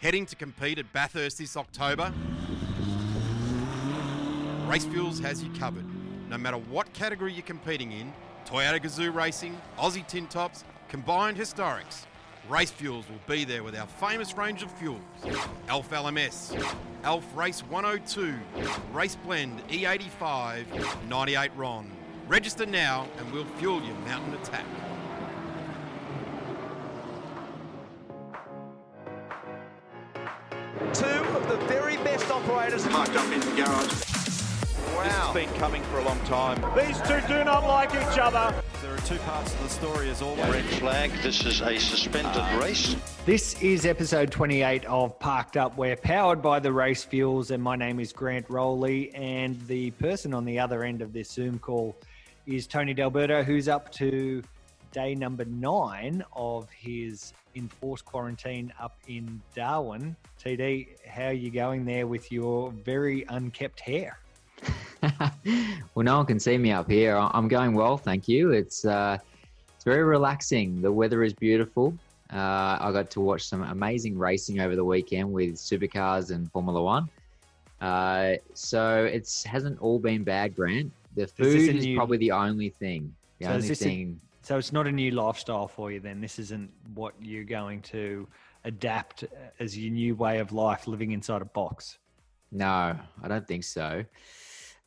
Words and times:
Heading 0.00 0.26
to 0.26 0.36
compete 0.36 0.78
at 0.78 0.92
Bathurst 0.92 1.38
this 1.38 1.56
October? 1.56 2.12
Race 4.68 4.84
Fuels 4.84 5.18
has 5.18 5.42
you 5.42 5.50
covered. 5.58 5.84
No 6.30 6.38
matter 6.38 6.56
what 6.56 6.92
category 6.92 7.32
you're 7.32 7.42
competing 7.42 7.90
in 7.90 8.12
Toyota 8.46 8.80
Gazoo 8.80 9.12
Racing, 9.12 9.60
Aussie 9.76 10.06
Tin 10.06 10.28
Tops, 10.28 10.62
combined 10.88 11.36
historics. 11.36 12.04
Race 12.48 12.70
Fuels 12.70 13.06
will 13.08 13.18
be 13.26 13.44
there 13.44 13.64
with 13.64 13.76
our 13.76 13.88
famous 13.88 14.36
range 14.36 14.62
of 14.62 14.70
fuels 14.78 15.02
Elf 15.68 15.90
LMS, 15.90 16.56
Elf 17.02 17.24
Race 17.34 17.62
102, 17.64 18.36
Race 18.92 19.16
Blend 19.16 19.66
E85, 19.66 21.08
98 21.08 21.50
RON. 21.56 21.90
Register 22.28 22.66
now 22.66 23.08
and 23.18 23.32
we'll 23.32 23.44
fuel 23.56 23.82
your 23.82 23.96
mountain 24.06 24.34
attack. 24.34 24.64
Best. 32.58 32.90
Parked 32.90 33.14
up 33.14 33.32
in 33.32 33.38
the 33.38 33.46
garage. 33.54 33.68
Wow. 34.96 35.04
This 35.04 35.12
has 35.12 35.32
been 35.32 35.48
coming 35.60 35.80
for 35.84 36.00
a 36.00 36.04
long 36.04 36.18
time. 36.24 36.60
These 36.76 37.00
two 37.02 37.20
do 37.28 37.44
not 37.44 37.64
like 37.64 37.90
each 37.90 38.18
other. 38.18 38.52
There 38.82 38.92
are 38.92 38.98
two 38.98 39.16
parts 39.18 39.54
of 39.54 39.62
the 39.62 39.68
story 39.68 40.10
as 40.10 40.22
always. 40.22 40.44
Red 40.50 40.64
flag. 40.64 41.12
This 41.22 41.46
is 41.46 41.60
a 41.60 41.78
suspended 41.78 42.32
ah. 42.34 42.58
race. 42.60 42.96
This 43.24 43.62
is 43.62 43.86
episode 43.86 44.32
28 44.32 44.84
of 44.86 45.16
Parked 45.20 45.56
Up. 45.56 45.78
We're 45.78 45.94
powered 45.94 46.42
by 46.42 46.58
the 46.58 46.72
Race 46.72 47.04
Fuels, 47.04 47.52
and 47.52 47.62
my 47.62 47.76
name 47.76 48.00
is 48.00 48.12
Grant 48.12 48.46
Rowley. 48.50 49.14
And 49.14 49.64
the 49.68 49.92
person 49.92 50.34
on 50.34 50.44
the 50.44 50.58
other 50.58 50.82
end 50.82 51.00
of 51.00 51.12
this 51.12 51.30
Zoom 51.30 51.60
call 51.60 51.96
is 52.48 52.66
Tony 52.66 52.92
D'Alberto, 52.92 53.44
who's 53.44 53.68
up 53.68 53.92
to 53.92 54.42
day 54.90 55.14
number 55.14 55.44
nine 55.44 56.24
of 56.32 56.68
his 56.70 57.32
enforced 57.58 58.04
quarantine 58.04 58.72
up 58.80 58.96
in 59.08 59.40
Darwin. 59.54 60.16
TD, 60.42 60.88
how 61.06 61.26
are 61.26 61.32
you 61.32 61.50
going 61.50 61.84
there 61.84 62.06
with 62.06 62.30
your 62.32 62.70
very 62.70 63.24
unkept 63.28 63.80
hair? 63.80 64.18
well, 65.94 66.04
no 66.04 66.16
one 66.18 66.26
can 66.26 66.40
see 66.40 66.58
me 66.58 66.72
up 66.72 66.90
here. 66.90 67.16
I'm 67.16 67.48
going 67.48 67.74
well, 67.74 67.96
thank 67.96 68.26
you. 68.28 68.52
It's 68.52 68.84
uh, 68.84 69.18
it's 69.74 69.84
very 69.84 70.02
relaxing. 70.04 70.80
The 70.80 70.90
weather 70.90 71.22
is 71.22 71.32
beautiful. 71.32 71.94
Uh, 72.32 72.76
I 72.80 72.90
got 72.92 73.10
to 73.12 73.20
watch 73.20 73.42
some 73.42 73.62
amazing 73.62 74.18
racing 74.18 74.60
over 74.60 74.76
the 74.76 74.84
weekend 74.84 75.32
with 75.32 75.54
supercars 75.54 76.30
and 76.30 76.50
Formula 76.50 76.82
One. 76.82 77.08
Uh, 77.80 78.34
so 78.54 79.04
it 79.04 79.30
hasn't 79.46 79.80
all 79.80 79.98
been 79.98 80.24
bad, 80.24 80.54
Grant. 80.56 80.92
The 81.14 81.26
food 81.26 81.56
a 81.70 81.76
is 81.76 81.84
new- 81.86 81.96
probably 81.96 82.18
the 82.18 82.32
only 82.32 82.70
thing. 82.70 83.14
The 83.38 83.46
So 83.46 83.50
is 83.52 83.64
only 83.64 83.74
thing. 83.76 84.20
So 84.48 84.56
it's 84.56 84.72
not 84.72 84.86
a 84.86 84.92
new 84.92 85.10
lifestyle 85.10 85.68
for 85.68 85.92
you 85.92 86.00
then. 86.00 86.22
This 86.22 86.38
isn't 86.38 86.70
what 86.94 87.12
you're 87.20 87.44
going 87.44 87.82
to 87.82 88.26
adapt 88.64 89.24
as 89.60 89.76
your 89.76 89.92
new 89.92 90.14
way 90.14 90.38
of 90.38 90.52
life 90.52 90.86
living 90.86 91.12
inside 91.12 91.42
a 91.42 91.44
box. 91.44 91.98
No, 92.50 92.98
I 93.22 93.28
don't 93.28 93.46
think 93.46 93.62
so. 93.62 94.02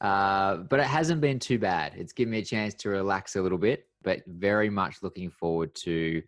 Uh, 0.02 0.58
but 0.58 0.80
it 0.80 0.88
hasn't 0.88 1.22
been 1.22 1.38
too 1.38 1.59
bad. 1.59 1.94
It's 1.95 2.12
given 2.12 2.32
me 2.32 2.39
a 2.39 2.44
chance 2.44 2.73
to 2.73 2.89
relax 2.89 3.36
a 3.36 3.42
little 3.44 3.59
bit, 3.59 3.86
but 4.02 4.23
very 4.26 4.72
much 4.72 5.04
looking 5.04 5.30
forward 5.30 5.76
to 5.76 6.23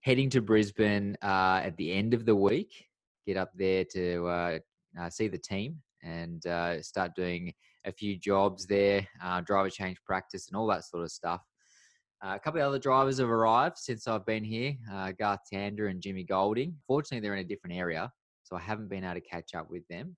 heading 0.00 0.30
to 0.30 0.40
Brisbane 0.40 1.18
uh, 1.20 1.60
at 1.62 1.76
the 1.76 1.92
end 1.92 2.14
of 2.14 2.24
the 2.24 2.34
week. 2.34 2.86
Get 3.26 3.36
up 3.36 3.50
there 3.54 3.84
to 3.92 4.26
uh, 4.26 4.58
uh, 4.98 5.10
see 5.10 5.28
the 5.28 5.36
team 5.36 5.82
and 6.02 6.46
uh, 6.46 6.80
start 6.80 7.14
doing 7.14 7.52
a 7.84 7.92
few 7.92 8.16
jobs 8.16 8.64
there, 8.64 9.06
uh, 9.22 9.42
driver 9.42 9.68
change 9.68 9.98
practice, 10.02 10.48
and 10.48 10.56
all 10.56 10.66
that 10.68 10.86
sort 10.86 11.02
of 11.02 11.10
stuff. 11.10 11.42
Uh, 12.22 12.34
a 12.34 12.38
couple 12.38 12.60
of 12.60 12.66
other 12.66 12.78
drivers 12.78 13.18
have 13.18 13.30
arrived 13.30 13.78
since 13.78 14.06
I've 14.06 14.26
been 14.26 14.44
here 14.44 14.74
uh, 14.92 15.12
Garth 15.12 15.40
Tander 15.50 15.90
and 15.90 16.02
Jimmy 16.02 16.22
Golding. 16.22 16.76
Fortunately, 16.86 17.20
they're 17.20 17.34
in 17.34 17.44
a 17.44 17.48
different 17.48 17.76
area, 17.76 18.12
so 18.42 18.56
I 18.56 18.60
haven't 18.60 18.88
been 18.88 19.04
able 19.04 19.14
to 19.14 19.20
catch 19.22 19.54
up 19.54 19.70
with 19.70 19.86
them. 19.88 20.16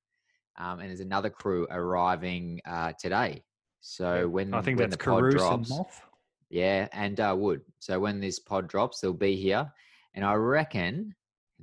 Um, 0.58 0.80
and 0.80 0.88
there's 0.88 1.00
another 1.00 1.30
crew 1.30 1.66
arriving 1.70 2.60
uh, 2.66 2.92
today. 3.00 3.44
So 3.80 4.28
when 4.28 4.52
I 4.52 4.62
think 4.62 4.78
when 4.78 4.90
that's 4.90 4.98
the 5.00 5.10
pod 5.10 5.20
Carouse 5.20 5.34
and 5.34 5.38
drops, 5.38 5.70
Moth. 5.70 6.02
yeah, 6.50 6.88
and 6.92 7.20
uh, 7.20 7.36
Wood. 7.38 7.62
So 7.78 8.00
when 8.00 8.20
this 8.20 8.40
pod 8.40 8.68
drops, 8.68 9.00
they'll 9.00 9.12
be 9.12 9.36
here, 9.36 9.70
and 10.14 10.24
I 10.24 10.34
reckon 10.34 11.14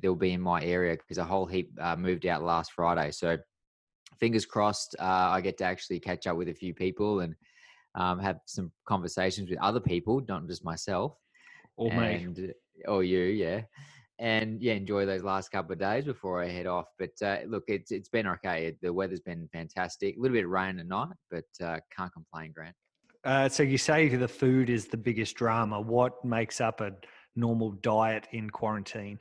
they'll 0.02 0.16
be 0.16 0.32
in 0.32 0.42
my 0.42 0.62
area 0.64 0.96
because 0.96 1.18
a 1.18 1.24
whole 1.24 1.46
heap 1.46 1.72
uh, 1.82 1.98
moved 1.98 2.26
out 2.26 2.44
last 2.44 2.72
Friday. 2.72 3.12
So 3.12 3.38
fingers 4.20 4.46
crossed, 4.46 4.96
uh, 5.00 5.04
I 5.04 5.42
get 5.42 5.58
to 5.58 5.66
actually 5.66 6.00
catch 6.00 6.28
up 6.28 6.38
with 6.38 6.48
a 6.48 6.54
few 6.54 6.74
people 6.74 7.20
and 7.20 7.36
um, 8.00 8.20
have 8.20 8.40
some 8.46 8.72
conversations 8.86 9.50
with 9.50 9.60
other 9.60 9.80
people, 9.80 10.22
not 10.28 10.48
just 10.48 10.64
myself 10.64 11.14
Or 11.76 11.92
me. 11.92 12.34
or 12.88 13.04
you, 13.04 13.20
yeah, 13.20 13.62
and 14.18 14.62
yeah, 14.62 14.74
enjoy 14.74 15.06
those 15.06 15.24
last 15.24 15.52
couple 15.52 15.74
of 15.74 15.80
days 15.80 16.06
before 16.06 16.42
I 16.44 16.48
head 16.48 16.66
off. 16.66 16.88
But 16.98 17.12
uh, 17.22 17.40
look, 17.48 17.66
it's 17.68 17.92
it's 17.92 18.10
been 18.10 18.28
okay. 18.28 18.76
The 18.82 18.92
weather's 18.92 19.20
been 19.22 19.48
fantastic. 19.52 20.16
A 20.18 20.20
little 20.20 20.36
bit 20.36 20.46
of 20.46 20.52
rain 20.52 20.80
at 20.80 20.88
night, 20.88 21.16
but 21.30 21.46
uh, 21.64 21.80
can't 21.96 22.12
complain, 22.14 22.52
Grant. 22.54 22.76
Uh, 23.26 23.50
so 23.50 23.64
you 23.64 23.78
say 23.78 24.08
the 24.08 24.28
food 24.28 24.70
is 24.70 24.88
the 24.88 24.98
biggest 24.98 25.36
drama. 25.36 25.80
What 25.80 26.24
makes 26.24 26.62
up 26.62 26.80
a 26.80 26.92
normal 27.36 27.72
diet 27.72 28.28
in 28.32 28.50
quarantine? 28.50 29.20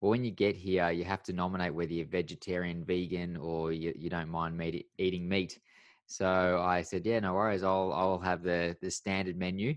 Well, 0.00 0.10
when 0.10 0.24
you 0.24 0.30
get 0.30 0.56
here, 0.56 0.90
you 0.90 1.04
have 1.04 1.22
to 1.24 1.32
nominate 1.32 1.74
whether 1.74 1.92
you're 1.92 2.06
vegetarian, 2.06 2.84
vegan, 2.84 3.36
or 3.36 3.72
you, 3.72 3.92
you 3.96 4.08
don't 4.10 4.28
mind 4.30 4.56
meat, 4.56 4.86
eating 4.98 5.28
meat. 5.28 5.58
So 6.06 6.60
I 6.62 6.82
said, 6.82 7.06
yeah, 7.06 7.20
no 7.20 7.34
worries. 7.34 7.62
I'll 7.62 7.92
I'll 7.92 8.18
have 8.18 8.42
the 8.42 8.76
the 8.80 8.90
standard 8.90 9.36
menu, 9.36 9.74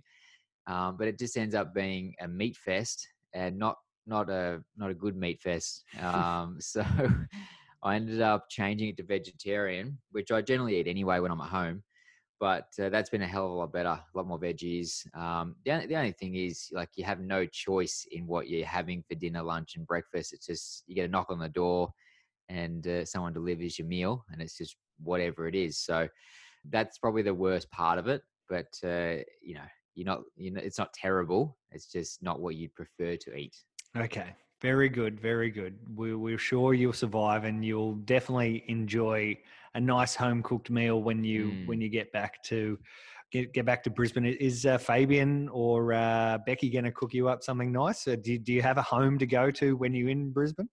um, 0.67 0.97
but 0.97 1.07
it 1.07 1.19
just 1.19 1.37
ends 1.37 1.55
up 1.55 1.73
being 1.73 2.13
a 2.21 2.27
meat 2.27 2.57
fest 2.57 3.07
and 3.33 3.57
not 3.57 3.77
not 4.05 4.29
a 4.29 4.63
not 4.75 4.91
a 4.91 4.95
good 4.95 5.15
meat 5.15 5.41
fest. 5.41 5.83
Um, 6.01 6.57
so 6.61 6.83
I 7.83 7.95
ended 7.95 8.21
up 8.21 8.49
changing 8.49 8.89
it 8.89 8.97
to 8.97 9.03
vegetarian, 9.03 9.99
which 10.11 10.31
I 10.31 10.41
generally 10.41 10.79
eat 10.79 10.87
anyway 10.87 11.19
when 11.19 11.31
I'm 11.31 11.41
at 11.41 11.49
home. 11.49 11.83
But 12.39 12.67
uh, 12.81 12.89
that's 12.89 13.09
been 13.09 13.23
a 13.23 13.27
hell 13.27 13.45
of 13.45 13.51
a 13.51 13.55
lot 13.55 13.73
better, 13.73 13.89
a 13.89 14.05
lot 14.13 14.27
more 14.27 14.39
veggies. 14.39 15.05
Um, 15.17 15.55
the, 15.65 15.71
only, 15.71 15.87
the 15.87 15.95
only 15.95 16.11
thing 16.11 16.35
is, 16.35 16.69
like, 16.71 16.89
you 16.95 17.03
have 17.03 17.19
no 17.19 17.47
choice 17.47 18.05
in 18.11 18.27
what 18.27 18.47
you're 18.47 18.65
having 18.65 19.03
for 19.07 19.15
dinner, 19.15 19.41
lunch, 19.41 19.75
and 19.75 19.87
breakfast. 19.87 20.33
It's 20.33 20.45
just 20.45 20.83
you 20.87 20.93
get 20.93 21.05
a 21.05 21.11
knock 21.11 21.31
on 21.31 21.39
the 21.39 21.49
door, 21.49 21.91
and 22.49 22.87
uh, 22.87 23.05
someone 23.05 23.33
delivers 23.33 23.79
your 23.79 23.87
meal, 23.87 24.23
and 24.31 24.41
it's 24.41 24.57
just 24.57 24.77
whatever 25.03 25.47
it 25.47 25.55
is. 25.55 25.77
So 25.77 26.07
that's 26.69 26.97
probably 26.97 27.21
the 27.21 27.33
worst 27.33 27.69
part 27.71 27.99
of 27.99 28.07
it. 28.07 28.21
But 28.49 28.73
uh, 28.83 29.23
you 29.41 29.55
know, 29.55 29.67
you're 29.95 30.05
not, 30.05 30.21
you 30.35 30.51
know, 30.51 30.61
it's 30.63 30.77
not 30.77 30.93
terrible. 30.93 31.57
It's 31.71 31.91
just 31.91 32.21
not 32.21 32.39
what 32.39 32.55
you'd 32.55 32.75
prefer 32.75 33.15
to 33.17 33.35
eat. 33.35 33.55
Okay, 33.95 34.35
very 34.61 34.89
good, 34.89 35.19
very 35.19 35.49
good. 35.49 35.77
We, 35.95 36.15
we're 36.15 36.37
sure 36.37 36.73
you'll 36.73 36.93
survive, 36.93 37.45
and 37.45 37.65
you'll 37.65 37.95
definitely 37.95 38.63
enjoy 38.67 39.37
a 39.73 39.79
nice 39.79 40.15
home 40.15 40.43
cooked 40.43 40.69
meal 40.69 41.01
when 41.01 41.23
you 41.23 41.51
Mm. 41.51 41.67
when 41.67 41.81
you 41.81 41.89
get 41.89 42.11
back 42.11 42.41
to 42.43 42.77
get 43.31 43.53
get 43.53 43.65
back 43.65 43.83
to 43.83 43.89
Brisbane. 43.89 44.25
Is 44.25 44.65
uh, 44.65 44.77
Fabian 44.77 45.49
or 45.49 45.93
uh, 45.93 46.37
Becky 46.45 46.69
going 46.69 46.85
to 46.85 46.91
cook 46.91 47.13
you 47.13 47.27
up 47.27 47.43
something 47.43 47.71
nice? 47.71 48.07
Uh, 48.07 48.15
do 48.21 48.37
do 48.37 48.53
you 48.53 48.61
have 48.61 48.77
a 48.77 48.81
home 48.83 49.17
to 49.19 49.25
go 49.25 49.51
to 49.51 49.75
when 49.75 49.93
you're 49.93 50.09
in 50.09 50.31
Brisbane? 50.31 50.69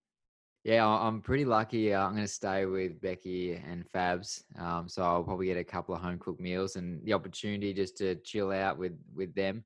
Yeah, 0.65 0.87
I'm 0.87 1.21
pretty 1.21 1.45
lucky. 1.45 1.93
Uh, 1.93 2.07
I'm 2.07 2.13
going 2.13 2.23
to 2.23 2.29
stay 2.29 2.65
with 2.65 2.99
Becky 3.03 3.53
and 3.53 3.85
Fabs, 3.95 4.45
um, 4.59 4.89
so 4.89 5.03
I'll 5.03 5.23
probably 5.23 5.47
get 5.47 5.59
a 5.59 5.65
couple 5.65 5.95
of 5.95 6.01
home 6.01 6.19
cooked 6.19 6.41
meals 6.41 6.77
and 6.77 7.05
the 7.05 7.13
opportunity 7.13 7.75
just 7.75 7.99
to 7.99 8.15
chill 8.17 8.51
out 8.51 8.79
with 8.79 8.95
with 9.15 9.35
them. 9.35 9.63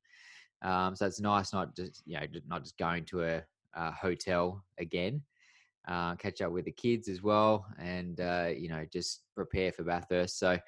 Um, 0.62 0.96
so 0.96 1.06
it's 1.06 1.20
nice, 1.20 1.52
not 1.52 1.76
just 1.76 2.02
you 2.04 2.18
know, 2.18 2.26
not 2.48 2.64
just 2.64 2.76
going 2.78 3.04
to 3.06 3.22
a, 3.22 3.42
a 3.74 3.92
hotel 3.92 4.64
again. 4.78 5.22
Uh, 5.86 6.16
catch 6.16 6.40
up 6.40 6.50
with 6.50 6.64
the 6.64 6.72
kids 6.72 7.08
as 7.08 7.22
well, 7.22 7.64
and 7.78 8.20
uh, 8.20 8.50
you 8.54 8.68
know, 8.68 8.84
just 8.92 9.22
prepare 9.36 9.70
for 9.70 9.84
Bathurst. 9.84 10.36
So 10.36 10.58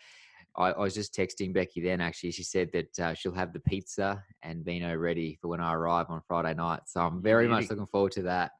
I, 0.56 0.70
I 0.70 0.78
was 0.78 0.94
just 0.94 1.12
texting 1.12 1.52
Becky 1.52 1.80
then. 1.80 2.00
Actually, 2.00 2.30
she 2.30 2.44
said 2.44 2.70
that 2.72 2.98
uh, 3.00 3.14
she'll 3.14 3.34
have 3.34 3.52
the 3.52 3.60
pizza 3.60 4.22
and 4.44 4.64
vino 4.64 4.94
ready 4.94 5.38
for 5.42 5.48
when 5.48 5.60
I 5.60 5.74
arrive 5.74 6.06
on 6.08 6.22
Friday 6.28 6.54
night. 6.54 6.82
So 6.86 7.00
I'm 7.00 7.20
very 7.20 7.48
much 7.48 7.68
looking 7.68 7.86
forward 7.88 8.12
to 8.12 8.22
that. 8.22 8.52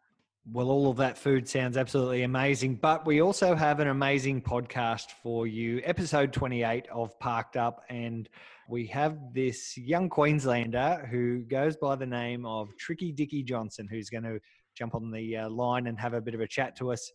Well, 0.47 0.71
all 0.71 0.91
of 0.91 0.97
that 0.97 1.19
food 1.19 1.47
sounds 1.47 1.77
absolutely 1.77 2.23
amazing. 2.23 2.77
But 2.77 3.04
we 3.04 3.21
also 3.21 3.54
have 3.54 3.78
an 3.78 3.89
amazing 3.89 4.41
podcast 4.41 5.10
for 5.22 5.47
you, 5.47 5.83
episode 5.84 6.33
28 6.33 6.89
of 6.91 7.16
Parked 7.21 7.59
Up. 7.59 7.83
And 7.91 8.27
we 8.66 8.87
have 8.87 9.19
this 9.34 9.77
young 9.77 10.09
Queenslander 10.09 11.07
who 11.10 11.41
goes 11.41 11.77
by 11.77 11.95
the 11.95 12.07
name 12.07 12.47
of 12.47 12.75
Tricky 12.78 13.13
Dicky 13.13 13.42
Johnson, 13.42 13.87
who's 13.89 14.09
going 14.09 14.25
to 14.25 14.41
jump 14.75 14.95
on 14.95 15.10
the 15.10 15.37
uh, 15.37 15.51
line 15.51 15.87
and 15.87 16.01
have 16.01 16.15
a 16.15 16.22
bit 16.22 16.34
of 16.34 16.41
a 16.41 16.48
chat 16.48 16.75
to 16.77 16.91
us 16.91 17.13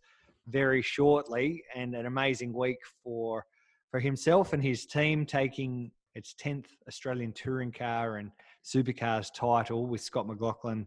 very 0.48 0.84
shortly. 0.84 1.64
And 1.76 1.96
an 1.96 2.06
amazing 2.06 2.54
week 2.54 2.78
for 3.04 3.44
for 3.90 4.00
himself 4.00 4.54
and 4.54 4.62
his 4.62 4.86
team 4.86 5.26
taking 5.26 5.90
its 6.14 6.36
10th 6.40 6.68
Australian 6.88 7.34
touring 7.34 7.72
car 7.72 8.18
and 8.18 8.32
supercars 8.64 9.34
title 9.34 9.88
with 9.88 10.02
Scott 10.02 10.28
McLaughlin 10.28 10.86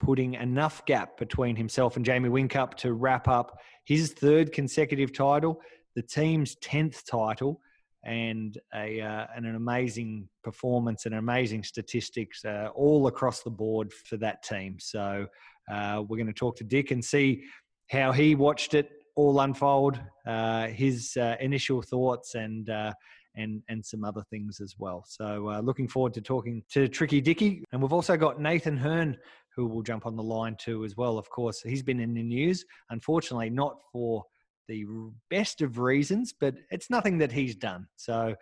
putting 0.00 0.34
enough 0.34 0.84
gap 0.86 1.16
between 1.18 1.56
himself 1.56 1.96
and 1.96 2.04
Jamie 2.04 2.28
Whincup 2.28 2.74
to 2.74 2.92
wrap 2.92 3.28
up 3.28 3.58
his 3.84 4.12
third 4.12 4.52
consecutive 4.52 5.12
title, 5.12 5.60
the 5.94 6.02
team's 6.02 6.56
10th 6.56 7.04
title, 7.08 7.60
and 8.04 8.58
a 8.74 9.00
uh, 9.00 9.26
and 9.34 9.46
an 9.46 9.56
amazing 9.56 10.28
performance 10.42 11.06
and 11.06 11.14
amazing 11.14 11.64
statistics 11.64 12.44
uh, 12.44 12.68
all 12.74 13.06
across 13.06 13.42
the 13.42 13.50
board 13.50 13.92
for 13.92 14.16
that 14.18 14.42
team. 14.42 14.76
So 14.78 15.26
uh, 15.72 16.02
we're 16.06 16.18
going 16.18 16.26
to 16.26 16.32
talk 16.32 16.56
to 16.56 16.64
Dick 16.64 16.90
and 16.90 17.02
see 17.02 17.44
how 17.90 18.12
he 18.12 18.34
watched 18.34 18.74
it 18.74 18.90
all 19.16 19.40
unfold, 19.40 20.00
uh, 20.26 20.68
his 20.68 21.16
uh, 21.16 21.36
initial 21.40 21.80
thoughts, 21.80 22.34
and 22.34 22.68
uh, 22.68 22.92
and 23.36 23.62
and 23.68 23.84
some 23.84 24.04
other 24.04 24.22
things 24.30 24.60
as 24.60 24.74
well. 24.78 25.04
So 25.06 25.50
uh, 25.50 25.60
looking 25.60 25.88
forward 25.88 26.14
to 26.14 26.20
talking 26.20 26.62
to 26.70 26.88
Tricky 26.88 27.20
Dicky, 27.20 27.64
and 27.72 27.80
we've 27.80 27.92
also 27.92 28.16
got 28.16 28.40
Nathan 28.40 28.76
Herne 28.76 29.16
who 29.56 29.66
will 29.66 29.82
jump 29.82 30.06
on 30.06 30.16
the 30.16 30.22
line 30.22 30.56
too 30.58 30.84
as 30.84 30.96
well. 30.96 31.18
Of 31.18 31.30
course, 31.30 31.60
he's 31.60 31.82
been 31.82 32.00
in 32.00 32.14
the 32.14 32.22
news, 32.22 32.64
unfortunately, 32.90 33.50
not 33.50 33.76
for 33.92 34.24
the 34.68 34.84
best 35.30 35.60
of 35.60 35.78
reasons, 35.78 36.32
but 36.38 36.54
it's 36.70 36.90
nothing 36.90 37.18
that 37.18 37.32
he's 37.32 37.54
done. 37.54 37.86
So 37.96 38.34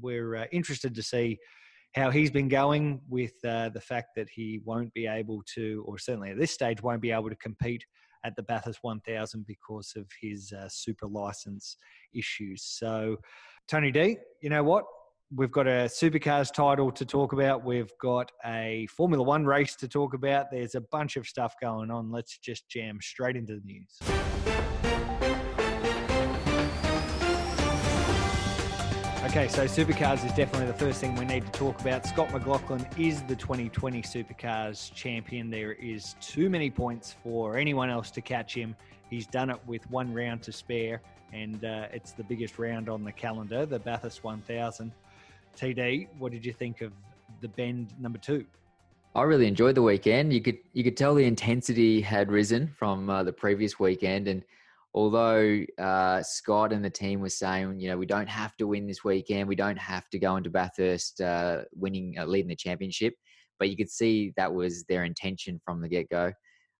we're 0.00 0.36
uh, 0.36 0.44
interested 0.52 0.94
to 0.94 1.02
see 1.02 1.38
how 1.94 2.10
he's 2.10 2.30
been 2.30 2.48
going 2.48 3.00
with 3.08 3.32
uh, 3.44 3.68
the 3.70 3.80
fact 3.80 4.08
that 4.16 4.28
he 4.30 4.60
won't 4.64 4.92
be 4.94 5.06
able 5.06 5.42
to, 5.54 5.84
or 5.86 5.98
certainly 5.98 6.30
at 6.30 6.38
this 6.38 6.50
stage, 6.50 6.82
won't 6.82 7.02
be 7.02 7.10
able 7.10 7.28
to 7.28 7.36
compete 7.36 7.84
at 8.24 8.36
the 8.36 8.42
Bathurst 8.42 8.78
1000 8.82 9.46
because 9.46 9.92
of 9.96 10.06
his 10.20 10.52
uh, 10.52 10.68
super 10.68 11.06
license 11.06 11.76
issues. 12.14 12.62
So, 12.62 13.16
Tony 13.68 13.90
D, 13.90 14.16
you 14.40 14.50
know 14.50 14.62
what? 14.62 14.84
We've 15.34 15.50
got 15.50 15.66
a 15.66 15.88
supercars 15.88 16.52
title 16.52 16.92
to 16.92 17.06
talk 17.06 17.32
about. 17.32 17.64
We've 17.64 17.90
got 17.98 18.30
a 18.44 18.86
Formula 18.88 19.24
One 19.24 19.46
race 19.46 19.74
to 19.76 19.88
talk 19.88 20.12
about. 20.12 20.50
There's 20.50 20.74
a 20.74 20.80
bunch 20.82 21.16
of 21.16 21.26
stuff 21.26 21.54
going 21.58 21.90
on. 21.90 22.12
Let's 22.12 22.36
just 22.36 22.68
jam 22.68 22.98
straight 23.00 23.34
into 23.36 23.54
the 23.54 23.62
news. 23.64 23.98
Okay, 29.24 29.48
so 29.48 29.64
supercars 29.64 30.22
is 30.26 30.32
definitely 30.32 30.66
the 30.66 30.74
first 30.74 31.00
thing 31.00 31.14
we 31.14 31.24
need 31.24 31.46
to 31.46 31.52
talk 31.52 31.80
about. 31.80 32.04
Scott 32.04 32.30
McLaughlin 32.30 32.86
is 32.98 33.22
the 33.22 33.36
2020 33.36 34.02
Supercars 34.02 34.92
champion. 34.92 35.48
There 35.48 35.72
is 35.72 36.14
too 36.20 36.50
many 36.50 36.70
points 36.70 37.14
for 37.22 37.56
anyone 37.56 37.88
else 37.88 38.10
to 38.10 38.20
catch 38.20 38.52
him. 38.52 38.76
He's 39.08 39.26
done 39.26 39.48
it 39.48 39.60
with 39.66 39.90
one 39.90 40.12
round 40.12 40.42
to 40.42 40.52
spare, 40.52 41.00
and 41.32 41.64
uh, 41.64 41.86
it's 41.90 42.12
the 42.12 42.24
biggest 42.24 42.58
round 42.58 42.90
on 42.90 43.02
the 43.02 43.12
calendar, 43.12 43.64
the 43.64 43.78
Bathurst 43.78 44.24
1000. 44.24 44.92
TD, 45.56 46.08
what 46.18 46.32
did 46.32 46.44
you 46.44 46.52
think 46.52 46.80
of 46.80 46.92
the 47.40 47.48
bend 47.48 47.94
number 47.98 48.18
two? 48.18 48.44
I 49.14 49.22
really 49.22 49.46
enjoyed 49.46 49.74
the 49.74 49.82
weekend. 49.82 50.32
You 50.32 50.40
could 50.40 50.58
you 50.72 50.82
could 50.82 50.96
tell 50.96 51.14
the 51.14 51.24
intensity 51.24 52.00
had 52.00 52.30
risen 52.30 52.68
from 52.78 53.10
uh, 53.10 53.22
the 53.22 53.32
previous 53.32 53.78
weekend, 53.78 54.26
and 54.26 54.42
although 54.94 55.64
uh, 55.78 56.22
Scott 56.22 56.72
and 56.72 56.84
the 56.84 56.90
team 56.90 57.20
were 57.20 57.28
saying, 57.28 57.78
you 57.78 57.88
know, 57.88 57.98
we 57.98 58.06
don't 58.06 58.28
have 58.28 58.56
to 58.56 58.66
win 58.66 58.86
this 58.86 59.04
weekend, 59.04 59.48
we 59.48 59.56
don't 59.56 59.78
have 59.78 60.08
to 60.10 60.18
go 60.18 60.36
into 60.36 60.50
Bathurst 60.50 61.20
uh, 61.20 61.62
winning, 61.74 62.14
uh, 62.18 62.24
leading 62.24 62.48
the 62.48 62.56
championship, 62.56 63.14
but 63.58 63.68
you 63.68 63.76
could 63.76 63.90
see 63.90 64.32
that 64.36 64.52
was 64.52 64.84
their 64.84 65.04
intention 65.04 65.60
from 65.64 65.80
the 65.80 65.88
get 65.88 66.08
go. 66.08 66.32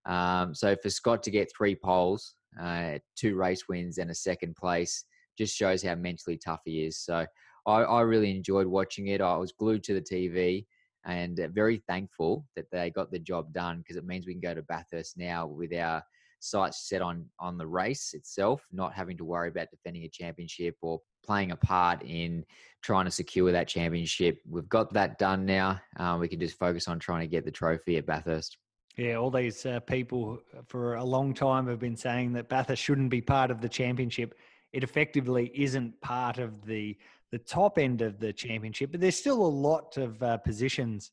Um, 0.05 0.53
so 0.53 0.75
for 0.81 0.89
Scott 0.89 1.23
to 1.23 1.31
get 1.31 1.51
three 1.55 1.75
poles, 1.75 2.35
uh, 2.59 2.97
two 3.15 3.35
race 3.35 3.67
wins, 3.69 3.99
and 3.99 4.11
a 4.11 4.15
second 4.15 4.55
place 4.55 5.05
just 5.37 5.55
shows 5.55 5.83
how 5.83 5.95
mentally 5.95 6.37
tough 6.37 6.61
he 6.65 6.83
is. 6.83 6.97
So 6.99 7.25
I, 7.65 7.81
I 7.81 8.01
really 8.01 8.31
enjoyed 8.31 8.67
watching 8.67 9.07
it. 9.07 9.21
I 9.21 9.37
was 9.37 9.51
glued 9.51 9.83
to 9.85 9.93
the 9.93 10.01
TV 10.01 10.65
and 11.05 11.39
uh, 11.39 11.47
very 11.49 11.83
thankful 11.87 12.45
that 12.55 12.69
they 12.71 12.89
got 12.89 13.11
the 13.11 13.19
job 13.19 13.53
done 13.53 13.79
because 13.79 13.97
it 13.97 14.05
means 14.05 14.25
we 14.25 14.33
can 14.33 14.41
go 14.41 14.53
to 14.53 14.61
Bathurst 14.63 15.17
now 15.17 15.47
with 15.47 15.73
our 15.73 16.03
sights 16.39 16.89
set 16.89 17.01
on 17.01 17.25
on 17.39 17.57
the 17.57 17.65
race 17.65 18.13
itself, 18.13 18.67
not 18.71 18.93
having 18.93 19.17
to 19.17 19.25
worry 19.25 19.49
about 19.49 19.71
defending 19.71 20.03
a 20.03 20.09
championship 20.09 20.75
or 20.81 20.99
playing 21.25 21.51
a 21.51 21.55
part 21.55 22.01
in 22.03 22.43
trying 22.81 23.05
to 23.05 23.11
secure 23.11 23.51
that 23.51 23.67
championship. 23.67 24.39
We've 24.49 24.67
got 24.67 24.93
that 24.93 25.17
done 25.17 25.45
now. 25.45 25.79
Um, 25.97 26.19
we 26.19 26.27
can 26.27 26.39
just 26.39 26.59
focus 26.59 26.87
on 26.87 26.99
trying 26.99 27.21
to 27.21 27.27
get 27.27 27.45
the 27.45 27.51
trophy 27.51 27.97
at 27.97 28.05
Bathurst. 28.05 28.57
Yeah, 28.97 29.15
all 29.15 29.31
these 29.31 29.65
uh, 29.65 29.79
people 29.79 30.39
for 30.67 30.95
a 30.95 31.03
long 31.03 31.33
time 31.33 31.67
have 31.67 31.79
been 31.79 31.97
saying 31.97 32.33
that 32.33 32.49
Bathurst 32.49 32.81
shouldn't 32.81 33.09
be 33.09 33.21
part 33.21 33.49
of 33.49 33.59
the 33.59 33.69
championship. 33.69 34.35
It 34.71 34.83
effectively 34.83 35.51
isn't 35.55 35.99
part 36.01 36.37
of 36.37 36.65
the 36.65 36.97
the 37.33 37.39
top 37.39 37.79
end 37.79 38.03
of 38.03 38.19
the 38.19 38.31
championship, 38.31 38.91
but 38.91 39.01
there's 39.01 39.15
still 39.15 39.43
a 39.43 39.55
lot 39.69 39.97
of 39.97 40.21
uh, 40.21 40.37
positions 40.37 41.09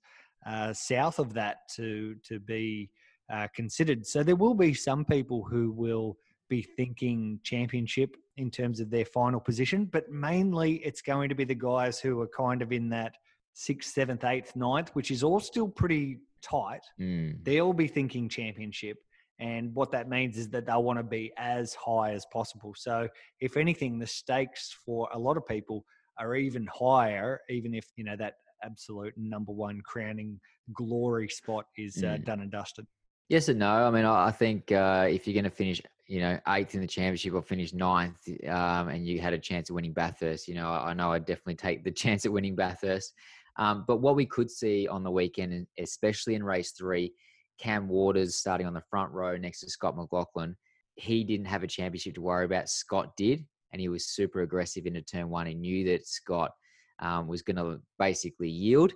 uh, 0.47 0.71
south 0.71 1.19
of 1.19 1.33
that 1.33 1.67
to 1.77 2.15
to 2.29 2.39
be 2.39 2.91
uh, 3.33 3.49
considered. 3.55 4.07
So 4.07 4.23
there 4.23 4.37
will 4.37 4.53
be 4.53 4.75
some 4.75 5.03
people 5.03 5.43
who 5.43 5.73
will 5.73 6.19
be 6.51 6.61
thinking 6.61 7.41
championship 7.43 8.17
in 8.37 8.51
terms 8.51 8.81
of 8.81 8.91
their 8.91 9.07
final 9.07 9.41
position, 9.41 9.87
but 9.87 10.11
mainly 10.11 10.75
it's 10.85 11.01
going 11.01 11.31
to 11.31 11.35
be 11.35 11.45
the 11.45 11.55
guys 11.55 11.99
who 11.99 12.21
are 12.21 12.29
kind 12.29 12.61
of 12.61 12.71
in 12.71 12.91
that 12.91 13.15
sixth, 13.55 13.95
seventh, 13.95 14.25
eighth, 14.25 14.55
ninth, 14.55 14.91
which 14.91 15.11
is 15.11 15.23
all 15.23 15.41
still 15.41 15.69
pretty 15.69 16.19
tight. 16.43 16.83
Mm. 17.01 17.43
They'll 17.43 17.73
be 17.73 17.89
thinking 17.89 18.29
championship. 18.29 18.99
And 19.39 19.75
what 19.75 19.91
that 19.93 20.11
means 20.11 20.37
is 20.37 20.51
that 20.51 20.67
they'll 20.67 20.83
want 20.83 20.99
to 20.99 21.03
be 21.03 21.33
as 21.39 21.73
high 21.75 22.13
as 22.13 22.27
possible. 22.31 22.75
So, 22.77 23.09
if 23.41 23.57
anything, 23.57 23.99
the 23.99 24.07
stakes 24.07 24.77
for 24.85 25.09
a 25.15 25.19
lot 25.19 25.39
of 25.39 25.47
people 25.47 25.87
are 26.21 26.37
even 26.37 26.69
higher, 26.73 27.41
even 27.49 27.75
if, 27.75 27.87
you 27.97 28.05
know, 28.05 28.17
that 28.17 28.35
absolute 28.63 29.15
number 29.17 29.53
one 29.53 29.81
crowning 29.85 30.39
glory 30.75 31.29
spot 31.29 31.65
is 31.77 31.97
uh, 32.05 32.19
Mm. 32.19 32.25
done 32.25 32.41
and 32.41 32.51
dusted. 32.51 32.87
Yes 33.29 33.49
and 33.49 33.59
no. 33.59 33.71
I 33.87 33.91
mean, 33.91 34.05
I 34.05 34.31
think 34.33 34.71
uh, 34.73 35.07
if 35.09 35.27
you're 35.27 35.35
going 35.35 35.45
to 35.45 35.51
finish, 35.51 35.81
you 36.07 36.21
know, 36.21 36.39
eighth 36.49 36.75
in 36.75 36.81
the 36.81 36.87
championship 36.87 37.33
or 37.35 37.43
finish 37.43 37.73
ninth, 37.73 38.19
um, 38.49 38.89
and 38.89 39.07
you 39.07 39.21
had 39.21 39.33
a 39.33 39.39
chance 39.39 39.71
of 39.71 39.77
winning 39.77 39.93
Bathurst, 39.93 40.49
you 40.49 40.55
know, 40.55 40.69
I 40.69 40.91
I 40.91 40.95
know 40.95 41.13
I'd 41.13 41.25
definitely 41.27 41.55
take 41.57 41.85
the 41.85 41.91
chance 42.03 42.27
at 42.27 42.33
winning 42.33 42.57
Bathurst. 42.57 43.15
Um, 43.57 43.85
but 43.87 43.99
what 43.99 44.17
we 44.17 44.27
could 44.27 44.51
see 44.51 44.89
on 44.89 45.03
the 45.05 45.11
weekend, 45.11 45.67
especially 45.79 46.35
in 46.35 46.43
race 46.43 46.73
three, 46.73 47.13
Cam 47.59 47.89
Waters 47.89 48.37
starting 48.37 48.67
on 48.67 48.75
the 48.75 48.83
front 48.91 49.13
row 49.13 49.37
next 49.37 49.61
to 49.61 49.71
Scott 49.71 49.97
McLaughlin, 49.97 50.57
he 50.97 51.25
didn't 51.25 51.47
have 51.47 51.63
a 51.63 51.67
championship 51.69 52.15
to 52.15 52.21
worry 52.23 52.45
about. 52.47 52.69
Scott 52.69 53.17
did, 53.17 53.45
and 53.73 53.81
he 53.81 53.89
was 53.89 54.07
super 54.07 54.43
aggressive 54.43 54.87
into 54.87 55.03
turn 55.03 55.29
one. 55.29 55.47
He 55.47 55.55
knew 55.55 55.85
that 55.87 56.07
Scott 56.07 56.53
um, 56.99 57.29
was 57.29 57.43
going 57.43 57.57
to 57.57 57.81
basically 57.99 58.51
yield 58.51 58.93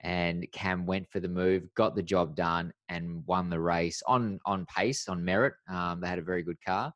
and 0.00 0.46
Cam 0.52 0.86
went 0.86 1.08
for 1.10 1.20
the 1.20 1.28
move, 1.28 1.62
got 1.74 1.94
the 1.94 2.02
job 2.02 2.36
done, 2.36 2.72
and 2.88 3.26
won 3.26 3.48
the 3.48 3.60
race 3.60 4.02
on 4.06 4.38
on 4.44 4.66
pace, 4.66 5.08
on 5.08 5.24
merit. 5.24 5.54
Um, 5.68 6.00
they 6.00 6.08
had 6.08 6.18
a 6.18 6.22
very 6.22 6.42
good 6.42 6.62
car, 6.64 6.92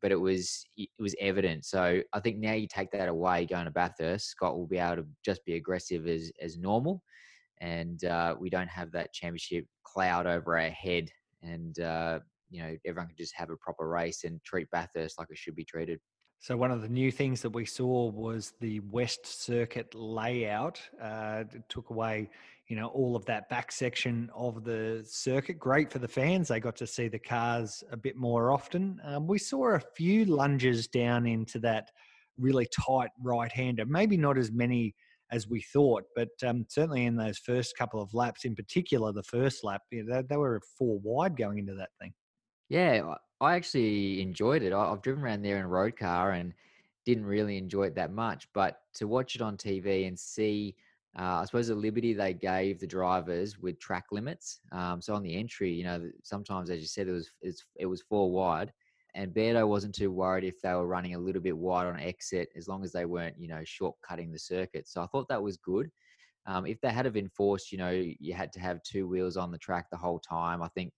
but 0.00 0.12
it 0.12 0.20
was 0.20 0.64
it 0.76 0.88
was 0.98 1.14
evident. 1.20 1.64
So 1.64 2.00
I 2.12 2.20
think 2.20 2.38
now 2.38 2.52
you 2.52 2.68
take 2.68 2.90
that 2.92 3.08
away, 3.08 3.46
going 3.46 3.64
to 3.64 3.70
Bathurst, 3.70 4.28
Scott 4.28 4.56
will 4.56 4.66
be 4.66 4.78
able 4.78 5.02
to 5.02 5.06
just 5.24 5.44
be 5.44 5.56
aggressive 5.56 6.06
as 6.06 6.30
as 6.40 6.56
normal, 6.56 7.02
and 7.60 8.04
uh, 8.04 8.36
we 8.38 8.50
don't 8.50 8.70
have 8.70 8.92
that 8.92 9.12
championship 9.12 9.66
cloud 9.82 10.26
over 10.26 10.58
our 10.58 10.70
head, 10.70 11.10
and 11.42 11.80
uh, 11.80 12.20
you 12.50 12.62
know 12.62 12.76
everyone 12.86 13.08
can 13.08 13.16
just 13.16 13.34
have 13.34 13.50
a 13.50 13.56
proper 13.56 13.88
race 13.88 14.22
and 14.24 14.42
treat 14.44 14.70
Bathurst 14.70 15.18
like 15.18 15.28
it 15.30 15.38
should 15.38 15.56
be 15.56 15.64
treated. 15.64 16.00
So 16.40 16.56
one 16.56 16.70
of 16.70 16.82
the 16.82 16.88
new 16.88 17.10
things 17.10 17.40
that 17.42 17.50
we 17.50 17.64
saw 17.64 18.10
was 18.10 18.52
the 18.60 18.80
West 18.80 19.42
Circuit 19.42 19.94
layout. 19.94 20.80
Uh, 21.00 21.44
it 21.52 21.62
took 21.70 21.88
away, 21.88 22.28
you 22.68 22.76
know, 22.76 22.88
all 22.88 23.16
of 23.16 23.24
that 23.26 23.48
back 23.48 23.72
section 23.72 24.30
of 24.34 24.62
the 24.62 25.02
circuit. 25.08 25.58
Great 25.58 25.90
for 25.90 26.00
the 26.00 26.08
fans; 26.08 26.48
they 26.48 26.60
got 26.60 26.76
to 26.76 26.86
see 26.86 27.08
the 27.08 27.18
cars 27.18 27.82
a 27.90 27.96
bit 27.96 28.16
more 28.16 28.50
often. 28.50 29.00
Um, 29.04 29.26
we 29.26 29.38
saw 29.38 29.74
a 29.74 29.80
few 29.96 30.26
lunges 30.26 30.86
down 30.86 31.26
into 31.26 31.58
that 31.60 31.90
really 32.36 32.66
tight 32.66 33.10
right-hander. 33.22 33.86
Maybe 33.86 34.16
not 34.16 34.36
as 34.36 34.52
many 34.52 34.94
as 35.30 35.48
we 35.48 35.62
thought, 35.62 36.04
but 36.14 36.28
um, 36.46 36.66
certainly 36.68 37.06
in 37.06 37.16
those 37.16 37.38
first 37.38 37.76
couple 37.76 38.02
of 38.02 38.12
laps, 38.12 38.44
in 38.44 38.54
particular 38.54 39.12
the 39.12 39.22
first 39.22 39.64
lap, 39.64 39.80
you 39.90 40.04
know, 40.04 40.16
they, 40.16 40.22
they 40.28 40.36
were 40.36 40.60
four 40.78 41.00
wide 41.02 41.36
going 41.36 41.58
into 41.58 41.74
that 41.74 41.90
thing. 42.00 42.12
Yeah, 42.68 43.14
I 43.44 43.56
actually 43.56 44.20
enjoyed 44.20 44.62
it. 44.62 44.72
I- 44.72 44.90
I've 44.92 45.02
driven 45.02 45.22
around 45.24 45.42
there 45.42 45.58
in 45.58 45.64
a 45.64 45.68
road 45.68 45.96
car 45.96 46.32
and 46.32 46.54
didn't 47.04 47.26
really 47.26 47.56
enjoy 47.58 47.84
it 47.84 47.94
that 47.96 48.12
much. 48.12 48.52
But 48.52 48.80
to 48.94 49.06
watch 49.08 49.36
it 49.36 49.42
on 49.42 49.56
TV 49.56 50.06
and 50.06 50.18
see, 50.18 50.76
uh, 51.16 51.40
I 51.42 51.44
suppose 51.44 51.68
the 51.68 51.74
liberty 51.74 52.12
they 52.14 52.34
gave 52.34 52.80
the 52.80 52.86
drivers 52.86 53.58
with 53.58 53.78
track 53.78 54.06
limits. 54.10 54.60
Um, 54.72 55.00
so 55.00 55.14
on 55.14 55.22
the 55.22 55.34
entry, 55.36 55.72
you 55.72 55.84
know, 55.84 56.10
sometimes 56.22 56.70
as 56.70 56.80
you 56.80 56.86
said, 56.86 57.08
it 57.08 57.12
was 57.12 57.32
it 57.76 57.86
was 57.86 58.02
four 58.02 58.32
wide, 58.32 58.72
and 59.14 59.32
Beardo 59.34 59.68
wasn't 59.68 59.94
too 59.94 60.10
worried 60.10 60.44
if 60.44 60.60
they 60.60 60.72
were 60.74 60.86
running 60.86 61.14
a 61.14 61.18
little 61.18 61.42
bit 61.42 61.56
wide 61.56 61.86
on 61.86 62.00
exit, 62.00 62.48
as 62.56 62.66
long 62.68 62.82
as 62.84 62.92
they 62.92 63.04
weren't, 63.06 63.38
you 63.38 63.48
know, 63.48 63.62
shortcutting 63.62 64.32
the 64.32 64.38
circuit. 64.38 64.88
So 64.88 65.02
I 65.02 65.06
thought 65.06 65.28
that 65.28 65.42
was 65.42 65.56
good. 65.56 65.90
Um, 66.46 66.66
if 66.66 66.80
they 66.80 66.90
had 66.92 67.06
have 67.06 67.16
enforced, 67.16 67.72
you 67.72 67.78
know, 67.78 67.90
you 67.90 68.34
had 68.34 68.52
to 68.54 68.60
have 68.60 68.82
two 68.82 69.08
wheels 69.08 69.36
on 69.36 69.50
the 69.50 69.58
track 69.58 69.90
the 69.90 69.96
whole 69.96 70.20
time, 70.20 70.62
I 70.62 70.68
think 70.68 70.92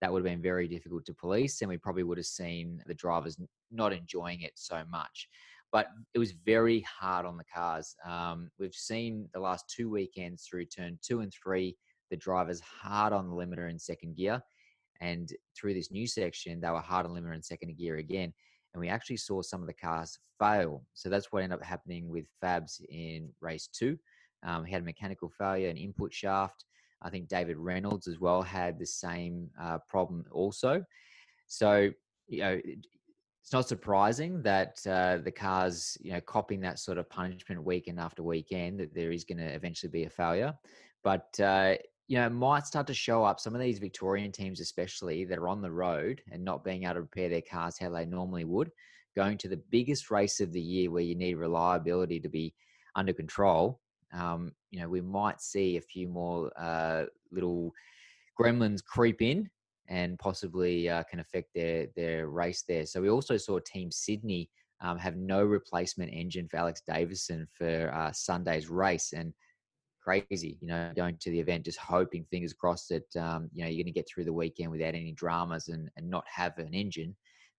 that 0.00 0.12
would 0.12 0.24
have 0.24 0.32
been 0.32 0.42
very 0.42 0.66
difficult 0.66 1.04
to 1.06 1.14
police, 1.14 1.60
and 1.60 1.68
we 1.68 1.76
probably 1.76 2.02
would 2.02 2.18
have 2.18 2.26
seen 2.26 2.82
the 2.86 2.94
drivers 2.94 3.38
not 3.70 3.92
enjoying 3.92 4.42
it 4.42 4.52
so 4.54 4.82
much. 4.90 5.28
But 5.72 5.88
it 6.14 6.18
was 6.18 6.32
very 6.32 6.80
hard 6.80 7.26
on 7.26 7.36
the 7.36 7.44
cars. 7.44 7.94
Um, 8.04 8.50
we've 8.58 8.74
seen 8.74 9.28
the 9.34 9.40
last 9.40 9.68
two 9.68 9.88
weekends 9.88 10.44
through 10.44 10.64
turn 10.66 10.98
two 11.02 11.20
and 11.20 11.32
three, 11.32 11.76
the 12.10 12.16
drivers 12.16 12.60
hard 12.60 13.12
on 13.12 13.28
the 13.28 13.34
limiter 13.34 13.70
in 13.70 13.78
second 13.78 14.16
gear, 14.16 14.42
and 15.00 15.32
through 15.56 15.74
this 15.74 15.90
new 15.90 16.06
section, 16.06 16.60
they 16.60 16.70
were 16.70 16.80
hard 16.80 17.06
on 17.06 17.12
limiter 17.12 17.34
in 17.34 17.42
second 17.42 17.76
gear 17.76 17.96
again. 17.96 18.32
And 18.72 18.80
we 18.80 18.88
actually 18.88 19.16
saw 19.16 19.42
some 19.42 19.60
of 19.60 19.66
the 19.66 19.74
cars 19.74 20.18
fail. 20.38 20.84
So 20.94 21.08
that's 21.08 21.32
what 21.32 21.42
ended 21.42 21.58
up 21.58 21.64
happening 21.64 22.08
with 22.08 22.26
Fabs 22.42 22.80
in 22.88 23.30
race 23.40 23.68
two. 23.72 23.98
Um, 24.44 24.64
he 24.64 24.72
had 24.72 24.82
a 24.82 24.84
mechanical 24.84 25.28
failure, 25.28 25.68
an 25.68 25.76
input 25.76 26.14
shaft. 26.14 26.64
I 27.02 27.10
think 27.10 27.28
David 27.28 27.56
Reynolds 27.56 28.06
as 28.06 28.20
well 28.20 28.42
had 28.42 28.78
the 28.78 28.86
same 28.86 29.50
uh, 29.60 29.78
problem 29.88 30.24
also. 30.30 30.84
So 31.46 31.90
you 32.28 32.40
know, 32.40 32.60
it's 32.64 33.52
not 33.52 33.66
surprising 33.66 34.42
that 34.42 34.78
uh, 34.86 35.18
the 35.18 35.32
cars, 35.32 35.96
you 36.00 36.12
know, 36.12 36.20
copying 36.20 36.60
that 36.60 36.78
sort 36.78 36.98
of 36.98 37.10
punishment 37.10 37.64
weekend 37.64 37.98
after 37.98 38.22
weekend, 38.22 38.80
that 38.80 38.94
there 38.94 39.12
is 39.12 39.24
going 39.24 39.38
to 39.38 39.52
eventually 39.52 39.90
be 39.90 40.04
a 40.04 40.10
failure. 40.10 40.54
But 41.02 41.38
uh, 41.40 41.74
you 42.06 42.18
know, 42.18 42.28
might 42.28 42.66
start 42.66 42.86
to 42.88 42.94
show 42.94 43.24
up 43.24 43.40
some 43.40 43.54
of 43.54 43.60
these 43.60 43.78
Victorian 43.78 44.32
teams, 44.32 44.60
especially 44.60 45.24
that 45.24 45.38
are 45.38 45.48
on 45.48 45.62
the 45.62 45.70
road 45.70 46.20
and 46.30 46.44
not 46.44 46.64
being 46.64 46.82
able 46.82 46.94
to 46.94 47.00
repair 47.02 47.28
their 47.28 47.40
cars 47.40 47.78
how 47.78 47.88
they 47.90 48.04
normally 48.04 48.44
would, 48.44 48.70
going 49.16 49.38
to 49.38 49.48
the 49.48 49.62
biggest 49.70 50.10
race 50.10 50.40
of 50.40 50.52
the 50.52 50.60
year 50.60 50.90
where 50.90 51.02
you 51.02 51.14
need 51.14 51.34
reliability 51.34 52.20
to 52.20 52.28
be 52.28 52.52
under 52.96 53.12
control. 53.12 53.80
Um, 54.12 54.52
you 54.70 54.80
know, 54.80 54.88
we 54.88 55.00
might 55.00 55.40
see 55.40 55.76
a 55.76 55.80
few 55.80 56.08
more 56.08 56.50
uh, 56.58 57.04
little 57.30 57.72
gremlins 58.40 58.84
creep 58.84 59.22
in 59.22 59.48
and 59.88 60.18
possibly 60.18 60.88
uh, 60.88 61.02
can 61.04 61.20
affect 61.20 61.48
their 61.54 61.86
their 61.96 62.28
race 62.28 62.64
there. 62.68 62.86
So 62.86 63.00
we 63.00 63.10
also 63.10 63.36
saw 63.36 63.58
Team 63.58 63.90
Sydney 63.90 64.48
um, 64.80 64.98
have 64.98 65.16
no 65.16 65.44
replacement 65.44 66.12
engine 66.12 66.48
for 66.48 66.56
Alex 66.56 66.82
Davison 66.86 67.46
for 67.52 67.92
uh, 67.94 68.12
Sunday's 68.12 68.70
race, 68.70 69.12
and 69.12 69.34
crazy, 70.02 70.58
you 70.60 70.68
know, 70.68 70.92
going 70.96 71.16
to 71.20 71.30
the 71.30 71.40
event 71.40 71.64
just 71.64 71.78
hoping, 71.78 72.24
fingers 72.30 72.54
crossed, 72.54 72.88
that 72.88 73.16
um, 73.20 73.50
you 73.52 73.62
know 73.62 73.68
you're 73.68 73.84
going 73.84 73.92
to 73.92 73.98
get 73.98 74.08
through 74.08 74.24
the 74.24 74.32
weekend 74.32 74.70
without 74.70 74.94
any 74.94 75.12
dramas 75.12 75.68
and 75.68 75.90
and 75.96 76.08
not 76.08 76.24
have 76.32 76.56
an 76.58 76.72
engine. 76.72 77.14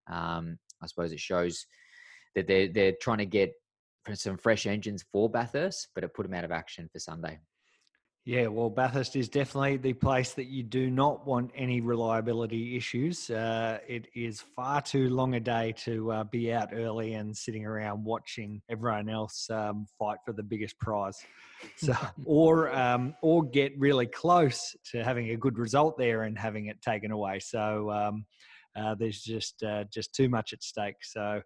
Um, 0.08 0.58
I 0.81 0.88
suppose 0.88 1.12
it 1.12 1.20
shows 1.20 1.65
that 2.36 2.48
they're 2.48 2.67
they're 2.70 2.96
trying 3.01 3.20
to 3.20 3.25
get 3.25 3.53
some 4.13 4.38
fresh 4.38 4.65
engines 4.65 5.05
for 5.12 5.29
Bathurst, 5.29 5.89
but 5.93 6.03
it 6.03 6.13
put 6.13 6.24
them 6.24 6.34
out 6.34 6.43
of 6.43 6.51
action 6.51 6.89
for 6.91 7.00
Sunday. 7.00 7.39
Yeah, 8.24 8.48
well, 8.48 8.70
Bathurst 8.70 9.15
is 9.15 9.29
definitely 9.29 9.77
the 9.77 9.93
place 9.93 10.34
that 10.34 10.46
you 10.46 10.62
do 10.62 10.91
not 10.91 11.25
want 11.25 11.50
any 11.55 11.81
reliability 11.81 12.77
issues. 12.77 13.31
Uh, 13.31 13.79
it 13.88 14.05
is 14.13 14.39
far 14.55 14.79
too 14.79 15.10
long 15.10 15.34
a 15.34 15.39
day 15.39 15.74
to 15.77 16.12
uh, 16.12 16.24
be 16.25 16.53
out 16.53 16.70
early 16.72 17.15
and 17.15 17.36
sitting 17.36 17.65
around 17.65 18.03
watching 18.03 18.62
everyone 18.70 19.10
else 19.10 19.50
um, 19.50 19.88
fight 19.98 20.20
for 20.24 20.34
the 20.34 20.43
biggest 20.43 20.77
prize. 20.77 21.17
So, 21.77 21.96
or 22.25 22.72
um, 22.75 23.15
or 23.24 23.43
get 23.43 23.74
really 23.79 24.05
close 24.05 24.75
to 24.91 25.03
having 25.03 25.31
a 25.31 25.36
good 25.36 25.58
result 25.58 25.98
there 25.98 26.22
and 26.24 26.38
having 26.38 26.67
it 26.67 26.79
taken 26.84 27.10
away. 27.10 27.39
So 27.39 27.89
um, 27.89 28.25
uh, 28.75 28.93
there's 28.93 29.24
just 29.24 29.63
uh, 29.63 29.86
just 29.91 30.13
too 30.13 30.29
much 30.29 30.53
at 30.53 30.62
stake. 30.62 30.98
So 31.01 31.41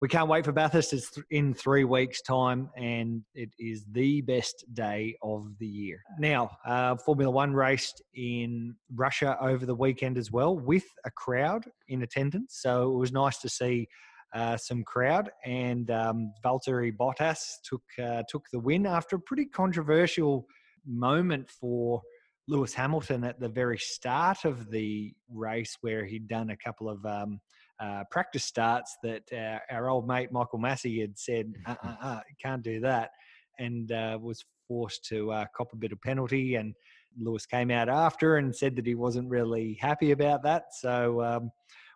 we 0.00 0.08
can't 0.08 0.28
wait 0.28 0.46
for 0.46 0.52
Bathurst. 0.52 0.94
It's 0.94 1.12
in 1.30 1.52
three 1.52 1.84
weeks' 1.84 2.22
time, 2.22 2.70
and 2.74 3.22
it 3.34 3.50
is 3.58 3.84
the 3.92 4.22
best 4.22 4.64
day 4.72 5.14
of 5.22 5.46
the 5.58 5.66
year. 5.66 6.02
Now, 6.18 6.50
uh, 6.64 6.96
Formula 6.96 7.30
One 7.30 7.52
raced 7.52 8.00
in 8.14 8.74
Russia 8.94 9.36
over 9.42 9.66
the 9.66 9.74
weekend 9.74 10.16
as 10.16 10.32
well, 10.32 10.56
with 10.56 10.84
a 11.04 11.10
crowd 11.10 11.66
in 11.88 12.02
attendance. 12.02 12.60
So 12.62 12.90
it 12.94 12.96
was 12.96 13.12
nice 13.12 13.38
to 13.38 13.50
see 13.50 13.88
uh, 14.34 14.56
some 14.56 14.84
crowd, 14.84 15.30
and 15.44 15.90
um, 15.90 16.32
Valtteri 16.42 16.96
Bottas 16.96 17.56
took 17.62 17.82
uh, 18.02 18.22
took 18.26 18.46
the 18.52 18.60
win 18.60 18.86
after 18.86 19.16
a 19.16 19.20
pretty 19.20 19.46
controversial 19.46 20.46
moment 20.86 21.50
for. 21.50 22.00
Lewis 22.48 22.74
Hamilton 22.74 23.22
at 23.22 23.38
the 23.38 23.48
very 23.48 23.78
start 23.78 24.44
of 24.44 24.72
the 24.72 25.12
race, 25.28 25.76
where 25.82 26.04
he'd 26.04 26.26
done 26.26 26.50
a 26.50 26.56
couple 26.56 26.88
of 26.88 27.04
um, 27.06 27.38
uh, 27.80 28.04
practice 28.10 28.44
starts 28.44 28.96
that 29.02 29.22
uh, 29.32 29.58
our 29.74 29.88
old 29.88 30.06
mate 30.06 30.30
Michael 30.30 30.58
Masi 30.58 31.00
had 31.00 31.18
said, 31.18 31.52
uh, 31.66 31.74
uh, 31.82 31.94
uh, 32.02 32.20
can't 32.40 32.62
do 32.62 32.80
that, 32.80 33.10
and 33.58 33.90
uh, 33.92 34.18
was 34.20 34.44
forced 34.68 35.04
to 35.06 35.32
uh, 35.32 35.46
cop 35.56 35.72
a 35.72 35.76
bit 35.76 35.92
of 35.92 36.00
penalty. 36.00 36.56
And 36.56 36.74
Lewis 37.18 37.46
came 37.46 37.70
out 37.70 37.88
after 37.88 38.36
and 38.36 38.54
said 38.54 38.76
that 38.76 38.86
he 38.86 38.94
wasn't 38.94 39.28
really 39.28 39.78
happy 39.80 40.12
about 40.12 40.42
that. 40.44 40.74
So, 40.78 41.22
um, 41.22 41.50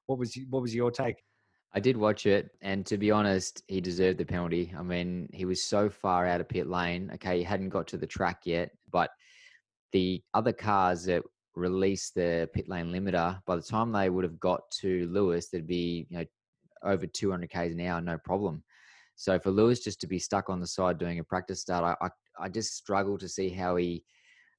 what 0.07 0.19
was 0.19 0.37
what 0.51 0.63
was 0.63 0.75
your 0.75 0.91
take? 0.91 1.17
I 1.77 1.81
did 1.81 1.97
watch 1.97 2.27
it, 2.27 2.51
and 2.63 2.87
to 2.87 2.97
be 2.97 3.11
honest, 3.11 3.63
he 3.67 3.81
deserved 3.81 4.19
the 4.19 4.25
penalty. 4.25 4.73
I 4.79 4.83
mean, 4.83 5.29
he 5.33 5.45
was 5.45 5.63
so 5.63 5.91
far 5.91 6.27
out 6.27 6.41
of 6.41 6.49
pit 6.49 6.69
lane. 6.69 7.11
Okay, 7.15 7.39
he 7.39 7.45
hadn't 7.45 7.71
got 7.71 7.89
to 7.89 7.97
the 7.97 8.07
track 8.07 8.43
yet, 8.45 8.71
but 8.93 9.11
the 9.93 10.23
other 10.35 10.53
cars 10.53 11.05
that 11.07 11.23
release 11.55 12.11
the 12.11 12.49
pit 12.53 12.69
lane 12.69 12.93
limiter, 12.93 13.41
by 13.47 13.57
the 13.57 13.63
time 13.63 13.93
they 13.93 14.11
would 14.11 14.25
have 14.25 14.41
got 14.41 14.71
to 14.81 15.07
Lewis, 15.09 15.49
there'd 15.49 15.67
be 15.67 16.07
you 16.11 16.19
know 16.19 16.25
over 16.83 17.07
200 17.07 17.51
k's 17.51 17.73
an 17.73 17.81
hour, 17.81 18.01
no 18.01 18.19
problem. 18.19 18.63
So 19.17 19.39
for 19.39 19.51
Lewis 19.51 19.81
just 19.81 20.01
to 20.01 20.07
be 20.07 20.19
stuck 20.19 20.51
on 20.51 20.61
the 20.61 20.67
side 20.67 20.99
doing 20.99 21.19
a 21.19 21.25
practice 21.25 21.61
start, 21.61 21.97
I 22.01 22.07
I, 22.07 22.45
I 22.45 22.49
just 22.49 22.77
struggle 22.77 23.19
to 23.19 23.29
see 23.29 23.49
how 23.49 23.77
he 23.77 24.05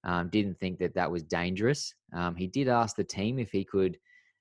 um, 0.03 0.29
didn't 0.29 0.59
think 0.59 0.79
that 0.79 0.93
that 0.95 1.11
was 1.11 1.23
dangerous. 1.23 1.93
Um, 2.13 2.35
he 2.35 2.47
did 2.47 2.67
ask 2.67 2.95
the 2.95 3.03
team 3.03 3.39
if 3.39 3.51
he 3.51 3.63
could 3.63 3.97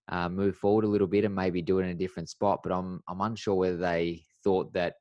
uh, 0.08 0.28
move 0.28 0.56
forward 0.56 0.84
a 0.84 0.88
little 0.88 1.06
bit 1.06 1.24
and 1.24 1.34
maybe 1.34 1.62
do 1.62 1.78
it 1.78 1.84
in 1.84 1.90
a 1.90 1.94
different 1.94 2.28
spot, 2.28 2.60
but 2.62 2.72
I'm 2.72 3.02
I'm 3.08 3.20
unsure 3.20 3.54
whether 3.54 3.78
they 3.78 4.24
thought 4.42 4.72
that 4.74 4.96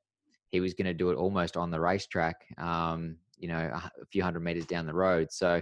he 0.49 0.59
was 0.59 0.73
going 0.73 0.85
to 0.85 0.93
do 0.93 1.09
it 1.09 1.15
almost 1.15 1.57
on 1.57 1.71
the 1.71 1.79
racetrack. 1.79 2.45
Um, 2.57 3.17
you 3.37 3.49
know, 3.49 3.71
a 3.73 4.05
few 4.09 4.23
hundred 4.23 4.39
meters 4.41 4.65
down 4.65 4.85
the 4.85 4.93
road. 4.93 5.31
So 5.31 5.61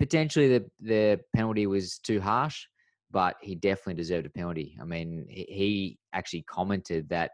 potentially 0.00 0.48
the 0.48 0.64
the 0.80 1.20
penalty 1.36 1.66
was 1.66 1.98
too 1.98 2.20
harsh, 2.20 2.66
but 3.12 3.36
he 3.40 3.54
definitely 3.54 3.94
deserved 3.94 4.26
a 4.26 4.30
penalty. 4.30 4.76
I 4.80 4.84
mean, 4.84 5.26
he, 5.28 5.44
he 5.48 5.98
actually 6.12 6.42
commented 6.42 7.08
that 7.10 7.32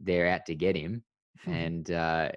they're 0.00 0.28
out 0.28 0.46
to 0.46 0.54
get 0.54 0.74
him, 0.74 1.04
hmm. 1.44 1.52
and 1.52 1.90
uh, 1.90 2.30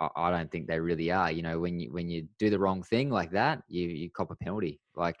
I, 0.00 0.08
I 0.16 0.30
don't 0.30 0.50
think 0.50 0.66
they 0.66 0.80
really 0.80 1.10
are. 1.10 1.30
You 1.30 1.42
know, 1.42 1.58
when 1.58 1.80
you 1.80 1.92
when 1.92 2.08
you 2.08 2.26
do 2.38 2.48
the 2.48 2.58
wrong 2.58 2.82
thing 2.82 3.10
like 3.10 3.32
that, 3.32 3.62
you 3.68 3.88
you 3.88 4.08
cop 4.10 4.30
a 4.30 4.36
penalty. 4.36 4.80
Like 4.94 5.16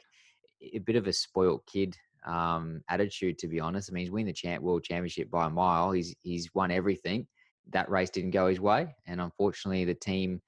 a 0.72 0.78
bit 0.78 0.96
of 0.96 1.06
a 1.06 1.12
spoilt 1.12 1.66
kid 1.66 1.94
um, 2.24 2.80
attitude, 2.88 3.36
to 3.38 3.48
be 3.48 3.60
honest. 3.60 3.90
I 3.90 3.92
mean, 3.92 4.04
he's 4.04 4.12
winning 4.12 4.26
the 4.26 4.32
champ 4.32 4.62
world 4.62 4.84
championship 4.84 5.30
by 5.30 5.46
a 5.46 5.50
mile. 5.50 5.90
He's 5.90 6.14
he's 6.22 6.48
won 6.54 6.70
everything. 6.70 7.26
That 7.72 7.90
race 7.90 8.10
didn't 8.10 8.30
go 8.30 8.46
his 8.46 8.60
way, 8.60 8.94
and 9.06 9.20
unfortunately, 9.20 9.84
the 9.84 9.94
team 9.94 10.40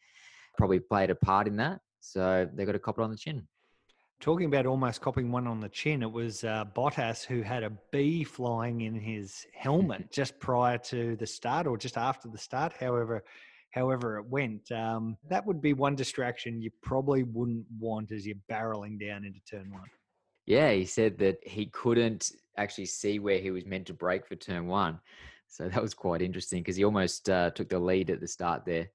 probably 0.56 0.78
played 0.78 1.10
a 1.10 1.14
part 1.16 1.48
in 1.48 1.56
that. 1.56 1.80
So 2.00 2.48
they 2.54 2.64
got 2.64 2.72
to 2.72 2.78
cop 2.78 2.98
it 2.98 3.02
on 3.02 3.10
the 3.10 3.16
chin. 3.16 3.46
Talking 4.20 4.46
about 4.46 4.66
almost 4.66 5.02
copying 5.02 5.30
one 5.30 5.46
on 5.46 5.60
the 5.60 5.68
chin, 5.68 6.02
it 6.02 6.10
was 6.10 6.42
uh, 6.42 6.64
Bottas 6.74 7.24
who 7.24 7.42
had 7.42 7.62
a 7.62 7.70
bee 7.92 8.24
flying 8.24 8.80
in 8.80 8.94
his 8.94 9.46
helmet 9.54 10.10
just 10.12 10.38
prior 10.40 10.78
to 10.78 11.16
the 11.16 11.26
start 11.26 11.66
or 11.66 11.76
just 11.76 11.98
after 11.98 12.28
the 12.28 12.38
start. 12.38 12.72
However, 12.72 13.24
however 13.70 14.16
it 14.18 14.26
went, 14.26 14.72
um, 14.72 15.18
that 15.28 15.44
would 15.44 15.60
be 15.60 15.74
one 15.74 15.94
distraction 15.94 16.62
you 16.62 16.70
probably 16.82 17.24
wouldn't 17.24 17.66
want 17.78 18.10
as 18.10 18.26
you're 18.26 18.36
barreling 18.50 18.98
down 18.98 19.24
into 19.24 19.40
turn 19.48 19.70
one. 19.70 19.88
Yeah, 20.46 20.72
he 20.72 20.86
said 20.86 21.18
that 21.18 21.38
he 21.46 21.66
couldn't 21.66 22.32
actually 22.56 22.86
see 22.86 23.18
where 23.18 23.38
he 23.38 23.50
was 23.50 23.66
meant 23.66 23.86
to 23.88 23.94
brake 23.94 24.26
for 24.26 24.36
turn 24.36 24.66
one. 24.66 24.98
So 25.48 25.68
that 25.68 25.82
was 25.82 25.92
quite 25.92 26.22
interesting 26.22 26.60
because 26.60 26.76
he 26.76 26.84
almost 26.84 27.28
uh, 27.28 27.50
took 27.50 27.68
the 27.68 27.78
lead 27.78 28.10
at 28.10 28.20
the 28.20 28.28
start 28.28 28.64
there 28.64 28.88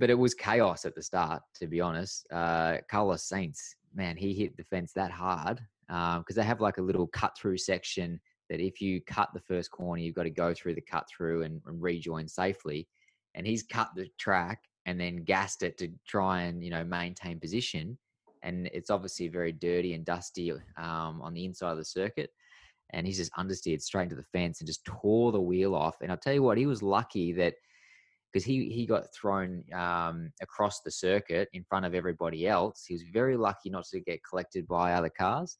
but 0.00 0.08
it 0.08 0.18
was 0.18 0.34
chaos 0.34 0.86
at 0.86 0.94
the 0.94 1.02
start, 1.02 1.42
to 1.54 1.66
be 1.66 1.80
honest. 1.80 2.26
Uh, 2.32 2.78
Carlos 2.88 3.28
Sainz, 3.28 3.74
man, 3.94 4.16
he 4.16 4.34
hit 4.34 4.56
the 4.56 4.64
fence 4.64 4.92
that 4.94 5.10
hard 5.10 5.60
because 5.88 6.16
um, 6.18 6.24
they 6.36 6.44
have 6.44 6.60
like 6.60 6.78
a 6.78 6.82
little 6.82 7.08
cut 7.08 7.36
through 7.36 7.58
section 7.58 8.20
that 8.48 8.60
if 8.60 8.80
you 8.80 9.00
cut 9.00 9.28
the 9.32 9.40
first 9.40 9.70
corner, 9.70 10.02
you've 10.02 10.14
got 10.14 10.24
to 10.24 10.30
go 10.30 10.52
through 10.52 10.74
the 10.74 10.80
cut 10.80 11.06
through 11.08 11.42
and, 11.42 11.60
and 11.66 11.80
rejoin 11.80 12.28
safely. 12.28 12.86
And 13.34 13.46
he's 13.46 13.62
cut 13.62 13.90
the 13.94 14.08
track 14.18 14.60
and 14.86 15.00
then 15.00 15.24
gassed 15.24 15.62
it 15.62 15.78
to 15.78 15.88
try 16.06 16.42
and 16.42 16.64
you 16.64 16.70
know 16.70 16.84
maintain 16.84 17.38
position. 17.38 17.96
And 18.42 18.68
it's 18.72 18.90
obviously 18.90 19.28
very 19.28 19.52
dirty 19.52 19.94
and 19.94 20.04
dusty 20.04 20.50
um, 20.76 21.20
on 21.22 21.34
the 21.34 21.44
inside 21.44 21.72
of 21.72 21.78
the 21.78 21.84
circuit. 21.84 22.30
And 22.92 23.06
he's 23.06 23.18
just 23.18 23.32
understeered 23.34 23.82
straight 23.82 24.04
into 24.04 24.16
the 24.16 24.24
fence 24.32 24.60
and 24.60 24.66
just 24.66 24.84
tore 24.84 25.30
the 25.30 25.40
wheel 25.40 25.74
off. 25.74 25.96
And 26.00 26.10
I'll 26.10 26.18
tell 26.18 26.32
you 26.32 26.42
what, 26.42 26.58
he 26.58 26.66
was 26.66 26.82
lucky 26.82 27.32
that 27.34 27.54
because 28.32 28.44
he 28.44 28.70
he 28.70 28.86
got 28.86 29.12
thrown 29.14 29.64
um, 29.74 30.32
across 30.40 30.80
the 30.80 30.90
circuit 30.90 31.48
in 31.52 31.64
front 31.64 31.86
of 31.86 31.94
everybody 31.94 32.46
else. 32.46 32.84
He 32.86 32.94
was 32.94 33.02
very 33.12 33.36
lucky 33.36 33.70
not 33.70 33.84
to 33.86 34.00
get 34.00 34.20
collected 34.28 34.66
by 34.66 34.92
other 34.92 35.10
cars. 35.10 35.56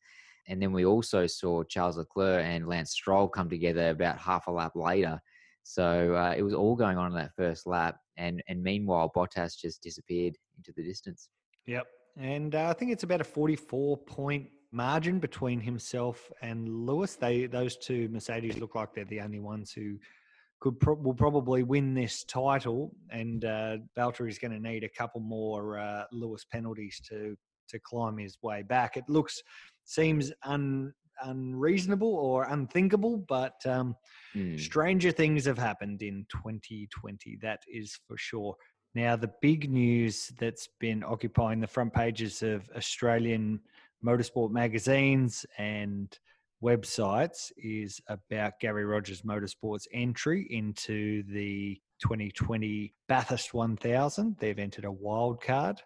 And 0.49 0.61
then 0.61 0.73
we 0.73 0.85
also 0.85 1.27
saw 1.27 1.63
Charles 1.65 1.97
Leclerc 1.97 2.45
and 2.45 2.67
Lance 2.67 2.93
Stroll 2.93 3.29
come 3.29 3.49
together 3.49 3.91
about 3.91 4.19
half 4.19 4.47
a 4.47 4.51
lap 4.51 4.73
later. 4.75 5.21
So 5.63 6.15
uh, 6.15 6.35
it 6.37 6.43
was 6.43 6.55
all 6.55 6.75
going 6.75 6.97
on 6.97 7.13
in 7.13 7.17
that 7.17 7.35
first 7.37 7.67
lap, 7.67 7.97
and 8.17 8.43
and 8.49 8.63
meanwhile 8.63 9.13
Bottas 9.15 9.59
just 9.59 9.83
disappeared 9.83 10.37
into 10.57 10.73
the 10.77 10.83
distance. 10.83 11.29
Yep, 11.67 11.87
and 12.17 12.55
uh, 12.55 12.69
I 12.69 12.73
think 12.73 12.93
it's 12.93 13.03
about 13.03 13.21
a 13.21 13.25
forty-four 13.25 13.99
point 13.99 14.49
margin 14.73 15.19
between 15.19 15.61
himself 15.61 16.31
and 16.43 16.87
Lewis. 16.87 17.17
They 17.17 17.47
those 17.47 17.77
two 17.77 18.09
Mercedes 18.11 18.59
look 18.59 18.75
like 18.75 18.95
they're 18.95 19.05
the 19.05 19.21
only 19.21 19.41
ones 19.41 19.73
who 19.73 19.99
could 20.61 20.79
pro- 20.79 20.95
will 20.95 21.15
probably 21.15 21.63
win 21.63 21.95
this 21.95 22.25
title, 22.25 22.93
and 23.11 23.45
uh, 23.45 23.79
is 23.97 24.39
going 24.39 24.53
to 24.53 24.61
need 24.61 24.85
a 24.85 24.89
couple 24.89 25.21
more 25.21 25.79
uh, 25.79 26.05
Lewis 26.13 26.45
penalties 26.51 27.01
to 27.09 27.37
to 27.69 27.79
climb 27.81 28.19
his 28.19 28.37
way 28.43 28.63
back. 28.63 28.97
It 28.97 29.05
looks 29.09 29.43
seems 29.85 30.33
un, 30.45 30.93
unreasonable 31.23 32.15
or 32.15 32.45
unthinkable, 32.45 33.25
but 33.29 33.55
um, 33.67 33.95
mm. 34.35 34.59
stranger 34.59 35.11
things 35.11 35.45
have 35.47 35.59
happened 35.59 36.03
in 36.03 36.27
2020. 36.31 37.39
That 37.43 37.61
is 37.73 37.99
for 38.07 38.17
sure. 38.17 38.55
Now, 38.95 39.17
the 39.17 39.31
big 39.41 39.71
news 39.71 40.33
that's 40.39 40.69
been 40.81 41.05
occupying 41.05 41.61
the 41.61 41.67
front 41.67 41.95
pages 41.95 42.43
of 42.43 42.69
Australian 42.77 43.61
motorsport 44.05 44.51
magazines 44.51 45.47
and 45.59 46.17
websites 46.63 47.51
is 47.57 48.01
about 48.09 48.61
Gary 48.61 48.85
Rogers 48.85 49.23
Motorsports 49.23 49.87
entry 49.93 50.47
into 50.51 51.23
the 51.25 51.81
2020 52.03 52.95
Bathurst 53.09 53.55
1000. 53.55 54.37
They've 54.39 54.59
entered 54.59 54.85
a 54.85 54.93
wild 54.93 55.43
card. 55.43 55.81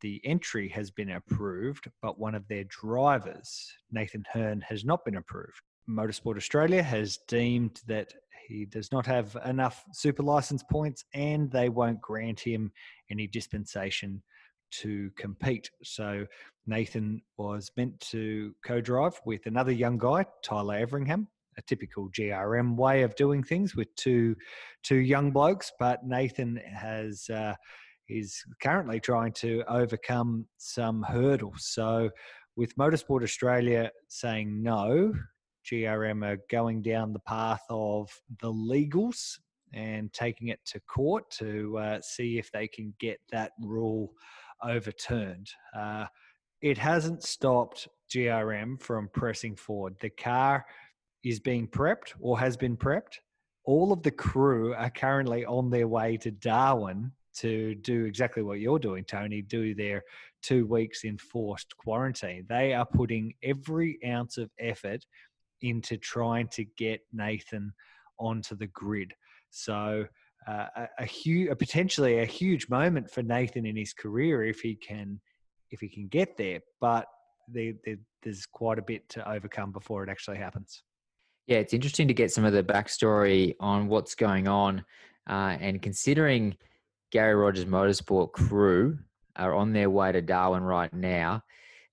The 0.00 0.20
entry 0.24 0.68
has 0.68 0.90
been 0.90 1.10
approved, 1.10 1.90
but 2.02 2.18
one 2.18 2.34
of 2.34 2.46
their 2.48 2.64
drivers, 2.64 3.72
Nathan 3.90 4.24
Herne, 4.32 4.62
has 4.62 4.84
not 4.84 5.04
been 5.04 5.16
approved. 5.16 5.60
Motorsport 5.88 6.36
Australia 6.36 6.82
has 6.82 7.18
deemed 7.28 7.80
that 7.86 8.12
he 8.46 8.66
does 8.66 8.92
not 8.92 9.06
have 9.06 9.36
enough 9.44 9.84
super 9.92 10.22
license 10.22 10.62
points 10.70 11.04
and 11.14 11.50
they 11.50 11.68
won't 11.68 12.00
grant 12.00 12.40
him 12.40 12.72
any 13.10 13.26
dispensation 13.26 14.22
to 14.80 15.10
compete. 15.16 15.70
So 15.82 16.26
Nathan 16.66 17.22
was 17.36 17.70
meant 17.76 17.98
to 18.12 18.54
co 18.64 18.80
drive 18.80 19.20
with 19.24 19.46
another 19.46 19.72
young 19.72 19.98
guy, 19.98 20.26
Tyler 20.42 20.76
Everingham, 20.76 21.28
a 21.58 21.62
typical 21.62 22.08
GRM 22.10 22.76
way 22.76 23.02
of 23.02 23.14
doing 23.16 23.42
things 23.42 23.76
with 23.76 23.94
two 23.96 24.36
two 24.82 25.00
young 25.00 25.30
blokes. 25.30 25.72
But 25.78 26.04
Nathan 26.04 26.56
has 26.56 27.28
uh, 27.30 27.54
is 28.08 28.42
currently 28.62 29.00
trying 29.00 29.32
to 29.32 29.62
overcome 29.68 30.46
some 30.58 31.02
hurdles. 31.02 31.66
So 31.72 32.10
with 32.56 32.76
Motorsport 32.76 33.22
Australia 33.22 33.90
saying 34.08 34.62
no, 34.62 35.12
GRM 35.70 36.24
are 36.24 36.38
going 36.50 36.82
down 36.82 37.12
the 37.12 37.20
path 37.20 37.62
of 37.70 38.10
the 38.40 38.52
legals 38.52 39.38
and 39.72 40.12
taking 40.12 40.48
it 40.48 40.60
to 40.66 40.80
court 40.80 41.28
to 41.30 41.76
uh, 41.78 42.00
see 42.00 42.38
if 42.38 42.50
they 42.52 42.68
can 42.68 42.94
get 43.00 43.18
that 43.32 43.52
rule 43.60 44.12
overturned. 44.64 45.48
Uh, 45.76 46.06
it 46.60 46.78
hasn't 46.78 47.22
stopped 47.22 47.88
GRM 48.10 48.80
from 48.80 49.08
pressing 49.12 49.56
forward. 49.56 49.96
The 50.00 50.10
car 50.10 50.64
is 51.22 51.40
being 51.40 51.68
prepped 51.68 52.14
or 52.20 52.38
has 52.38 52.56
been 52.56 52.76
prepped. 52.76 53.18
All 53.64 53.92
of 53.92 54.02
the 54.02 54.10
crew 54.10 54.74
are 54.74 54.90
currently 54.90 55.44
on 55.44 55.70
their 55.70 55.88
way 55.88 56.16
to 56.18 56.30
Darwin 56.30 57.12
to 57.36 57.74
do 57.76 58.04
exactly 58.04 58.42
what 58.42 58.60
you're 58.60 58.78
doing, 58.78 59.04
Tony, 59.04 59.42
do 59.42 59.74
their 59.74 60.02
two 60.42 60.66
weeks 60.66 61.04
in 61.04 61.18
forced 61.18 61.76
quarantine. 61.76 62.46
They 62.48 62.74
are 62.74 62.86
putting 62.86 63.34
every 63.42 63.98
ounce 64.06 64.38
of 64.38 64.50
effort 64.58 65.04
into 65.62 65.96
trying 65.96 66.48
to 66.48 66.64
get 66.64 67.00
Nathan 67.12 67.72
onto 68.18 68.54
the 68.54 68.68
grid. 68.68 69.12
So, 69.50 70.06
uh, 70.46 70.66
a, 70.76 70.88
a 71.00 71.04
huge, 71.04 71.50
a 71.50 71.56
potentially 71.56 72.18
a 72.18 72.24
huge 72.24 72.68
moment 72.68 73.10
for 73.10 73.22
Nathan 73.22 73.66
in 73.66 73.76
his 73.76 73.92
career 73.92 74.44
if 74.44 74.60
he 74.60 74.74
can, 74.74 75.20
if 75.70 75.80
he 75.80 75.88
can 75.88 76.08
get 76.08 76.36
there. 76.36 76.60
But 76.80 77.06
there's 77.48 78.46
quite 78.46 78.78
a 78.78 78.82
bit 78.82 79.08
to 79.10 79.30
overcome 79.30 79.72
before 79.72 80.02
it 80.02 80.10
actually 80.10 80.38
happens. 80.38 80.82
Yeah, 81.46 81.58
it's 81.58 81.74
interesting 81.74 82.08
to 82.08 82.14
get 82.14 82.32
some 82.32 82.44
of 82.44 82.52
the 82.52 82.62
backstory 82.62 83.54
on 83.60 83.88
what's 83.88 84.14
going 84.14 84.48
on, 84.48 84.84
uh, 85.28 85.56
and 85.60 85.82
considering 85.82 86.56
Gary 87.10 87.34
Rogers 87.34 87.66
Motorsport 87.66 88.32
crew 88.32 88.98
are 89.36 89.54
on 89.54 89.72
their 89.72 89.90
way 89.90 90.12
to 90.12 90.22
Darwin 90.22 90.62
right 90.62 90.92
now 90.92 91.42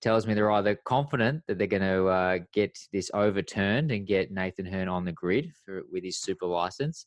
tells 0.01 0.25
me 0.25 0.33
they're 0.33 0.51
either 0.51 0.75
confident 0.75 1.43
that 1.47 1.57
they're 1.57 1.67
going 1.67 1.81
to 1.81 2.07
uh, 2.07 2.39
get 2.53 2.77
this 2.91 3.11
overturned 3.13 3.91
and 3.91 4.07
get 4.07 4.31
Nathan 4.31 4.65
Herne 4.65 4.89
on 4.89 5.05
the 5.05 5.11
grid 5.11 5.51
for, 5.63 5.83
with 5.91 6.03
his 6.03 6.19
super 6.19 6.47
license, 6.47 7.05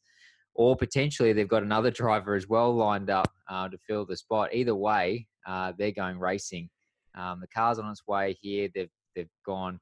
or 0.54 0.76
potentially 0.76 1.32
they've 1.32 1.49
got 1.49 1.62
another 1.62 1.90
driver 1.90 2.34
as 2.34 2.49
well 2.49 2.75
lined 2.75 3.11
up 3.11 3.30
uh, 3.49 3.68
to 3.68 3.78
fill 3.87 4.06
the 4.06 4.16
spot. 4.16 4.50
Either 4.52 4.75
way, 4.75 5.26
uh, 5.46 5.73
they're 5.78 5.92
going 5.92 6.18
racing. 6.18 6.68
Um, 7.16 7.40
the 7.40 7.49
car's 7.49 7.78
on 7.78 7.90
its 7.90 8.06
way 8.06 8.37
here. 8.40 8.68
They've 8.75 8.90
they've 9.14 9.28
gone 9.46 9.78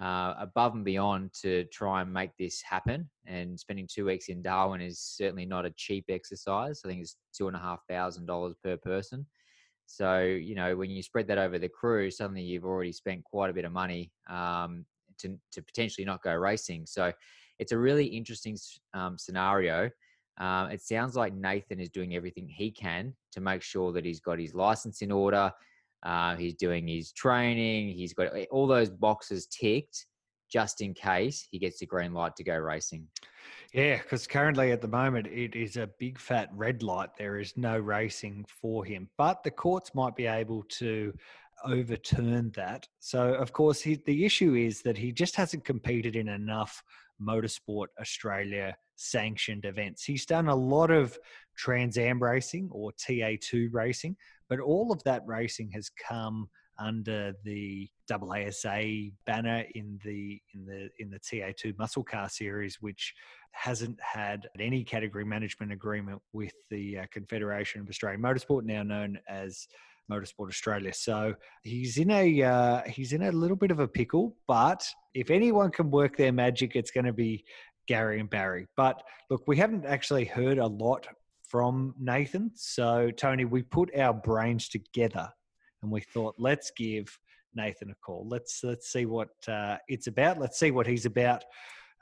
uh, 0.00 0.34
above 0.38 0.74
and 0.74 0.84
beyond 0.84 1.32
to 1.42 1.64
try 1.72 2.02
and 2.02 2.12
make 2.12 2.30
this 2.38 2.60
happen. 2.62 3.08
And 3.26 3.58
spending 3.58 3.88
two 3.92 4.06
weeks 4.06 4.28
in 4.28 4.42
Darwin 4.42 4.80
is 4.80 4.98
certainly 4.98 5.46
not 5.46 5.66
a 5.66 5.74
cheap 5.76 6.06
exercise. 6.08 6.80
I 6.84 6.88
think 6.88 7.02
it's 7.02 7.16
two 7.36 7.48
and 7.48 7.56
a 7.56 7.60
half 7.60 7.80
thousand 7.88 8.26
dollars 8.26 8.54
per 8.62 8.76
person. 8.76 9.26
So, 9.86 10.22
you 10.22 10.54
know, 10.54 10.76
when 10.76 10.90
you 10.90 11.02
spread 11.02 11.28
that 11.28 11.38
over 11.38 11.58
the 11.58 11.68
crew, 11.68 12.10
suddenly 12.10 12.42
you've 12.42 12.64
already 12.64 12.92
spent 12.92 13.22
quite 13.22 13.50
a 13.50 13.52
bit 13.52 13.66
of 13.66 13.72
money 13.72 14.10
um, 14.30 14.86
to, 15.18 15.38
to 15.52 15.62
potentially 15.62 16.04
not 16.04 16.22
go 16.22 16.34
racing. 16.34 16.86
So 16.86 17.12
it's 17.58 17.72
a 17.72 17.78
really 17.78 18.06
interesting 18.06 18.56
um, 18.94 19.18
scenario. 19.18 19.90
Um, 20.38 20.70
it 20.70 20.82
sounds 20.82 21.16
like 21.16 21.34
Nathan 21.34 21.80
is 21.80 21.90
doing 21.90 22.14
everything 22.14 22.48
he 22.48 22.70
can 22.70 23.14
to 23.32 23.40
make 23.40 23.62
sure 23.62 23.92
that 23.92 24.04
he's 24.04 24.20
got 24.20 24.38
his 24.38 24.54
license 24.54 25.02
in 25.02 25.12
order. 25.12 25.52
Uh, 26.02 26.36
he's 26.36 26.54
doing 26.54 26.86
his 26.86 27.12
training. 27.12 27.88
He's 27.90 28.12
got 28.12 28.36
eh, 28.36 28.46
all 28.50 28.66
those 28.66 28.90
boxes 28.90 29.46
ticked 29.46 30.06
just 30.50 30.80
in 30.80 30.92
case 30.94 31.48
he 31.50 31.58
gets 31.58 31.78
the 31.78 31.86
green 31.86 32.12
light 32.12 32.36
to 32.36 32.44
go 32.44 32.56
racing. 32.56 33.06
Yeah, 33.72 33.96
because 33.98 34.26
currently 34.26 34.72
at 34.72 34.80
the 34.80 34.88
moment 34.88 35.26
it 35.26 35.56
is 35.56 35.76
a 35.76 35.90
big 35.98 36.18
fat 36.18 36.48
red 36.52 36.82
light. 36.82 37.10
There 37.18 37.38
is 37.38 37.56
no 37.56 37.78
racing 37.78 38.44
for 38.60 38.84
him, 38.84 39.08
but 39.18 39.42
the 39.42 39.50
courts 39.50 39.94
might 39.94 40.14
be 40.14 40.26
able 40.26 40.62
to 40.78 41.12
overturn 41.64 42.52
that. 42.54 42.86
So, 43.00 43.34
of 43.34 43.52
course, 43.52 43.80
he, 43.80 43.96
the 44.06 44.24
issue 44.24 44.54
is 44.54 44.82
that 44.82 44.98
he 44.98 45.12
just 45.12 45.34
hasn't 45.36 45.64
competed 45.64 46.16
in 46.16 46.28
enough 46.28 46.82
Motorsport 47.20 47.86
Australia 48.00 48.76
sanctioned 48.96 49.64
events. 49.64 50.04
He's 50.04 50.26
done 50.26 50.48
a 50.48 50.54
lot 50.54 50.90
of 50.90 51.18
Trans 51.56 51.98
Am 51.98 52.22
racing 52.22 52.68
or 52.72 52.92
TA2 52.92 53.68
racing, 53.72 54.16
but 54.48 54.60
all 54.60 54.92
of 54.92 55.02
that 55.04 55.22
racing 55.26 55.70
has 55.72 55.90
come 55.90 56.48
under 56.78 57.34
the 57.44 57.88
AASA 58.10 59.12
banner 59.26 59.64
in 59.74 59.98
the 60.04 60.40
in 60.54 60.66
the 60.66 60.88
in 60.98 61.10
the 61.10 61.20
TA2 61.20 61.78
muscle 61.78 62.02
car 62.02 62.28
series, 62.28 62.78
which 62.80 63.14
hasn't 63.52 63.98
had 64.00 64.48
any 64.58 64.82
category 64.82 65.24
management 65.24 65.72
agreement 65.72 66.20
with 66.32 66.52
the 66.70 66.98
uh, 66.98 67.04
Confederation 67.12 67.80
of 67.80 67.88
Australian 67.88 68.20
Motorsport, 68.20 68.64
now 68.64 68.82
known 68.82 69.18
as 69.28 69.68
Motorsport 70.10 70.48
Australia. 70.48 70.92
So 70.92 71.34
he's 71.62 71.96
in 71.96 72.10
a 72.10 72.42
uh, 72.42 72.82
he's 72.86 73.12
in 73.12 73.22
a 73.22 73.32
little 73.32 73.56
bit 73.56 73.70
of 73.70 73.80
a 73.80 73.88
pickle. 73.88 74.36
But 74.46 74.86
if 75.14 75.30
anyone 75.30 75.70
can 75.70 75.90
work 75.90 76.16
their 76.16 76.32
magic, 76.32 76.76
it's 76.76 76.90
going 76.90 77.06
to 77.06 77.12
be 77.12 77.44
Gary 77.86 78.20
and 78.20 78.30
Barry. 78.30 78.66
But 78.76 79.02
look, 79.30 79.42
we 79.46 79.56
haven't 79.56 79.86
actually 79.86 80.24
heard 80.24 80.58
a 80.58 80.66
lot 80.66 81.06
from 81.48 81.94
Nathan. 81.98 82.50
So 82.54 83.10
Tony, 83.10 83.44
we 83.44 83.62
put 83.62 83.94
our 83.96 84.12
brains 84.12 84.68
together 84.68 85.28
and 85.82 85.92
we 85.92 86.00
thought, 86.00 86.34
let's 86.38 86.72
give 86.76 87.18
Nathan 87.54 87.90
a 87.90 87.94
call. 88.04 88.26
Let's 88.28 88.60
let's 88.64 88.90
see 88.90 89.06
what 89.06 89.30
uh, 89.48 89.76
it's 89.88 90.06
about. 90.06 90.38
Let's 90.38 90.58
see 90.58 90.70
what 90.70 90.86
he's 90.86 91.06
about, 91.06 91.44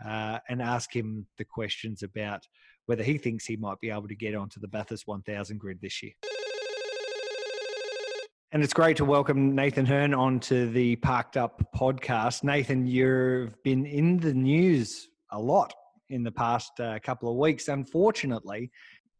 uh, 0.04 0.38
and 0.48 0.62
ask 0.62 0.94
him 0.94 1.26
the 1.38 1.44
questions 1.44 2.02
about 2.02 2.46
whether 2.86 3.02
he 3.02 3.18
thinks 3.18 3.44
he 3.44 3.56
might 3.56 3.78
be 3.80 3.90
able 3.90 4.08
to 4.08 4.16
get 4.16 4.34
onto 4.34 4.60
the 4.60 4.68
Bathurst 4.68 5.06
1000 5.06 5.58
grid 5.58 5.80
this 5.80 6.02
year. 6.02 6.12
And 8.50 8.62
it's 8.62 8.74
great 8.74 8.98
to 8.98 9.04
welcome 9.04 9.54
Nathan 9.54 9.86
Herne 9.86 10.12
onto 10.12 10.70
the 10.70 10.96
Parked 10.96 11.38
Up 11.38 11.62
podcast. 11.74 12.44
Nathan, 12.44 12.86
you've 12.86 13.62
been 13.62 13.86
in 13.86 14.18
the 14.18 14.34
news 14.34 15.08
a 15.32 15.38
lot 15.38 15.72
in 16.10 16.22
the 16.22 16.30
past 16.30 16.78
uh, 16.80 16.98
couple 17.02 17.30
of 17.30 17.36
weeks. 17.36 17.68
Unfortunately, 17.68 18.70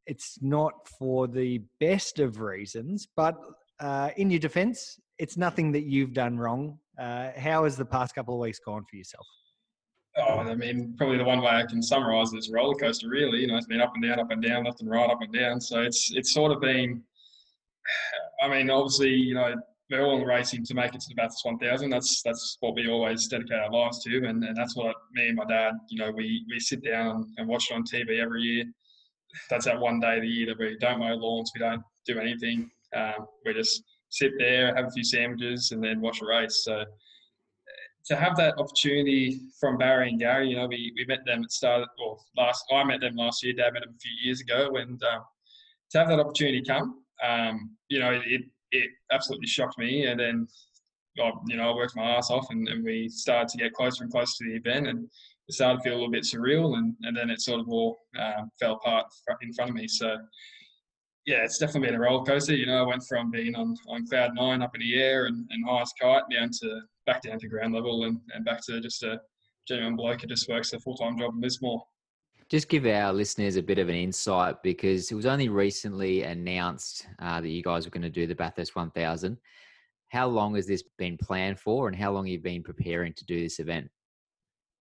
it's 0.07 0.39
not 0.41 0.89
for 0.99 1.27
the 1.27 1.61
best 1.81 2.19
of 2.19 2.41
reasons, 2.41 3.09
but 3.17 3.37
uh, 3.81 4.11
in 4.17 4.31
your 4.31 4.41
defence, 4.41 5.01
it's 5.19 5.37
nothing 5.37 5.73
that 5.73 5.85
you've 5.85 6.13
done 6.13 6.39
wrong. 6.39 6.79
Uh, 6.99 7.31
how 7.37 7.65
has 7.65 7.77
the 7.77 7.85
past 7.85 8.15
couple 8.15 8.35
of 8.35 8.41
weeks 8.41 8.59
gone 8.59 8.85
for 8.89 8.97
yourself? 8.97 9.27
Oh, 10.19 10.41
I 10.41 10.55
mean, 10.55 10.95
probably 10.99 11.17
the 11.17 11.25
one 11.25 11.41
way 11.41 11.53
I 11.53 11.65
can 11.65 11.83
summarise 11.83 12.31
this 12.31 12.51
roller 12.51 12.75
coaster. 12.75 13.09
Really, 13.09 13.41
you 13.41 13.47
know, 13.47 13.57
it's 13.57 13.67
been 13.67 13.81
up 13.81 13.93
and 13.95 14.05
down, 14.05 14.21
up 14.21 14.31
and 14.31 14.43
down, 14.43 14.65
left 14.65 14.83
and 14.83 14.91
right, 14.91 15.09
up 15.09 15.23
and 15.23 15.33
down. 15.33 15.61
So 15.61 15.81
it's 15.81 16.13
it's 16.15 16.35
sort 16.35 16.53
of 16.53 16.61
been. 16.61 17.03
I 18.43 18.49
mean, 18.49 18.69
obviously, 18.69 19.11
you 19.11 19.35
know, 19.35 19.55
we're 19.93 20.07
all 20.07 20.25
racing 20.25 20.65
to 20.65 20.75
make 20.75 20.95
it 20.95 21.01
to 21.03 21.09
the 21.09 21.15
Bathurst 21.15 21.45
1000. 21.45 21.91
That's 21.91 22.23
that's 22.23 22.57
what 22.61 22.75
we 22.75 22.89
always 22.89 23.29
dedicate 23.29 23.59
our 23.59 23.71
lives 23.71 24.03
to, 24.05 24.17
and, 24.27 24.43
and 24.43 24.57
that's 24.57 24.75
what 24.75 24.97
me 25.13 25.29
and 25.29 25.37
my 25.37 25.45
dad, 25.45 25.75
you 25.89 25.99
know, 25.99 26.11
we 26.11 26.45
we 26.49 26.59
sit 26.59 26.83
down 26.83 27.33
and 27.37 27.47
watch 27.47 27.71
it 27.71 27.75
on 27.75 27.85
TV 27.85 28.21
every 28.21 28.43
year. 28.43 28.65
That's 29.51 29.67
that 29.67 29.79
one 29.79 30.01
day 30.01 30.17
of 30.17 30.23
the 30.23 30.29
year 30.29 30.47
that 30.47 30.59
we 30.59 30.77
don't 30.81 30.99
mow 30.99 31.15
lawns, 31.15 31.53
we 31.55 31.61
don't 31.61 31.83
do 32.07 32.19
anything. 32.19 32.71
Um, 32.97 33.27
we 33.45 33.53
just 33.53 33.83
sit 34.09 34.33
there, 34.39 34.75
have 34.75 34.87
a 34.87 34.91
few 34.91 35.05
sandwiches, 35.05 35.73
and 35.73 35.85
then 35.85 36.01
watch 36.01 36.21
a 36.23 36.27
race. 36.27 36.63
So 36.65 36.85
to 38.07 38.17
have 38.17 38.37
that 38.37 38.59
opportunity 38.59 39.41
from 39.61 39.79
Barry 39.79 40.09
and 40.09 40.19
Gary, 40.19 40.49
you 40.49 40.57
know, 40.57 40.67
we, 40.67 40.93
we 40.97 41.05
met 41.07 41.25
them 41.25 41.45
at 41.45 41.53
start, 41.53 41.89
or 42.05 42.19
last, 42.37 42.65
I 42.73 42.85
met 42.85 43.01
them 43.01 43.17
last 43.17 43.43
year, 43.43 43.55
Dad 43.55 43.73
met 43.73 43.83
them 43.83 43.95
a 43.95 43.99
few 43.99 44.11
years 44.25 44.41
ago, 44.41 44.77
and 44.77 45.03
um, 45.05 45.23
to 45.93 45.99
have 45.99 46.09
that 46.09 46.21
opportunity 46.21 46.63
come, 46.63 47.03
um, 47.23 47.71
you 47.89 48.01
know, 48.01 48.13
it, 48.13 48.43
it 48.73 48.91
absolutely 49.13 49.47
shocked 49.47 49.79
me. 49.79 50.07
And 50.07 50.19
then, 50.19 50.47
I, 51.21 51.31
you 51.47 51.57
know, 51.57 51.71
I 51.71 51.75
worked 51.75 51.97
my 51.97 52.17
ass 52.17 52.31
off 52.31 52.47
and, 52.51 52.69
and 52.69 52.85
we 52.85 53.09
started 53.09 53.49
to 53.49 53.59
get 53.59 53.73
closer 53.73 54.03
and 54.03 54.13
closer 54.13 54.33
to 54.39 54.51
the 54.51 54.57
event 54.57 54.89
and 54.89 55.09
it 55.49 55.55
started 55.55 55.79
to 55.79 55.83
feel 55.83 55.93
a 55.93 55.99
little 55.99 56.11
bit 56.11 56.25
surreal 56.25 56.77
and, 56.77 56.95
and 57.03 57.17
then 57.17 57.31
it 57.31 57.41
sort 57.41 57.61
of 57.61 57.69
all 57.69 57.99
uh, 58.19 58.43
fell 58.59 58.75
apart 58.75 59.07
in 59.43 59.53
front 59.53 59.71
of 59.71 59.77
me. 59.77 59.87
So 59.87 60.17
yeah, 61.27 61.45
it's 61.45 61.59
definitely 61.59 61.89
been 61.89 61.97
a 61.97 62.01
roller 62.01 62.25
coaster. 62.25 62.55
You 62.55 62.67
know, 62.67 62.83
I 62.83 62.87
went 62.87 63.05
from 63.09 63.31
being 63.31 63.55
on, 63.55 63.77
on 63.89 64.07
cloud 64.07 64.31
nine 64.35 64.63
up 64.63 64.75
in 64.75 64.81
the 64.81 65.01
air 65.01 65.27
and, 65.27 65.47
and 65.51 65.69
highest 65.69 65.95
kite 66.01 66.25
down 66.31 66.51
to 66.61 66.81
back 67.07 67.23
down 67.23 67.39
to 67.39 67.49
ground 67.49 67.75
level 67.75 68.05
and, 68.05 68.19
and 68.35 68.45
back 68.45 68.61
to 68.67 68.81
just 68.81 69.03
a, 69.03 69.21
genuine 69.69 69.97
bloke 69.97 70.23
who 70.23 70.27
just 70.27 70.49
works 70.49 70.73
a 70.73 70.81
full 70.81 70.97
time 70.97 71.19
job 71.19 71.35
in 71.35 71.41
Lismore. 71.41 71.83
Just 72.53 72.69
give 72.69 72.85
our 72.85 73.15
listeners 73.15 73.57
a 73.57 73.63
bit 73.63 73.79
of 73.79 73.89
an 73.89 73.95
insight 73.95 74.63
because 74.63 75.11
it 75.11 75.15
was 75.15 75.25
only 75.25 75.49
recently 75.49 76.25
announced 76.25 77.07
uh, 77.19 77.41
that 77.41 77.49
you 77.49 77.63
guys 77.63 77.87
were 77.87 77.91
going 77.91 78.03
to 78.03 78.11
do 78.11 78.27
the 78.27 78.35
Bathurst 78.35 78.77
1000. 78.77 79.39
How 80.09 80.27
long 80.27 80.55
has 80.57 80.67
this 80.67 80.85
been 80.99 81.17
planned 81.17 81.59
for, 81.59 81.89
and 81.89 81.97
how 81.97 82.13
long 82.13 82.27
have 82.27 82.31
you 82.31 82.41
been 82.41 82.63
preparing 82.63 83.15
to 83.15 83.25
do 83.25 83.41
this 83.41 83.59
event? 83.59 83.89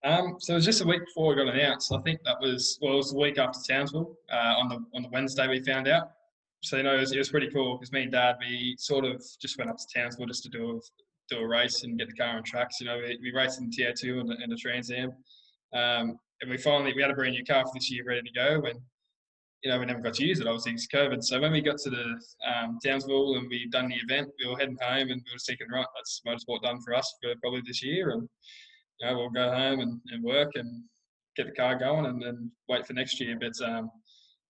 Um, 0.03 0.36
so 0.39 0.51
it 0.51 0.55
was 0.57 0.65
just 0.65 0.81
a 0.81 0.86
week 0.86 0.99
before 1.05 1.31
it 1.31 1.38
got 1.38 1.55
announced. 1.55 1.93
I 1.93 2.01
think 2.01 2.19
that 2.25 2.41
was 2.41 2.77
well, 2.81 2.95
it 2.95 2.97
was 2.97 3.12
the 3.13 3.19
week 3.19 3.38
after 3.38 3.60
Townsville. 3.65 4.17
Uh, 4.29 4.55
on 4.57 4.67
the 4.67 4.84
on 4.93 5.03
the 5.03 5.10
Wednesday 5.10 5.47
we 5.47 5.63
found 5.63 5.88
out. 5.88 6.12
So 6.63 6.75
you 6.75 6.84
know 6.84 6.97
it 6.97 6.99
was, 6.99 7.13
it 7.13 7.19
was 7.19 7.29
pretty 7.29 7.49
cool 7.51 7.77
because 7.77 7.93
me 7.93 8.01
and 8.01 8.12
Dad 8.12 8.36
we 8.41 8.75
sort 8.79 9.05
of 9.05 9.23
just 9.41 9.57
went 9.57 9.69
up 9.69 9.77
to 9.77 9.86
Townsville 9.95 10.25
just 10.25 10.43
to 10.43 10.49
do 10.49 10.71
a 10.71 11.34
do 11.34 11.39
a 11.39 11.47
race 11.47 11.84
and 11.84 11.97
get 11.97 12.10
the 12.10 12.15
car 12.15 12.36
on 12.36 12.43
tracks. 12.43 12.81
You 12.81 12.88
know 12.88 12.97
we, 12.97 13.17
we 13.21 13.31
raced 13.31 13.62
in 13.62 13.69
the 13.69 13.77
TA2 13.77 14.19
and 14.19 14.29
and 14.29 14.51
the 14.51 14.57
Trans 14.57 14.91
Am. 14.91 15.13
Um, 15.73 16.19
and 16.41 16.49
we 16.49 16.58
finally 16.58 16.93
we 16.95 17.01
had 17.01 17.12
a 17.12 17.15
brand 17.15 17.34
new 17.34 17.45
car 17.45 17.63
for 17.63 17.71
this 17.75 17.91
year 17.91 18.04
ready 18.06 18.21
to 18.21 18.34
go 18.34 18.65
and 18.67 18.80
you 19.63 19.69
know 19.69 19.80
we 19.80 19.86
never 19.86 20.01
got 20.01 20.13
to 20.15 20.25
use 20.25 20.39
it 20.39 20.47
obviously 20.47 20.73
it's 20.73 20.88
COVID 20.88 21.23
so 21.23 21.39
when 21.39 21.51
we 21.51 21.62
got 21.62 21.77
to 21.80 21.89
the 21.89 22.19
um, 22.47 22.80
Townsville 22.84 23.36
and 23.36 23.47
we 23.49 23.67
done 23.69 23.89
the 23.89 23.95
event 23.95 24.30
we 24.39 24.49
were 24.49 24.58
heading 24.58 24.77
home 24.82 25.10
and 25.10 25.21
we 25.25 25.34
were 25.34 25.39
thinking 25.45 25.67
right 25.71 25.86
that's 25.95 26.21
motorsport 26.27 26.62
done 26.63 26.82
for 26.82 26.93
us 26.93 27.13
for 27.21 27.34
probably 27.41 27.62
this 27.65 27.84
year 27.84 28.12
and 28.12 28.27
you 28.99 29.08
know 29.08 29.17
we'll 29.17 29.30
go 29.30 29.54
home 29.54 29.80
and, 29.80 29.99
and 30.12 30.23
work 30.23 30.51
and 30.56 30.84
get 31.38 31.45
the 31.45 31.54
car 31.54 31.77
going 31.77 32.06
and 32.06 32.21
then 32.21 32.51
wait 32.67 32.86
for 32.86 32.93
next 32.93 33.19
year 33.19 33.38
but 33.39 33.54
um, 33.67 33.89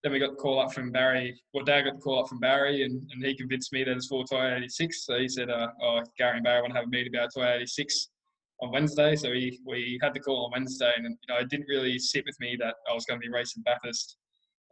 then 0.02 0.12
we 0.12 0.18
got 0.18 0.30
the 0.30 0.36
call 0.36 0.60
up 0.60 0.72
from 0.72 0.90
Barry. 0.90 1.40
Well, 1.54 1.64
Dad 1.64 1.82
got 1.82 1.94
the 1.94 2.00
call 2.00 2.20
up 2.20 2.28
from 2.28 2.40
Barry, 2.40 2.82
and, 2.82 3.08
and 3.12 3.24
he 3.24 3.36
convinced 3.36 3.72
me 3.72 3.84
that 3.84 3.96
it's 3.96 4.08
for 4.08 4.24
Toyota 4.24 4.56
86. 4.56 5.06
So 5.06 5.18
he 5.18 5.28
said, 5.28 5.48
uh, 5.48 5.68
"Oh, 5.80 6.02
Gary 6.18 6.38
and 6.38 6.44
Barry 6.44 6.60
want 6.60 6.72
to 6.74 6.80
have 6.80 6.88
a 6.88 6.90
meeting 6.90 7.14
about 7.14 7.30
Toyota 7.32 7.56
86." 7.56 8.08
On 8.62 8.70
Wednesday. 8.70 9.16
So 9.16 9.30
we, 9.30 9.60
we 9.66 9.98
had 10.00 10.14
the 10.14 10.20
call 10.20 10.46
on 10.46 10.52
Wednesday, 10.52 10.92
and 10.96 11.04
you 11.04 11.34
know 11.34 11.40
it 11.40 11.50
didn't 11.50 11.66
really 11.68 11.98
sit 11.98 12.24
with 12.24 12.36
me 12.40 12.56
that 12.60 12.76
I 12.88 12.94
was 12.94 13.04
going 13.04 13.20
to 13.20 13.26
be 13.26 13.32
racing 13.32 13.62
Bathurst. 13.64 14.16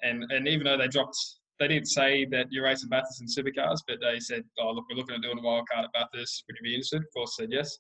And 0.03 0.25
and 0.31 0.49
even 0.49 0.65
though 0.65 0.79
they 0.79 0.89
dropped, 0.89 1.17
they 1.59 1.69
didn't 1.69 1.89
say 1.89 2.25
that 2.27 2.47
you're 2.51 2.65
racing 2.65 2.89
Bathurst 2.89 3.21
in 3.21 3.27
supercars, 3.27 3.81
but 3.87 3.99
they 4.01 4.21
said, 4.21 4.45
"Oh 4.59 4.71
look, 4.71 4.85
we're 4.89 4.97
looking 4.97 5.17
at 5.17 5.23
doing 5.23 5.39
a 5.39 5.43
wild 5.43 5.69
card 5.71 5.85
at 5.85 5.93
Bathurst. 5.93 6.45
Would 6.47 6.57
you 6.61 6.71
be 6.71 6.75
interested?" 6.75 7.03
Of 7.03 7.13
course, 7.15 7.37
I 7.39 7.43
said 7.43 7.53
yes. 7.53 7.79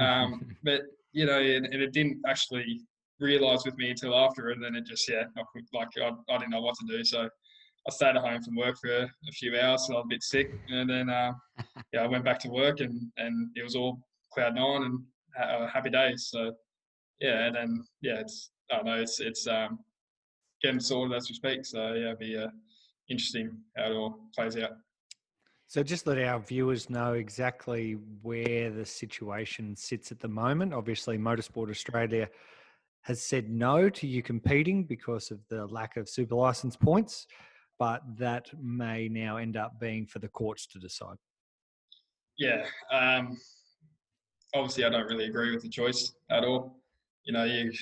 Um, 0.00 0.56
but 0.64 0.82
you 1.12 1.24
know, 1.24 1.38
and, 1.38 1.66
and, 1.66 1.82
it 1.82 1.92
didn't 1.92 2.20
actually 2.26 2.80
realise 3.18 3.64
with 3.64 3.76
me 3.76 3.90
until 3.90 4.14
after, 4.14 4.50
and 4.50 4.62
then 4.62 4.74
it 4.74 4.84
just 4.86 5.08
yeah, 5.08 5.24
like 5.72 5.88
I, 6.02 6.10
I 6.28 6.38
didn't 6.38 6.50
know 6.50 6.60
what 6.60 6.74
to 6.80 6.96
do, 6.96 7.04
so. 7.04 7.28
I 7.86 7.90
stayed 7.90 8.16
at 8.16 8.22
home 8.22 8.42
from 8.42 8.56
work 8.56 8.76
for 8.78 8.90
a 9.04 9.32
few 9.32 9.58
hours, 9.58 9.86
and 9.88 9.96
I 9.96 10.00
was 10.00 10.04
a 10.04 10.08
bit 10.08 10.22
sick. 10.22 10.52
And 10.68 10.90
then, 10.90 11.08
uh, 11.08 11.32
yeah, 11.94 12.02
I 12.02 12.06
went 12.06 12.24
back 12.24 12.38
to 12.40 12.50
work, 12.50 12.80
and, 12.80 13.10
and 13.16 13.50
it 13.54 13.62
was 13.62 13.76
all 13.76 13.98
cloud 14.34 14.56
nine. 14.56 14.82
And 14.82 15.00
uh, 15.38 15.66
happy 15.68 15.90
days. 15.90 16.28
So 16.30 16.52
yeah, 17.20 17.46
and 17.46 17.56
then 17.56 17.84
yeah, 18.00 18.20
it's 18.20 18.50
I 18.70 18.76
don't 18.76 18.86
know, 18.86 19.00
it's 19.00 19.20
it's 19.20 19.46
um, 19.46 19.78
getting 20.62 20.80
sorted 20.80 21.16
as 21.16 21.28
we 21.28 21.34
speak. 21.34 21.64
So 21.64 21.94
yeah, 21.94 22.12
it'll 22.12 22.16
be 22.16 22.36
uh, 22.36 22.48
interesting 23.08 23.50
how 23.76 23.90
it 23.90 23.94
all 23.94 24.18
plays 24.34 24.56
out. 24.56 24.72
So 25.66 25.82
just 25.82 26.06
let 26.06 26.18
our 26.18 26.40
viewers 26.40 26.88
know 26.88 27.12
exactly 27.12 27.98
where 28.22 28.70
the 28.70 28.86
situation 28.86 29.76
sits 29.76 30.10
at 30.10 30.18
the 30.18 30.28
moment. 30.28 30.72
Obviously, 30.72 31.18
Motorsport 31.18 31.68
Australia 31.68 32.28
has 33.02 33.22
said 33.22 33.50
no 33.50 33.90
to 33.90 34.06
you 34.06 34.22
competing 34.22 34.84
because 34.84 35.30
of 35.30 35.40
the 35.48 35.66
lack 35.66 35.98
of 35.98 36.08
super 36.08 36.34
license 36.34 36.74
points, 36.74 37.26
but 37.78 38.00
that 38.16 38.48
may 38.58 39.08
now 39.08 39.36
end 39.36 39.58
up 39.58 39.78
being 39.78 40.06
for 40.06 40.20
the 40.20 40.28
courts 40.28 40.66
to 40.68 40.78
decide. 40.78 41.16
Yeah, 42.38 42.64
um, 42.90 43.36
obviously 44.54 44.84
I 44.84 44.90
don't 44.90 45.06
really 45.06 45.26
agree 45.26 45.52
with 45.52 45.62
the 45.62 45.68
choice 45.68 46.12
at 46.30 46.44
all. 46.44 46.76
You 47.24 47.32
know, 47.32 47.44
you 47.44 47.72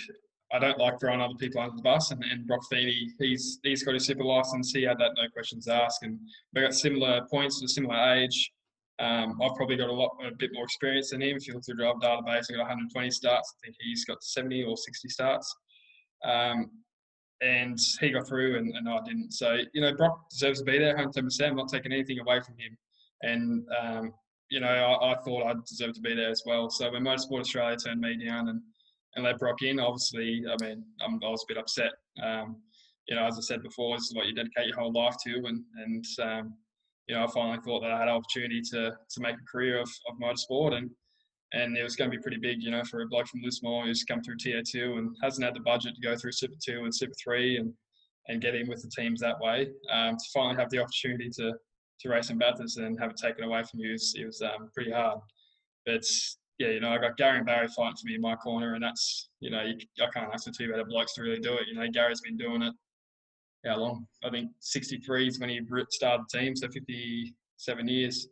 I 0.52 0.58
don't 0.60 0.78
like 0.78 1.00
throwing 1.00 1.20
other 1.20 1.34
people 1.34 1.60
under 1.60 1.74
the 1.74 1.82
bus. 1.82 2.12
And, 2.12 2.22
and 2.24 2.46
Brock 2.46 2.60
Feeney, 2.70 3.10
he's 3.18 3.58
he's 3.62 3.82
got 3.82 3.94
a 3.94 4.00
super 4.00 4.24
license. 4.24 4.72
He 4.72 4.82
had 4.82 4.98
that 4.98 5.12
no 5.16 5.28
questions 5.32 5.68
asked, 5.68 6.02
and 6.02 6.18
we 6.54 6.62
got 6.62 6.74
similar 6.74 7.26
points, 7.30 7.62
a 7.62 7.68
similar 7.68 8.14
age. 8.14 8.52
Um, 8.98 9.38
I've 9.42 9.54
probably 9.56 9.76
got 9.76 9.90
a 9.90 9.92
lot, 9.92 10.16
a 10.24 10.34
bit 10.34 10.52
more 10.54 10.64
experience 10.64 11.10
than 11.10 11.20
him. 11.20 11.36
If 11.36 11.46
you 11.46 11.54
look 11.54 11.64
through 11.66 11.76
the 11.76 11.82
driver 11.82 11.98
database, 11.98 12.46
I 12.50 12.54
got 12.54 12.60
120 12.60 13.10
starts. 13.10 13.54
I 13.56 13.66
think 13.66 13.76
he's 13.80 14.06
got 14.06 14.22
70 14.22 14.64
or 14.64 14.76
60 14.76 15.08
starts. 15.10 15.54
Um, 16.24 16.70
and 17.42 17.78
he 18.00 18.10
got 18.10 18.26
through, 18.26 18.56
and, 18.56 18.74
and 18.74 18.88
I 18.88 19.00
didn't. 19.04 19.32
So 19.32 19.58
you 19.74 19.80
know, 19.82 19.94
Brock 19.94 20.30
deserves 20.30 20.60
to 20.60 20.64
be 20.64 20.78
there, 20.78 20.94
110. 20.94 21.24
percent 21.24 21.50
I'm 21.50 21.56
not 21.56 21.68
taking 21.68 21.92
anything 21.92 22.20
away 22.20 22.40
from 22.40 22.54
him. 22.56 22.78
And 23.22 23.66
um, 23.78 24.14
you 24.50 24.60
know, 24.60 24.68
I, 24.68 25.12
I, 25.12 25.16
thought 25.22 25.46
I 25.46 25.54
deserved 25.68 25.96
to 25.96 26.00
be 26.00 26.14
there 26.14 26.30
as 26.30 26.42
well. 26.46 26.70
So 26.70 26.90
when 26.90 27.02
Motorsport 27.02 27.40
Australia 27.40 27.76
turned 27.76 28.00
me 28.00 28.24
down 28.24 28.48
and, 28.48 28.60
and 29.14 29.24
let 29.24 29.38
Brock 29.38 29.62
in, 29.62 29.80
obviously, 29.80 30.44
I 30.48 30.64
mean, 30.64 30.84
I'm, 31.04 31.18
i 31.24 31.28
was 31.28 31.44
a 31.44 31.52
bit 31.52 31.58
upset. 31.58 31.92
Um, 32.22 32.56
you 33.08 33.16
know, 33.16 33.24
as 33.24 33.38
I 33.38 33.40
said 33.40 33.62
before, 33.62 33.96
this 33.96 34.06
is 34.06 34.14
what 34.14 34.26
you 34.26 34.34
dedicate 34.34 34.66
your 34.66 34.78
whole 34.78 34.92
life 34.92 35.16
to, 35.24 35.34
and 35.46 35.62
and 35.76 36.04
um, 36.22 36.54
you 37.06 37.14
know, 37.14 37.24
I 37.24 37.26
finally 37.28 37.58
thought 37.64 37.80
that 37.80 37.92
I 37.92 37.98
had 37.98 38.08
an 38.08 38.14
opportunity 38.14 38.60
to 38.72 38.90
to 38.90 39.20
make 39.20 39.36
a 39.36 39.50
career 39.50 39.80
of, 39.80 39.88
of 40.08 40.18
motorsport, 40.20 40.74
and 40.74 40.90
and 41.52 41.76
it 41.76 41.84
was 41.84 41.94
going 41.94 42.10
to 42.10 42.16
be 42.16 42.22
pretty 42.22 42.38
big, 42.38 42.62
you 42.62 42.70
know, 42.70 42.82
for 42.84 43.02
a 43.02 43.06
bloke 43.06 43.28
from 43.28 43.42
Lismore 43.42 43.84
who's 43.84 44.02
come 44.02 44.20
through 44.20 44.36
TA2 44.38 44.98
and 44.98 45.16
hasn't 45.22 45.44
had 45.44 45.54
the 45.54 45.60
budget 45.60 45.94
to 45.94 46.00
go 46.00 46.16
through 46.16 46.32
Super 46.32 46.56
Two 46.64 46.82
and 46.82 46.94
Super 46.94 47.14
Three 47.22 47.58
and 47.58 47.72
and 48.28 48.42
get 48.42 48.56
in 48.56 48.68
with 48.68 48.82
the 48.82 48.90
teams 48.90 49.20
that 49.20 49.38
way. 49.40 49.68
Um, 49.92 50.16
to 50.16 50.24
finally 50.34 50.56
have 50.56 50.70
the 50.70 50.80
opportunity 50.80 51.30
to 51.36 51.52
to 52.00 52.08
race 52.08 52.30
in 52.30 52.38
Bathurst 52.38 52.78
and 52.78 52.98
have 53.00 53.10
it 53.10 53.16
taken 53.16 53.44
away 53.44 53.62
from 53.62 53.80
you 53.80 53.94
it 53.94 54.26
was 54.26 54.42
um, 54.42 54.70
pretty 54.74 54.90
hard. 54.90 55.18
But 55.84 56.04
yeah, 56.58 56.68
you 56.68 56.80
know, 56.80 56.90
I 56.90 56.98
got 56.98 57.16
Gary 57.16 57.38
and 57.38 57.46
Barry 57.46 57.68
fighting 57.68 57.96
for 57.96 58.06
me 58.06 58.14
in 58.14 58.20
my 58.20 58.34
corner, 58.34 58.74
and 58.74 58.82
that's 58.82 59.28
you 59.40 59.50
know, 59.50 59.62
you, 59.62 59.76
I 60.02 60.08
can't 60.12 60.32
ask 60.32 60.44
for 60.44 60.52
two 60.52 60.70
better 60.70 60.84
blokes 60.84 61.14
to 61.14 61.22
really 61.22 61.40
do 61.40 61.54
it. 61.54 61.68
You 61.68 61.74
know, 61.74 61.86
Gary's 61.92 62.20
been 62.20 62.36
doing 62.36 62.62
it 62.62 62.74
how 63.66 63.78
long? 63.78 64.06
I 64.24 64.30
think 64.30 64.50
63 64.60 65.28
is 65.28 65.40
when 65.40 65.48
he 65.48 65.60
started 65.90 66.26
the 66.28 66.38
team, 66.38 66.56
so 66.56 66.68
57 66.68 67.88
years. 67.88 68.28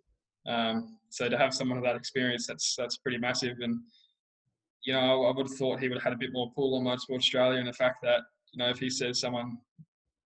Um, 0.47 0.99
so 1.11 1.29
to 1.29 1.39
have 1.39 1.55
someone 1.55 1.79
of 1.79 1.85
that 1.85 1.97
experience, 1.97 2.47
that's 2.47 2.75
that's 2.77 2.99
pretty 2.99 3.19
massive. 3.19 3.59
And 3.61 3.81
you 4.85 4.93
know, 4.93 5.25
I 5.25 5.35
would 5.35 5.49
have 5.49 5.57
thought 5.57 5.81
he 5.81 5.89
would 5.89 5.99
have 5.99 6.05
had 6.05 6.13
a 6.13 6.19
bit 6.19 6.33
more 6.33 6.53
pull 6.55 6.77
on 6.77 6.85
Motorsport 6.85 7.19
Australia, 7.19 7.59
and 7.59 7.69
the 7.69 7.73
fact 7.73 7.99
that 8.03 8.21
you 8.53 8.59
know, 8.59 8.71
if 8.71 8.79
he 8.79 8.91
says 8.91 9.21
someone 9.21 9.59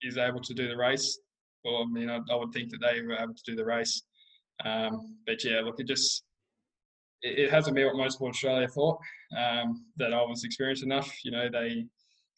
is 0.03 0.19
able 0.19 0.40
to 0.40 0.55
do 0.55 0.69
the 0.69 0.77
race, 0.77 1.19
well, 1.64 1.83
I 1.83 1.87
mean, 1.87 2.11
I, 2.11 2.20
I, 2.31 2.35
would 2.37 2.53
think 2.53 2.70
that 2.70 2.81
they 2.81 3.01
were 3.03 3.14
able 3.14 3.35
to 3.35 3.42
do 3.46 3.57
the 3.57 3.64
race. 3.64 4.03
Um, 4.64 5.16
but 5.27 5.44
yeah, 5.44 5.61
look, 5.61 5.79
it 5.79 5.87
just 5.87 6.25
it, 7.23 7.38
it 7.38 7.51
hasn't 7.51 7.77
been 7.77 7.87
what 7.87 7.96
most 7.96 8.20
Motorsport 8.20 8.31
Australia 8.31 8.68
thought 8.68 8.99
um, 9.37 9.85
that 9.96 10.12
I 10.12 10.23
was 10.23 10.44
experienced 10.44 10.83
enough. 10.83 11.12
You 11.25 11.33
know, 11.33 11.49
they 11.51 11.85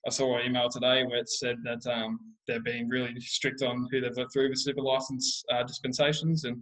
I 0.07 0.11
saw 0.11 0.37
an 0.37 0.47
email 0.47 0.69
today 0.69 1.05
where 1.05 1.19
it 1.19 1.29
said 1.29 1.59
that 1.65 1.87
um, 1.87 2.19
they're 2.49 2.61
being 2.61 2.89
really 2.89 3.15
strict 3.21 3.63
on 3.63 3.89
who 3.91 4.01
they've 4.01 4.17
let 4.17 4.33
through 4.33 4.49
the 4.49 4.57
super 4.57 4.83
license 4.83 5.45
uh, 5.53 5.63
dispensations, 5.63 6.45
and 6.45 6.61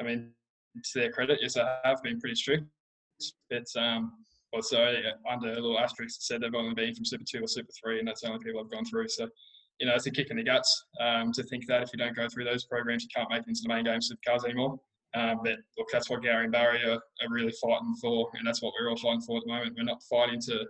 I 0.00 0.04
mean, 0.04 0.32
to 0.76 0.98
their 0.98 1.12
credit, 1.12 1.38
yes, 1.40 1.54
they 1.54 1.64
have 1.84 2.02
been 2.02 2.20
pretty 2.20 2.36
strict. 2.36 2.64
But 3.50 3.66
um, 3.76 4.12
also 4.52 4.84
under 5.30 5.52
a 5.52 5.54
little 5.54 5.78
asterisk, 5.78 6.18
it 6.18 6.22
said 6.22 6.40
they've 6.40 6.54
only 6.54 6.74
been 6.74 6.94
from 6.94 7.04
Super 7.04 7.24
Two 7.28 7.44
or 7.44 7.48
Super 7.48 7.70
Three, 7.82 7.98
and 7.98 8.08
that's 8.08 8.22
the 8.22 8.28
only 8.28 8.42
people 8.42 8.60
I've 8.60 8.70
gone 8.70 8.84
through. 8.84 9.08
So 9.08 9.28
you 9.80 9.86
know, 9.86 9.94
it's 9.94 10.06
a 10.06 10.10
kick 10.10 10.30
in 10.30 10.36
the 10.36 10.44
guts 10.44 10.84
um, 11.00 11.32
to 11.32 11.42
think 11.44 11.66
that 11.66 11.82
if 11.82 11.90
you 11.92 11.98
don't 11.98 12.14
go 12.14 12.28
through 12.28 12.44
those 12.44 12.64
programs, 12.66 13.02
you 13.02 13.08
can't 13.14 13.30
make 13.30 13.40
it 13.40 13.48
into 13.48 13.62
the 13.62 13.74
main 13.74 13.84
game 13.84 13.98
supercars 14.00 14.44
anymore. 14.44 14.78
Um, 15.14 15.40
but 15.42 15.54
look, 15.76 15.88
that's 15.90 16.08
what 16.08 16.22
Gary 16.22 16.44
and 16.44 16.52
Barry 16.52 16.84
are, 16.84 16.92
are, 16.92 17.30
really 17.30 17.52
fighting 17.60 17.94
for, 18.00 18.30
and 18.34 18.46
that's 18.46 18.62
what 18.62 18.74
we're 18.78 18.88
all 18.88 18.96
fighting 18.96 19.22
for 19.22 19.38
at 19.38 19.42
the 19.44 19.52
moment. 19.52 19.74
We're 19.76 19.84
not 19.84 20.02
fighting 20.08 20.40
to 20.42 20.64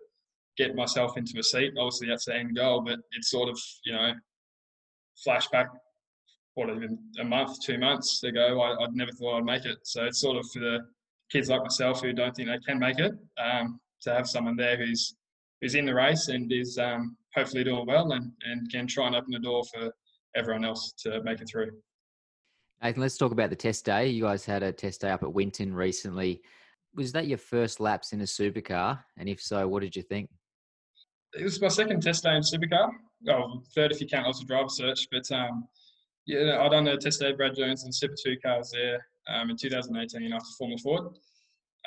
get 0.56 0.74
myself 0.74 1.18
into 1.18 1.38
a 1.38 1.42
seat. 1.42 1.74
Obviously, 1.78 2.08
that's 2.08 2.24
the 2.24 2.36
end 2.36 2.56
goal, 2.56 2.80
but 2.80 3.00
it's 3.12 3.30
sort 3.30 3.50
of, 3.50 3.58
you 3.84 3.92
know, 3.92 4.12
flashback, 5.26 5.66
what, 6.54 6.70
even 6.70 6.98
a 7.18 7.24
month, 7.24 7.58
two 7.62 7.78
months 7.78 8.22
ago, 8.22 8.62
I, 8.62 8.80
would 8.80 8.94
never 8.94 9.12
thought 9.12 9.38
I'd 9.38 9.44
make 9.44 9.66
it. 9.66 9.78
So 9.82 10.04
it's 10.04 10.20
sort 10.20 10.38
of 10.38 10.46
for 10.52 10.60
the 10.60 10.78
kids 11.30 11.50
like 11.50 11.62
myself 11.62 12.00
who 12.00 12.12
don't 12.12 12.34
think 12.34 12.48
they 12.48 12.58
can 12.66 12.78
make 12.78 12.98
it, 12.98 13.12
um, 13.38 13.78
to 14.02 14.14
have 14.14 14.26
someone 14.26 14.56
there 14.56 14.78
who's 14.78 15.16
who's 15.60 15.74
in 15.74 15.86
the 15.86 15.94
race 15.94 16.28
and 16.28 16.50
is 16.52 16.78
um, 16.78 17.16
hopefully 17.34 17.64
doing 17.64 17.86
well 17.86 18.12
and, 18.12 18.32
and 18.44 18.70
can 18.70 18.86
try 18.86 19.06
and 19.06 19.16
open 19.16 19.30
the 19.32 19.38
door 19.38 19.62
for 19.72 19.92
everyone 20.36 20.64
else 20.64 20.92
to 20.98 21.22
make 21.22 21.40
it 21.40 21.48
through. 21.48 21.70
Nathan, 22.82 23.02
let's 23.02 23.18
talk 23.18 23.32
about 23.32 23.50
the 23.50 23.56
test 23.56 23.84
day. 23.84 24.08
You 24.08 24.22
guys 24.22 24.44
had 24.44 24.62
a 24.62 24.72
test 24.72 25.02
day 25.02 25.10
up 25.10 25.22
at 25.22 25.32
Winton 25.32 25.74
recently. 25.74 26.40
Was 26.94 27.12
that 27.12 27.26
your 27.26 27.38
first 27.38 27.78
laps 27.78 28.12
in 28.12 28.20
a 28.20 28.24
supercar? 28.24 28.98
And 29.18 29.28
if 29.28 29.40
so, 29.40 29.68
what 29.68 29.82
did 29.82 29.94
you 29.94 30.02
think? 30.02 30.30
It 31.38 31.44
was 31.44 31.60
my 31.60 31.68
second 31.68 32.02
test 32.02 32.24
day 32.24 32.34
in 32.34 32.42
supercar. 32.42 32.90
Oh, 33.28 33.62
third 33.74 33.92
if 33.92 34.00
you 34.00 34.06
count 34.06 34.26
lots 34.26 34.40
of 34.40 34.48
driver 34.48 34.68
search. 34.68 35.06
But 35.12 35.30
um, 35.30 35.68
yeah, 36.26 36.58
I 36.60 36.68
done 36.68 36.88
a 36.88 36.96
test 36.96 37.20
day 37.20 37.32
Brad 37.32 37.54
Jones 37.54 37.84
and 37.84 37.94
Super 37.94 38.14
2 38.24 38.38
cars 38.44 38.70
there 38.72 39.06
um, 39.28 39.50
in 39.50 39.56
2018 39.56 40.32
after 40.32 40.46
Formula 40.58 40.80
Ford. 40.82 41.14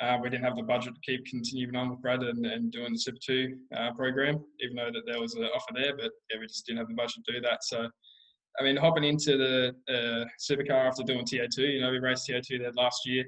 Uh, 0.00 0.18
we 0.20 0.28
didn't 0.28 0.44
have 0.44 0.56
the 0.56 0.62
budget 0.62 0.92
to 0.94 1.00
keep 1.00 1.24
continuing 1.26 1.76
on 1.76 1.88
with 1.88 2.02
Brad 2.02 2.22
and, 2.22 2.44
and 2.44 2.72
doing 2.72 2.92
the 2.92 2.98
Super 2.98 3.18
2 3.24 3.56
uh, 3.76 3.92
program, 3.92 4.44
even 4.60 4.76
though 4.76 4.90
that 4.92 5.02
there 5.06 5.20
was 5.20 5.34
an 5.34 5.44
offer 5.44 5.72
there, 5.74 5.96
but 5.96 6.10
yeah, 6.30 6.40
we 6.40 6.46
just 6.46 6.66
didn't 6.66 6.78
have 6.78 6.88
the 6.88 6.94
budget 6.94 7.24
to 7.24 7.32
do 7.32 7.40
that. 7.40 7.62
So, 7.62 7.88
I 8.58 8.64
mean, 8.64 8.76
hopping 8.76 9.04
into 9.04 9.36
the 9.36 9.74
uh, 9.88 10.24
supercar 10.40 10.88
after 10.88 11.04
doing 11.04 11.24
TA2, 11.24 11.58
you 11.58 11.80
know, 11.80 11.90
we 11.90 11.98
raced 12.00 12.28
TA2 12.28 12.58
there 12.58 12.72
last 12.72 13.06
year. 13.06 13.24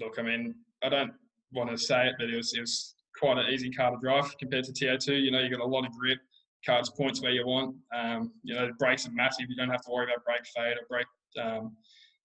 Look, 0.00 0.18
I 0.18 0.22
mean, 0.22 0.54
I 0.84 0.88
don't 0.88 1.12
want 1.52 1.70
to 1.70 1.78
say 1.78 2.06
it, 2.06 2.14
but 2.18 2.30
it 2.30 2.36
was, 2.36 2.54
it 2.56 2.60
was 2.60 2.94
quite 3.18 3.38
an 3.38 3.52
easy 3.52 3.70
car 3.70 3.90
to 3.90 3.96
drive 4.00 4.36
compared 4.38 4.64
to 4.64 4.72
TA2. 4.72 5.20
You 5.20 5.32
know, 5.32 5.40
you 5.40 5.50
got 5.50 5.60
a 5.60 5.66
lot 5.66 5.84
of 5.84 5.92
grip, 5.92 6.18
cards 6.64 6.90
points 6.90 7.20
where 7.20 7.32
you 7.32 7.44
want. 7.44 7.74
Um, 7.92 8.32
you 8.44 8.54
know, 8.54 8.70
brakes 8.78 9.06
are 9.08 9.12
massive. 9.12 9.46
You 9.48 9.56
don't 9.56 9.70
have 9.70 9.82
to 9.82 9.90
worry 9.90 10.06
about 10.06 10.24
brake 10.24 10.46
fade 10.54 10.76
or 10.76 10.86
brake 10.88 11.06
um, 11.44 11.76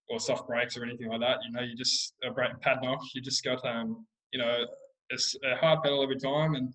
or 0.10 0.20
soft 0.20 0.48
brakes 0.48 0.78
or 0.78 0.84
anything 0.84 1.10
like 1.10 1.22
that. 1.22 1.38
You 1.46 1.52
know, 1.52 1.62
you 1.62 1.76
just 1.76 2.14
a 2.24 2.32
brake 2.32 2.60
padlock. 2.62 3.00
You 3.14 3.22
just 3.22 3.44
got 3.44 3.66
um, 3.66 4.06
you 4.32 4.40
know, 4.40 4.66
it's 5.10 5.36
a 5.44 5.56
hard 5.58 5.84
pedal 5.84 6.04
every 6.04 6.20
time 6.20 6.56
and 6.56 6.74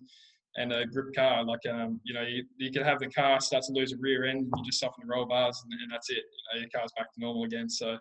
and 0.55 0.73
a 0.73 0.85
grip 0.85 1.13
car. 1.15 1.43
Like 1.43 1.65
um, 1.69 1.99
you 2.03 2.13
know, 2.13 2.23
you, 2.23 2.43
you 2.57 2.71
can 2.71 2.83
have 2.83 2.99
the 2.99 3.09
car 3.09 3.39
start 3.39 3.63
to 3.63 3.73
lose 3.73 3.93
a 3.93 3.97
rear 3.97 4.25
end, 4.25 4.39
and 4.39 4.51
you 4.57 4.63
just 4.65 4.79
soften 4.79 5.05
the 5.05 5.13
roll 5.13 5.25
bars, 5.25 5.61
and, 5.63 5.73
and 5.81 5.91
that's 5.91 6.09
it. 6.09 6.17
You 6.17 6.55
know, 6.55 6.61
your 6.61 6.69
car's 6.69 6.91
back 6.97 7.13
to 7.13 7.19
normal 7.19 7.43
again. 7.43 7.69
So 7.69 7.97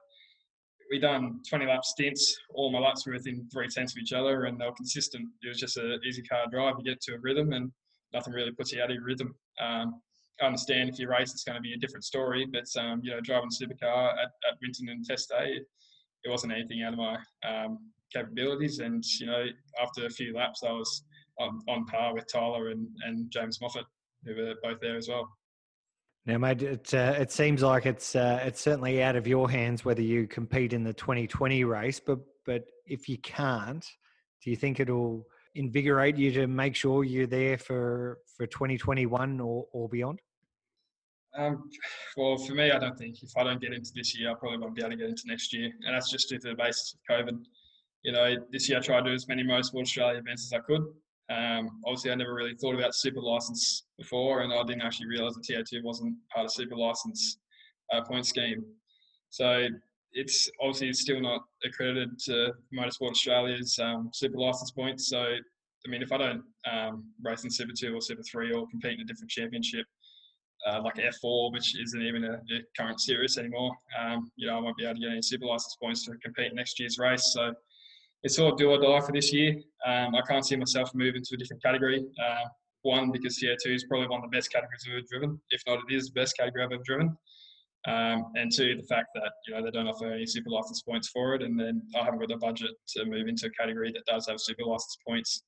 we 0.91 0.99
done 0.99 1.41
20 1.49 1.67
lap 1.67 1.85
stints. 1.85 2.35
All 2.55 2.73
my 2.73 2.79
laps 2.79 3.07
were 3.07 3.13
within 3.13 3.47
three 3.53 3.69
tenths 3.69 3.93
of 3.93 3.99
each 4.03 4.13
other, 4.13 4.45
and 4.45 4.59
they 4.59 4.65
were 4.65 4.73
consistent. 4.73 5.29
It 5.43 5.49
was 5.49 5.59
just 5.59 5.77
an 5.77 6.01
easy 6.07 6.23
car 6.23 6.47
drive. 6.51 6.75
You 6.79 6.85
get 6.85 7.01
to 7.03 7.15
a 7.15 7.19
rhythm, 7.19 7.53
and 7.53 7.71
nothing 8.13 8.33
really 8.33 8.53
puts 8.53 8.73
you 8.73 8.83
out 8.83 8.91
of 8.91 8.95
your 8.95 9.05
rhythm. 9.05 9.35
Um, 9.61 10.01
understand 10.43 10.89
if 10.89 10.99
you 10.99 11.09
race, 11.09 11.33
it's 11.33 11.45
going 11.45 11.57
to 11.57 11.63
be 11.63 11.73
a 11.73 11.79
different 11.79 12.05
story, 12.05 12.47
but 12.51 12.65
um, 12.81 13.01
you 13.03 13.11
know, 13.11 13.21
driving 13.21 13.49
a 13.51 13.65
supercar 13.65 14.13
at, 14.13 14.31
at 14.49 14.59
Winton 14.63 14.89
and 14.89 15.05
Test 15.05 15.29
Day, 15.29 15.61
it 16.25 16.31
wasn't 16.31 16.53
anything 16.53 16.83
out 16.83 16.93
of 16.93 16.99
my 16.99 17.19
um, 17.49 17.79
capabilities. 18.13 18.79
And 18.79 19.05
you 19.21 19.27
know, 19.27 19.47
after 19.83 20.07
a 20.07 20.11
few 20.11 20.35
laps, 20.35 20.63
I 20.65 20.73
was 20.73 21.05
on, 21.39 21.61
on 21.69 21.85
par 21.87 22.15
with 22.15 22.31
Tyler 22.31 22.71
and, 22.71 22.87
and 23.05 23.31
James 23.31 23.61
Moffat, 23.61 23.85
who 24.25 24.35
were 24.35 24.55
both 24.63 24.81
there 24.81 24.97
as 24.97 25.09
well. 25.09 25.29
Now, 26.27 26.39
mate, 26.39 26.63
it, 26.63 26.93
uh, 26.93 27.15
it 27.19 27.33
seems 27.33 27.63
like 27.63 27.87
it's 27.87 28.15
uh, 28.15 28.41
it's 28.45 28.61
certainly 28.61 29.03
out 29.03 29.17
of 29.17 29.27
your 29.27 29.51
hands 29.51 29.85
whether 29.85 30.03
you 30.03 30.27
compete 30.27 30.73
in 30.73 30.85
the 30.85 30.93
2020 30.93 31.65
race. 31.65 32.01
But 32.01 32.19
but 32.45 32.65
if 32.87 33.09
you 33.09 33.19
can't, 33.19 33.85
do 34.45 34.51
you 34.51 34.57
think 34.57 34.79
it'll 34.79 35.27
invigorate 35.55 36.17
you 36.17 36.31
to 36.33 36.47
make 36.47 36.75
sure 36.75 37.03
you're 37.03 37.27
there 37.27 37.57
for 37.57 38.19
for 38.37 38.47
2021 38.47 39.41
or, 39.41 39.67
or 39.73 39.89
beyond? 39.89 40.21
Um, 41.39 41.71
well, 42.17 42.37
for 42.37 42.53
me, 42.55 42.73
I 42.73 42.79
don't 42.79 42.99
think 42.99 43.23
if 43.23 43.31
I 43.37 43.45
don't 43.45 43.61
get 43.61 43.73
into 43.73 43.93
this 43.95 44.19
year, 44.19 44.31
I 44.31 44.35
probably 44.35 44.59
won't 44.59 44.75
be 44.75 44.83
able 44.83 44.91
to 44.91 44.97
get 44.97 45.09
into 45.09 45.23
next 45.27 45.55
year, 45.55 45.71
and 45.87 45.95
that's 45.95 46.11
just 46.11 46.29
due 46.29 46.39
to 46.39 46.49
the 46.49 46.55
basis 46.57 46.95
of 46.95 47.17
COVID. 47.17 47.39
You 48.03 48.13
know, 48.13 48.35
this 48.51 48.69
year 48.69 48.79
I 48.79 48.81
tried 48.81 49.03
to 49.03 49.11
do 49.11 49.15
as 49.15 49.29
many 49.29 49.45
Motorsport 49.45 49.83
Australia 49.83 50.19
events 50.19 50.53
as 50.53 50.59
I 50.59 50.63
could. 50.67 50.83
Um, 51.31 51.81
obviously, 51.87 52.11
I 52.11 52.17
never 52.17 52.35
really 52.35 52.57
thought 52.57 52.75
about 52.75 52.95
super 52.95 53.21
license 53.21 53.85
before, 53.99 54.41
and 54.41 54.53
I 54.53 54.63
didn't 54.65 54.83
actually 54.83 55.07
realise 55.07 55.35
that 55.35 55.45
TA2 55.45 55.85
wasn't 55.85 56.17
part 56.35 56.47
of 56.47 56.53
super 56.53 56.77
license 56.77 57.39
uh, 57.93 58.03
point 58.03 58.27
scheme. 58.27 58.65
So 59.31 59.69
it's 60.13 60.51
obviously 60.61 60.93
still 60.95 61.21
not 61.21 61.43
accredited 61.65 62.19
to 62.21 62.53
Motorsport 62.77 63.11
Australia's 63.11 63.79
um, 63.81 64.11
super 64.13 64.39
license 64.39 64.73
points. 64.73 65.09
So 65.09 65.19
I 65.87 65.91
mean, 65.91 66.03
if 66.03 66.11
I 66.11 66.19
don't 66.19 66.43
um, 66.71 67.05
race 67.23 67.45
in 67.45 67.51
Super 67.51 67.73
Two 67.79 67.95
or 67.95 68.01
Super 68.01 68.23
Three 68.23 68.53
or 68.53 68.67
compete 68.69 68.95
in 68.95 69.01
a 69.01 69.05
different 69.05 69.31
championship, 69.31 69.87
uh, 70.67 70.83
like 70.83 70.97
F4, 70.97 71.53
which 71.53 71.79
isn't 71.81 72.03
even 72.03 72.25
a, 72.25 72.33
a 72.35 72.61
current 72.77 73.01
series 73.01 73.39
anymore, 73.39 73.73
um, 74.01 74.31
you 74.37 74.47
know, 74.47 74.57
I 74.57 74.61
won't 74.61 74.77
be 74.77 74.85
able 74.85 74.95
to 74.95 75.01
get 75.01 75.11
any 75.11 75.23
super 75.23 75.47
license 75.47 75.77
points 75.81 76.05
to 76.07 76.13
compete 76.23 76.55
next 76.55 76.79
year's 76.81 76.99
race. 76.99 77.33
So 77.33 77.53
it's 78.23 78.39
all 78.39 78.55
do 78.55 78.71
or 78.71 78.79
die 78.79 79.05
for 79.05 79.13
this 79.13 79.33
year. 79.33 79.55
Um, 79.87 80.15
I 80.15 80.23
can't 80.23 80.45
see 80.45 80.57
myself 80.57 80.91
moving 80.95 81.23
to 81.23 81.35
a 81.35 81.39
different 81.39 81.63
category. 81.63 82.05
Uh, 82.23 82.49
one, 82.83 83.11
because 83.11 83.39
TA2 83.39 83.75
is 83.75 83.85
probably 83.85 84.09
one 84.09 84.23
of 84.25 84.31
the 84.31 84.37
best 84.37 84.53
categories 84.53 84.85
I've 84.87 84.93
ever 84.93 85.07
driven, 85.11 85.41
if 85.51 85.63
not 85.67 85.79
it 85.89 85.95
is 85.95 86.07
the 86.07 86.21
best 86.21 86.37
category 86.37 86.65
I've 86.65 86.73
ever 86.73 86.83
driven. 86.85 87.17
Um, 87.87 88.33
and 88.35 88.53
two, 88.53 88.77
the 88.77 88.83
fact 88.83 89.09
that 89.15 89.33
you 89.47 89.55
know 89.55 89.65
they 89.65 89.71
don't 89.71 89.87
offer 89.87 90.13
any 90.13 90.27
super 90.27 90.51
license 90.51 90.83
points 90.83 91.09
for 91.09 91.35
it, 91.35 91.43
and 91.43 91.59
then 91.59 91.81
I 91.99 92.05
haven't 92.05 92.19
got 92.19 92.29
the 92.29 92.37
budget 92.37 92.73
to 92.97 93.05
move 93.05 93.29
into 93.29 93.47
a 93.47 93.51
category 93.51 93.93
that 93.93 94.05
does 94.07 94.27
have 94.27 94.41
super 94.41 94.65
license 94.65 94.99
points. 95.07 95.43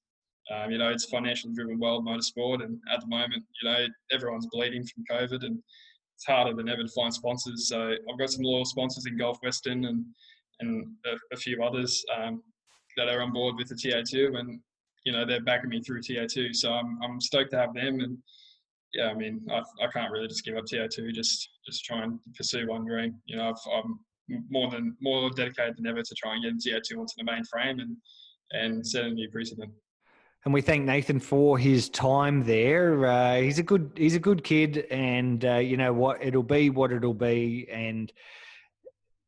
Um, 0.50 0.70
you 0.70 0.78
know, 0.78 0.88
it's 0.88 1.04
financially 1.04 1.54
driven 1.54 1.78
world 1.78 2.06
motorsport, 2.06 2.62
and 2.64 2.78
at 2.92 3.00
the 3.00 3.06
moment, 3.06 3.44
you 3.62 3.68
know, 3.68 3.86
everyone's 4.12 4.48
bleeding 4.50 4.84
from 4.84 5.04
COVID, 5.10 5.44
and 5.44 5.62
it's 6.16 6.26
harder 6.26 6.54
than 6.54 6.68
ever 6.68 6.82
to 6.82 6.88
find 6.88 7.12
sponsors. 7.12 7.68
So 7.68 7.92
I've 7.92 8.18
got 8.18 8.30
some 8.30 8.42
loyal 8.42 8.64
sponsors 8.64 9.06
in 9.06 9.16
Gulf 9.16 9.38
Western 9.42 9.84
and 9.86 10.04
and 10.60 10.86
a, 11.06 11.34
a 11.34 11.36
few 11.36 11.62
others 11.62 12.04
um, 12.14 12.42
that 12.96 13.08
are 13.08 13.22
on 13.22 13.32
board 13.32 13.56
with 13.56 13.68
the 13.68 13.74
TA2, 13.74 14.38
and 14.38 14.60
you 15.04 15.12
know 15.12 15.24
they're 15.24 15.42
backing 15.42 15.70
me 15.70 15.80
through 15.80 16.02
TA2. 16.02 16.54
So 16.54 16.72
I'm 16.72 16.98
I'm 17.02 17.20
stoked 17.20 17.52
to 17.52 17.58
have 17.58 17.74
them, 17.74 18.00
and 18.00 18.18
yeah, 18.92 19.06
I 19.06 19.14
mean 19.14 19.40
I, 19.50 19.60
I 19.82 19.88
can't 19.92 20.12
really 20.12 20.28
just 20.28 20.44
give 20.44 20.56
up 20.56 20.64
TA2. 20.64 21.12
Just 21.14 21.48
just 21.64 21.84
try 21.84 22.02
and 22.02 22.18
pursue 22.36 22.66
one 22.66 22.84
dream. 22.84 23.14
You 23.26 23.36
know 23.36 23.54
i 23.72 23.78
am 23.78 24.00
more 24.48 24.70
than 24.70 24.96
more 25.00 25.30
dedicated 25.30 25.76
than 25.76 25.86
ever 25.86 26.02
to 26.02 26.14
try 26.14 26.34
and 26.34 26.42
get 26.44 26.74
TA2 26.74 26.98
onto 26.98 27.14
the 27.16 27.24
main 27.24 27.44
frame 27.44 27.80
and 27.80 27.96
and 28.52 28.86
set 28.86 29.04
a 29.04 29.10
new 29.10 29.30
precedent. 29.30 29.72
And 30.44 30.54
we 30.54 30.62
thank 30.62 30.86
Nathan 30.86 31.20
for 31.20 31.58
his 31.58 31.90
time 31.90 32.44
there. 32.44 33.04
Uh, 33.04 33.40
he's 33.40 33.58
a 33.58 33.62
good 33.62 33.92
he's 33.94 34.14
a 34.14 34.20
good 34.20 34.42
kid, 34.42 34.86
and 34.90 35.44
uh, 35.44 35.56
you 35.56 35.76
know 35.76 35.92
what 35.92 36.22
it'll 36.22 36.42
be 36.42 36.70
what 36.70 36.92
it'll 36.92 37.12
be, 37.12 37.68
and 37.70 38.10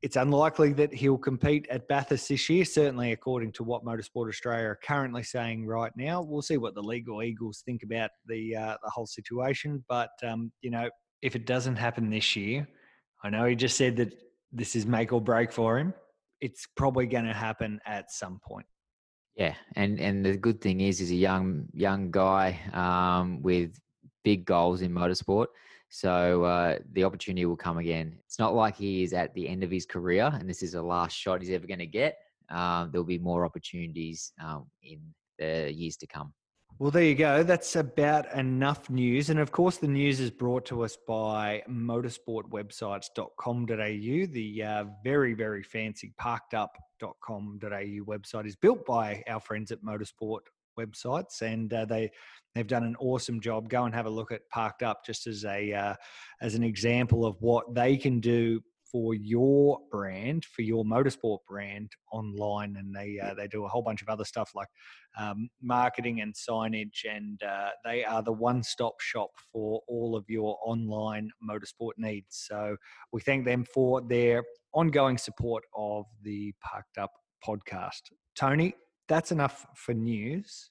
it's 0.01 0.17
unlikely 0.17 0.73
that 0.73 0.93
he'll 0.93 1.19
compete 1.19 1.67
at 1.71 1.87
Bathurst 1.87 2.29
this 2.29 2.49
year, 2.49 2.65
certainly 2.65 3.13
according 3.13 3.53
to 3.53 3.63
what 3.63 3.85
Motorsport 3.85 4.29
Australia 4.29 4.65
are 4.65 4.79
currently 4.83 5.23
saying 5.23 5.65
right 5.65 5.93
now. 5.97 6.23
We'll 6.23 6.43
see 6.43 6.57
what 6.57 6.75
the 6.75 6.83
legal 6.83 7.23
Eagles 7.23 7.63
think 7.65 7.83
about 7.83 8.11
the 8.27 8.57
uh, 8.57 8.77
the 8.83 8.91
whole 8.91 9.07
situation. 9.07 9.85
But 9.89 10.11
um, 10.27 10.51
you 10.63 10.71
know, 10.71 10.89
if 11.21 11.37
it 11.37 11.47
doesn't 11.47 11.77
happen 11.77 12.09
this 12.09 12.35
year, 12.35 12.67
I 13.23 13.29
know 13.29 13.45
he 13.45 13.55
just 13.55 13.77
said 13.77 13.97
that 13.99 14.13
this 14.51 14.75
is 14.75 14.87
make 14.87 15.13
or 15.13 15.21
break 15.21 15.53
for 15.53 15.79
him. 15.79 15.93
It's 16.41 16.67
probably 16.75 17.07
going 17.07 17.27
to 17.27 17.35
happen 17.35 17.81
at 17.87 18.11
some 18.11 18.41
point. 18.43 18.67
Yeah, 19.37 19.55
and 19.77 19.99
and 19.99 20.25
the 20.25 20.37
good 20.37 20.61
thing 20.61 20.81
is, 20.81 20.99
he's 20.99 21.11
a 21.11 21.15
young 21.15 21.67
young 21.73 22.11
guy 22.11 22.61
um, 22.73 23.41
with 23.43 23.79
big 24.25 24.45
goals 24.45 24.83
in 24.83 24.93
motorsport. 24.93 25.47
So 25.89 26.45
uh, 26.45 26.79
the 26.93 27.05
opportunity 27.05 27.45
will 27.45 27.57
come 27.57 27.77
again. 27.77 28.17
It's 28.25 28.39
not 28.39 28.55
like 28.55 28.77
he 28.77 29.03
is 29.03 29.13
at 29.13 29.35
the 29.35 29.47
end 29.47 29.63
of 29.63 29.71
his 29.71 29.85
career 29.85 30.31
and 30.33 30.49
this 30.49 30.63
is 30.63 30.73
the 30.73 30.83
last 30.83 31.15
shot 31.15 31.43
he's 31.43 31.51
ever 31.51 31.67
going 31.67 31.81
to 31.81 31.87
get. 31.87 32.17
Um, 32.49 32.91
there'll 32.91 33.05
be 33.05 33.19
more 33.19 33.45
opportunities 33.45 34.33
um, 34.43 34.67
in 34.83 35.01
the 35.39 35.71
years 35.71 35.99
to 35.99 36.07
come. 36.07 36.33
Well, 36.79 36.91
there 36.91 37.05
you 37.05 37.15
go. 37.15 37.43
That's 37.43 37.77
about 37.77 38.35
enough 38.35 38.91
news. 38.91 39.31
And 39.31 39.39
of 39.39 39.53
course, 39.53 39.77
the 39.77 39.87
news 39.87 40.19
is 40.19 40.31
brought 40.31 40.65
to 40.67 40.83
us 40.83 40.97
by 41.07 41.63
motorsportwebsites.com.au. 41.69 44.27
The 44.33 44.63
uh, 44.63 44.85
very, 45.05 45.35
very 45.35 45.63
fancy 45.63 46.13
parkedup.com.au 46.21 48.05
website 48.05 48.47
is 48.47 48.57
built 48.57 48.85
by 48.85 49.23
our 49.29 49.41
friends 49.41 49.71
at 49.71 49.83
Motorsport 49.83 50.41
Websites, 50.79 51.43
and 51.43 51.73
uh, 51.73 51.85
they 51.85 52.11
They've 52.55 52.67
done 52.67 52.85
an 52.85 52.97
awesome 52.99 53.41
job. 53.41 53.69
Go 53.69 53.85
and 53.85 53.95
have 53.95 54.07
a 54.07 54.11
look 54.11 54.31
at 54.31 54.49
Parked 54.51 54.83
Up 54.83 55.05
just 55.05 55.27
as 55.27 55.45
a 55.45 55.73
uh, 55.73 55.95
as 56.41 56.55
an 56.55 56.63
example 56.63 57.25
of 57.25 57.37
what 57.41 57.75
they 57.75 57.97
can 57.97 58.21
do 58.21 58.61
for 58.91 59.15
your 59.15 59.81
brand, 59.91 60.45
for 60.45 60.61
your 60.61 60.85
motorsport 60.85 61.39
brand 61.49 61.91
online, 62.13 62.77
and 62.77 62.95
they 62.95 63.19
uh, 63.19 63.35
they 63.35 63.49
do 63.49 63.65
a 63.65 63.69
whole 63.69 63.83
bunch 63.83 64.03
of 64.03 64.09
other 64.09 64.25
stuff 64.25 64.53
like 64.55 64.69
um, 65.19 65.49
marketing 65.61 66.21
and 66.21 66.35
signage, 66.35 67.05
and 67.09 67.43
uh, 67.43 67.71
they 67.85 68.05
are 68.05 68.23
the 68.23 68.33
one 68.33 68.63
stop 68.63 69.01
shop 69.01 69.31
for 69.53 69.81
all 69.89 70.17
of 70.17 70.25
your 70.29 70.59
online 70.65 71.31
motorsport 71.49 71.93
needs. 71.99 72.47
So 72.49 72.77
we 73.13 73.21
thank 73.21 73.45
them 73.45 73.65
for 73.65 74.01
their 74.01 74.43
ongoing 74.75 75.19
support 75.19 75.65
of 75.77 76.07
the 76.23 76.55
Parked 76.63 76.99
Up 76.99 77.13
podcast. 77.47 78.03
Tony, 78.35 78.75
that's 79.09 79.33
enough 79.33 79.67
for 79.75 79.93
news 79.93 80.71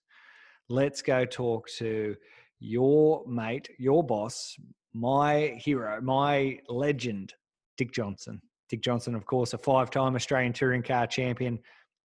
let's 0.71 1.01
go 1.01 1.25
talk 1.25 1.67
to 1.77 2.15
your 2.59 3.23
mate, 3.27 3.69
your 3.77 4.03
boss, 4.03 4.55
my 4.93 5.55
hero, 5.57 5.99
my 6.01 6.57
legend, 6.67 7.33
Dick 7.77 7.91
Johnson. 7.91 8.41
Dick 8.69 8.81
Johnson, 8.81 9.15
of 9.15 9.25
course, 9.25 9.53
a 9.53 9.57
five 9.57 9.89
time 9.89 10.15
Australian 10.15 10.53
touring 10.53 10.81
car 10.81 11.05
champion, 11.05 11.59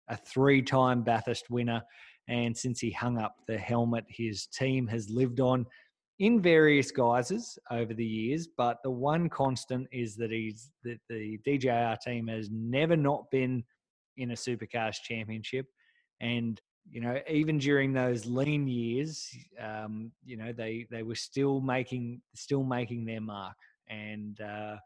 a 0.09 0.17
three 0.17 0.61
time 0.61 1.03
Bathurst 1.03 1.49
winner. 1.49 1.81
And 2.27 2.55
since 2.55 2.79
he 2.79 2.91
hung 2.91 3.17
up 3.17 3.35
the 3.47 3.57
helmet, 3.57 4.05
his 4.07 4.47
team 4.47 4.87
has 4.87 5.09
lived 5.09 5.39
on 5.39 5.65
in 6.19 6.41
various 6.41 6.91
guises 6.91 7.59
over 7.71 7.93
the 7.93 8.05
years. 8.05 8.47
But 8.57 8.77
the 8.83 8.91
one 8.91 9.29
constant 9.29 9.87
is 9.91 10.15
that 10.17 10.31
he's 10.31 10.71
that 10.83 10.99
the 11.09 11.39
DJR 11.45 11.99
team 11.99 12.27
has 12.27 12.49
never 12.51 12.95
not 12.95 13.29
been 13.31 13.63
in 14.17 14.31
a 14.31 14.35
supercars 14.35 14.95
championship. 15.03 15.67
And 16.21 16.59
you 16.89 17.01
know, 17.01 17.19
even 17.29 17.57
during 17.57 17.93
those 17.93 18.25
lean 18.25 18.67
years, 18.67 19.29
um, 19.59 20.11
you 20.23 20.37
know, 20.37 20.53
they 20.53 20.87
they 20.91 21.03
were 21.03 21.15
still 21.15 21.59
making 21.59 22.21
still 22.35 22.63
making 22.63 23.05
their 23.05 23.21
mark. 23.21 23.55
And 23.89 24.39
uh, 24.41 24.77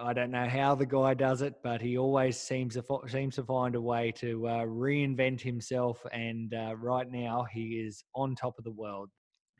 I 0.00 0.12
don't 0.12 0.30
know 0.30 0.48
how 0.48 0.74
the 0.74 0.86
guy 0.86 1.14
does 1.14 1.42
it, 1.42 1.54
but 1.62 1.80
he 1.80 1.98
always 1.98 2.38
seems 2.38 2.74
to 2.74 2.84
seems 3.08 3.36
to 3.36 3.44
find 3.44 3.74
a 3.74 3.80
way 3.80 4.12
to 4.16 4.46
uh, 4.46 4.64
reinvent 4.64 5.40
himself. 5.40 6.04
And 6.12 6.52
uh, 6.54 6.74
right 6.76 7.10
now, 7.10 7.46
he 7.50 7.80
is 7.80 8.04
on 8.14 8.34
top 8.34 8.58
of 8.58 8.64
the 8.64 8.70
world. 8.70 9.08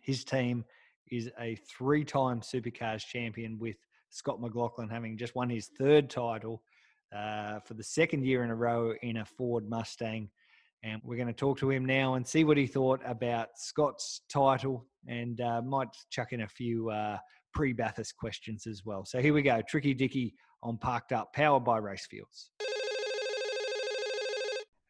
His 0.03 0.25
team 0.25 0.65
is 1.11 1.31
a 1.41 1.57
three-time 1.57 2.41
Supercars 2.41 3.05
champion, 3.05 3.59
with 3.59 3.77
Scott 4.11 4.41
McLaughlin 4.41 4.89
having 4.89 5.17
just 5.17 5.35
won 5.35 5.49
his 5.49 5.71
third 5.79 6.11
title 6.11 6.63
uh, 7.17 7.61
for 7.61 7.75
the 7.75 7.83
second 7.83 8.25
year 8.25 8.45
in 8.45 8.51
a 8.51 8.55
row 8.55 8.93
in 9.03 9.19
a 9.19 9.25
Ford 9.25 9.69
Mustang 9.69 10.31
And 10.83 11.01
we're 11.05 11.17
going 11.17 11.27
to 11.27 11.33
talk 11.33 11.59
to 11.59 11.71
him 11.71 11.85
now 11.85 12.15
and 12.15 12.27
see 12.27 12.45
what 12.45 12.57
he 12.57 12.67
thought 12.67 13.01
about 13.05 13.49
Scott's 13.57 14.23
title 14.29 14.87
and 15.07 15.41
uh, 15.41 15.63
might 15.63 15.89
chuck 16.11 16.33
in 16.33 16.43
a 16.43 16.49
few 16.49 16.91
uh, 16.91 17.19
pre 17.53 17.73
Bathurst 17.73 18.17
questions 18.17 18.67
as 18.67 18.83
well. 18.85 19.05
So 19.05 19.21
here 19.21 19.35
we 19.35 19.43
go 19.43 19.61
Tricky 19.69 19.95
Dicky 19.95 20.35
on 20.63 20.79
Parked 20.79 21.13
Up, 21.13 21.33
powered 21.33 21.65
by 21.65 21.81
Racefuels. 21.81 22.51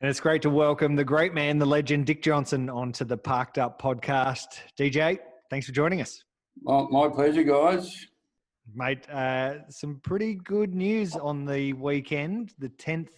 And 0.03 0.09
it's 0.09 0.21
great 0.21 0.41
to 0.43 0.51
welcome 0.51 0.97
the 0.97 1.05
great 1.05 1.35
man, 1.35 1.59
the 1.59 1.67
legend, 1.67 2.07
Dick 2.07 2.23
Johnson, 2.23 2.71
onto 2.71 3.05
the 3.05 3.19
Parked 3.19 3.59
Up 3.59 3.81
podcast. 3.81 4.47
DJ, 4.79 5.19
thanks 5.51 5.67
for 5.67 5.73
joining 5.73 6.01
us. 6.01 6.25
My, 6.63 6.87
my 6.91 7.09
pleasure, 7.09 7.43
guys. 7.43 8.07
Mate, 8.75 9.09
uh, 9.11 9.69
some 9.69 10.01
pretty 10.03 10.37
good 10.37 10.75
news 10.75 11.17
on 11.17 11.45
the 11.45 11.75
weekend. 11.75 12.55
The 12.59 12.71
10th 12.71 13.11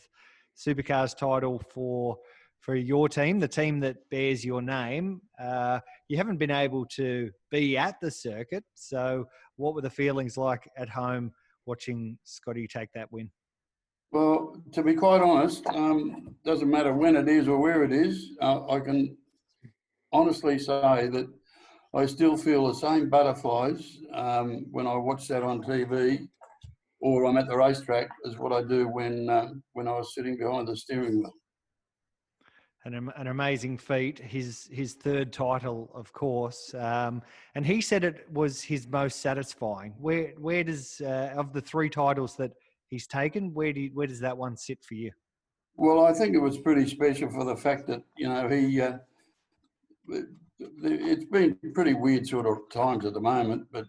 Supercars 0.57 1.16
title 1.16 1.62
for 1.72 2.16
for 2.62 2.77
your 2.77 3.09
team, 3.09 3.40
the 3.40 3.48
team 3.48 3.81
that 3.81 3.96
bears 4.11 4.44
your 4.44 4.62
name. 4.62 5.20
Uh, 5.40 5.81
you 6.09 6.16
haven't 6.16 6.38
been 6.38 6.51
able 6.51 6.87
to 6.94 7.31
be 7.51 7.77
at 7.77 7.96
the 8.01 8.11
circuit. 8.11 8.64
So, 8.75 9.27
what 9.57 9.75
were 9.75 9.83
the 9.83 9.90
feelings 9.90 10.37
like 10.37 10.68
at 10.79 10.88
home 10.88 11.33
watching 11.66 12.16
Scotty 12.25 12.66
take 12.66 12.88
that 12.94 13.12
win? 13.12 13.31
Well, 14.12 14.57
to 14.75 14.83
be 14.83 14.94
quite 14.94 15.22
honest, 15.22 15.66
um, 15.68 16.35
doesn't 16.44 16.70
matter 16.70 16.92
when 16.94 17.16
it 17.16 17.29
is 17.29 17.48
or 17.48 17.59
where 17.59 17.83
it 17.83 17.92
is. 17.92 18.31
Uh, 18.40 18.68
I 18.68 18.81
can 18.81 19.16
honestly 20.12 20.59
say 20.59 21.09
that 21.09 21.27
I 21.94 22.07
still 22.07 22.37
feel 22.37 22.68
the 22.68 22.75
same 22.75 23.11
butterflies 23.11 23.98
um, 24.14 24.66
when 24.70 24.87
I 24.87 24.94
watch 24.96 25.29
that 25.29 25.42
on 25.42 25.62
TV 25.62 26.29
or 27.01 27.25
I'm 27.25 27.37
at 27.37 27.48
the 27.48 27.57
racetrack 27.57 28.09
as 28.27 28.38
what 28.38 28.53
I 28.53 28.62
do 28.62 28.87
when 28.88 29.29
uh, 29.29 29.48
when 29.72 29.88
I 29.88 29.92
was 29.92 30.14
sitting 30.14 30.38
behind 30.38 30.68
the 30.68 30.77
steering 30.77 31.18
wheel. 31.18 31.33
An, 32.84 33.12
an 33.16 33.28
amazing 33.28 33.78
feat, 33.78 34.18
his 34.18 34.68
his 34.72 34.94
third 34.94 35.32
title, 35.32 35.88
of 35.94 36.12
course, 36.12 36.74
um, 36.74 37.22
and 37.54 37.64
he 37.64 37.80
said 37.80 38.02
it 38.02 38.26
was 38.32 38.60
his 38.60 38.88
most 38.88 39.20
satisfying. 39.20 39.94
Where 40.00 40.32
where 40.36 40.64
does 40.64 41.00
uh, 41.00 41.32
of 41.36 41.52
the 41.52 41.60
three 41.60 41.88
titles 41.88 42.34
that 42.38 42.52
he's 42.88 43.06
taken, 43.06 43.54
where 43.54 43.72
do 43.72 43.80
you, 43.80 43.90
where 43.94 44.08
does 44.08 44.18
that 44.20 44.36
one 44.36 44.56
sit 44.56 44.82
for 44.82 44.94
you? 44.94 45.12
Well, 45.76 46.04
I 46.04 46.12
think 46.12 46.34
it 46.34 46.40
was 46.40 46.58
pretty 46.58 46.86
special 46.88 47.30
for 47.30 47.44
the 47.44 47.56
fact 47.56 47.86
that 47.86 48.02
you 48.16 48.28
know 48.28 48.48
he. 48.48 48.80
Uh, 48.80 48.98
it's 50.82 51.24
been 51.24 51.56
pretty 51.74 51.94
weird 51.94 52.26
sort 52.26 52.46
of 52.46 52.58
times 52.70 53.04
at 53.04 53.14
the 53.14 53.20
moment, 53.20 53.66
but 53.72 53.86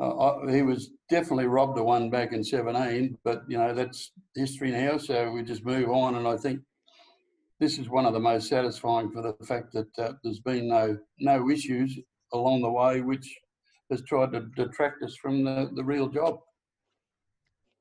uh, 0.00 0.46
he 0.46 0.62
was 0.62 0.92
definitely 1.10 1.46
robbed 1.46 1.78
of 1.78 1.84
one 1.84 2.08
back 2.08 2.32
in 2.32 2.44
17. 2.44 3.18
But 3.24 3.42
you 3.48 3.58
know 3.58 3.74
that's 3.74 4.12
history 4.34 4.70
now, 4.70 4.98
so 4.98 5.30
we 5.30 5.42
just 5.42 5.64
move 5.64 5.90
on. 5.90 6.14
And 6.14 6.26
I 6.26 6.36
think 6.36 6.60
this 7.60 7.78
is 7.78 7.88
one 7.88 8.06
of 8.06 8.12
the 8.12 8.20
most 8.20 8.48
satisfying 8.48 9.10
for 9.10 9.22
the 9.22 9.34
fact 9.44 9.72
that 9.72 9.98
uh, 9.98 10.12
there's 10.22 10.40
been 10.40 10.68
no 10.68 10.96
no 11.18 11.50
issues 11.50 11.98
along 12.32 12.62
the 12.62 12.70
way, 12.70 13.00
which 13.00 13.28
has 13.90 14.02
tried 14.02 14.32
to 14.32 14.40
detract 14.56 15.02
us 15.02 15.16
from 15.16 15.44
the, 15.44 15.70
the 15.74 15.82
real 15.82 16.08
job. 16.08 16.38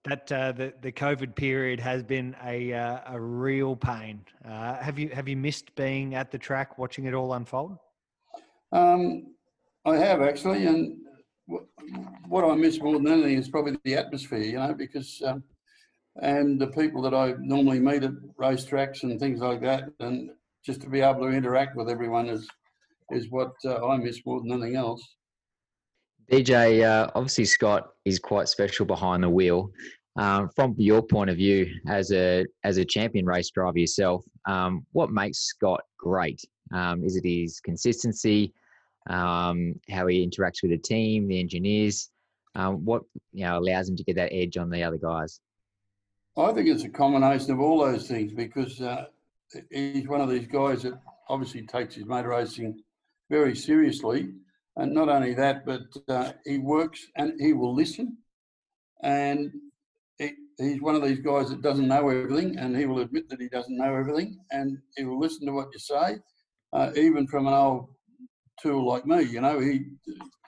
That 0.05 0.31
uh, 0.31 0.51
the 0.53 0.73
the 0.81 0.91
COVID 0.91 1.35
period 1.35 1.79
has 1.79 2.01
been 2.01 2.35
a 2.43 2.73
uh, 2.73 2.99
a 3.07 3.19
real 3.19 3.75
pain. 3.75 4.21
Uh, 4.45 4.75
have 4.75 4.97
you 4.97 5.09
have 5.09 5.27
you 5.27 5.37
missed 5.37 5.75
being 5.75 6.15
at 6.15 6.31
the 6.31 6.37
track, 6.37 6.77
watching 6.77 7.05
it 7.05 7.13
all 7.13 7.33
unfold? 7.33 7.77
Um, 8.71 9.33
I 9.85 9.97
have 9.97 10.21
actually, 10.21 10.65
and 10.65 10.97
what 12.27 12.43
I 12.43 12.55
miss 12.55 12.79
more 12.81 12.93
than 12.93 13.07
anything 13.07 13.37
is 13.37 13.49
probably 13.49 13.77
the 13.83 13.95
atmosphere. 13.95 14.39
You 14.39 14.59
know, 14.59 14.73
because 14.73 15.21
um, 15.25 15.43
and 16.21 16.59
the 16.59 16.67
people 16.67 17.01
that 17.03 17.13
I 17.13 17.35
normally 17.39 17.79
meet 17.79 18.03
at 18.03 18.13
racetracks 18.39 19.03
and 19.03 19.19
things 19.19 19.39
like 19.39 19.61
that, 19.61 19.89
and 19.99 20.31
just 20.65 20.81
to 20.81 20.89
be 20.89 21.01
able 21.01 21.21
to 21.21 21.29
interact 21.29 21.75
with 21.75 21.89
everyone 21.89 22.27
is 22.27 22.47
is 23.11 23.29
what 23.29 23.53
uh, 23.65 23.87
I 23.87 23.97
miss 23.97 24.21
more 24.25 24.41
than 24.41 24.51
anything 24.51 24.75
else. 24.75 25.01
DJ, 26.31 26.83
uh, 26.83 27.09
obviously 27.15 27.45
Scott 27.45 27.89
is 28.03 28.19
quite 28.19 28.49
special 28.49 28.85
behind 28.85 29.23
the 29.23 29.29
wheel. 29.29 29.71
Um, 30.17 30.49
from 30.55 30.75
your 30.77 31.01
point 31.01 31.29
of 31.29 31.37
view, 31.37 31.71
as 31.87 32.11
a 32.11 32.45
as 32.63 32.77
a 32.77 32.85
champion 32.85 33.25
race 33.25 33.51
driver 33.51 33.77
yourself, 33.77 34.25
um, 34.47 34.85
what 34.91 35.11
makes 35.11 35.39
Scott 35.39 35.81
great? 35.97 36.41
Um, 36.73 37.03
is 37.03 37.15
it 37.15 37.23
his 37.23 37.59
consistency, 37.59 38.51
um, 39.09 39.79
how 39.89 40.07
he 40.07 40.27
interacts 40.27 40.61
with 40.63 40.71
the 40.71 40.77
team, 40.77 41.27
the 41.27 41.39
engineers? 41.39 42.09
Um, 42.55 42.83
what 42.83 43.03
you 43.31 43.45
know 43.45 43.59
allows 43.59 43.87
him 43.87 43.95
to 43.95 44.03
get 44.03 44.15
that 44.15 44.33
edge 44.33 44.57
on 44.57 44.69
the 44.71 44.83
other 44.83 44.97
guys? 44.97 45.39
I 46.37 46.53
think 46.53 46.67
it's 46.67 46.83
a 46.83 46.89
combination 46.89 47.51
of 47.51 47.59
all 47.59 47.83
those 47.83 48.07
things 48.07 48.31
because 48.31 48.79
uh, 48.79 49.05
he's 49.71 50.07
one 50.07 50.21
of 50.21 50.29
these 50.29 50.45
guys 50.45 50.83
that 50.83 50.93
obviously 51.29 51.63
takes 51.63 51.95
his 51.95 52.05
motor 52.05 52.29
racing 52.29 52.83
very 53.31 53.55
seriously. 53.55 54.29
And 54.75 54.93
not 54.93 55.09
only 55.09 55.33
that, 55.33 55.65
but 55.65 55.81
uh, 56.07 56.33
he 56.45 56.59
works 56.59 57.07
and 57.15 57.33
he 57.41 57.53
will 57.53 57.73
listen. 57.73 58.17
And 59.01 59.51
he, 60.19 60.33
he's 60.59 60.79
one 60.79 60.93
of 60.93 61.03
these 61.03 61.19
guys 61.19 61.49
that 61.49 61.63
doesn't 61.63 61.87
know 61.87 62.07
everything 62.07 62.59
and 62.59 62.77
he 62.77 62.85
will 62.85 62.99
admit 62.99 63.29
that 63.29 63.41
he 63.41 63.49
doesn't 63.49 63.75
know 63.75 63.95
everything 63.95 64.37
and 64.51 64.77
he 64.95 65.05
will 65.05 65.19
listen 65.19 65.47
to 65.47 65.53
what 65.53 65.69
you 65.73 65.79
say, 65.79 66.19
uh, 66.73 66.91
even 66.95 67.25
from 67.25 67.47
an 67.47 67.53
old 67.55 67.89
tool 68.61 68.87
like 68.87 69.07
me. 69.07 69.23
You 69.23 69.41
know, 69.41 69.59
he, 69.59 69.85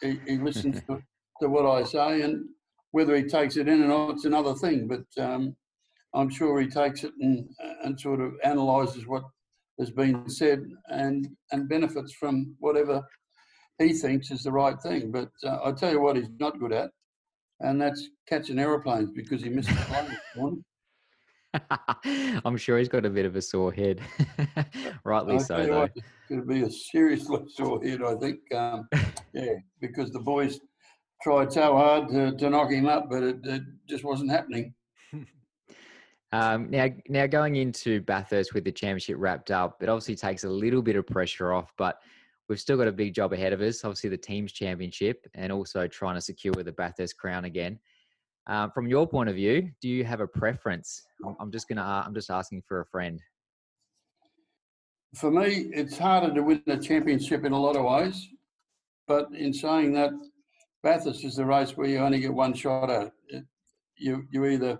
he, 0.04 0.20
he 0.28 0.38
listens 0.38 0.82
to, 0.88 1.02
to 1.42 1.50
what 1.50 1.66
I 1.66 1.84
say 1.84 2.22
and 2.22 2.46
whether 2.92 3.16
he 3.16 3.24
takes 3.24 3.58
it 3.58 3.68
in 3.68 3.84
or 3.84 3.88
not, 3.88 4.12
it's 4.12 4.26
another 4.26 4.54
thing. 4.54 4.88
But 4.88 5.24
um, 5.24 5.56
I'm 6.14 6.30
sure 6.30 6.60
he 6.60 6.68
takes 6.68 7.04
it 7.04 7.12
and, 7.20 7.48
and 7.84 8.00
sort 8.00 8.22
of 8.22 8.34
analyses 8.44 9.08
what 9.08 9.24
has 9.80 9.92
been 9.92 10.30
said 10.30 10.64
and, 10.88 11.28
and 11.52 11.70
benefits 11.70 12.14
from 12.14 12.56
whatever 12.60 13.02
he 13.78 13.94
thinks 13.94 14.32
is 14.32 14.44
the 14.44 14.52
right 14.52 14.80
thing. 14.82 15.12
But 15.12 15.30
uh, 15.46 15.60
I 15.64 15.72
tell 15.72 15.92
you 15.92 16.02
what, 16.02 16.18
he's 16.18 16.30
not 16.40 16.60
good 16.60 16.74
at, 16.74 16.90
and 17.62 17.82
that's 17.82 18.10
catching 18.28 18.60
aeroplanes 18.60 19.12
because 19.12 19.42
he 19.42 19.50
missed 19.50 19.70
the 19.70 20.16
plane. 20.36 20.64
I'm 22.46 22.58
sure 22.58 22.78
he's 22.78 22.90
got 22.90 23.06
a 23.06 23.10
bit 23.10 23.26
of 23.26 23.36
a 23.36 23.42
sore 23.42 23.72
head. 23.72 24.02
Rightly 25.04 25.36
I'll 25.36 25.40
so, 25.40 25.66
though. 25.66 25.84
it's 25.84 26.06
going 26.28 26.42
to 26.42 26.48
be 26.48 26.62
a 26.64 26.70
seriously 26.70 27.40
sore 27.56 27.82
head, 27.84 28.02
I 28.04 28.16
think. 28.16 28.40
Um, 28.54 28.88
yeah, 29.34 29.54
because 29.82 30.12
the 30.12 30.20
boys 30.20 30.60
tried 31.24 31.52
so 31.52 31.76
hard 31.76 32.10
to, 32.10 32.36
to 32.36 32.50
knock 32.50 32.72
him 32.72 32.88
up, 32.88 33.10
but 33.10 33.24
it, 33.24 33.38
it 33.44 33.64
just 33.88 34.04
wasn't 34.04 34.32
happening. 34.32 34.74
Um, 36.32 36.70
now, 36.70 36.88
now 37.08 37.26
going 37.26 37.56
into 37.56 38.02
Bathurst 38.02 38.54
with 38.54 38.64
the 38.64 38.72
championship 38.72 39.16
wrapped 39.18 39.50
up, 39.52 39.82
it 39.82 39.90
obviously 39.90 40.16
takes 40.16 40.44
a 40.44 40.50
little 40.50 40.82
bit 40.82 40.96
of 40.96 41.08
pressure 41.08 41.54
off, 41.54 41.74
but 41.78 42.00
we've 42.48 42.60
still 42.60 42.78
got 42.78 42.88
a 42.88 42.92
big 42.92 43.16
job 43.16 43.34
ahead 43.34 43.54
of 43.54 43.62
us. 43.62 43.84
Obviously, 43.84 44.10
the 44.10 44.18
team's 44.18 44.52
championship, 44.52 45.26
and 45.34 45.52
also 45.52 45.88
trying 45.88 46.16
to 46.16 46.22
secure 46.22 46.54
the 46.54 46.72
Bathurst 46.72 47.18
crown 47.18 47.46
again. 47.46 47.80
Um, 48.48 48.72
from 48.72 48.88
your 48.88 49.08
point 49.08 49.30
of 49.30 49.36
view, 49.36 49.72
do 49.82 49.90
you 49.90 50.04
have 50.04 50.22
a 50.22 50.28
preference? 50.28 51.04
I'm 51.40 51.52
just 51.52 51.68
gonna, 51.68 51.84
I'm 51.84 52.14
just 52.14 52.30
asking 52.30 52.64
for 52.68 52.82
a 52.82 52.86
friend. 52.86 53.22
For 55.16 55.32
me, 55.32 55.72
it's 55.74 55.98
harder 55.98 56.34
to 56.34 56.44
win 56.44 56.62
the 56.66 56.78
championship 56.78 57.44
in 57.44 57.52
a 57.52 57.60
lot 57.60 57.76
of 57.76 57.86
ways, 57.86 58.28
but 59.08 59.30
in 59.34 59.54
saying 59.54 59.94
that, 59.94 60.12
Bathurst 60.84 61.26
is 61.26 61.36
the 61.36 61.46
race 61.46 61.76
where 61.76 61.88
you 61.88 61.98
only 61.98 62.20
get 62.20 62.34
one 62.34 62.54
shot 62.54 62.90
at 62.90 63.12
it. 63.28 63.44
You 63.98 64.26
you 64.32 64.46
either 64.46 64.80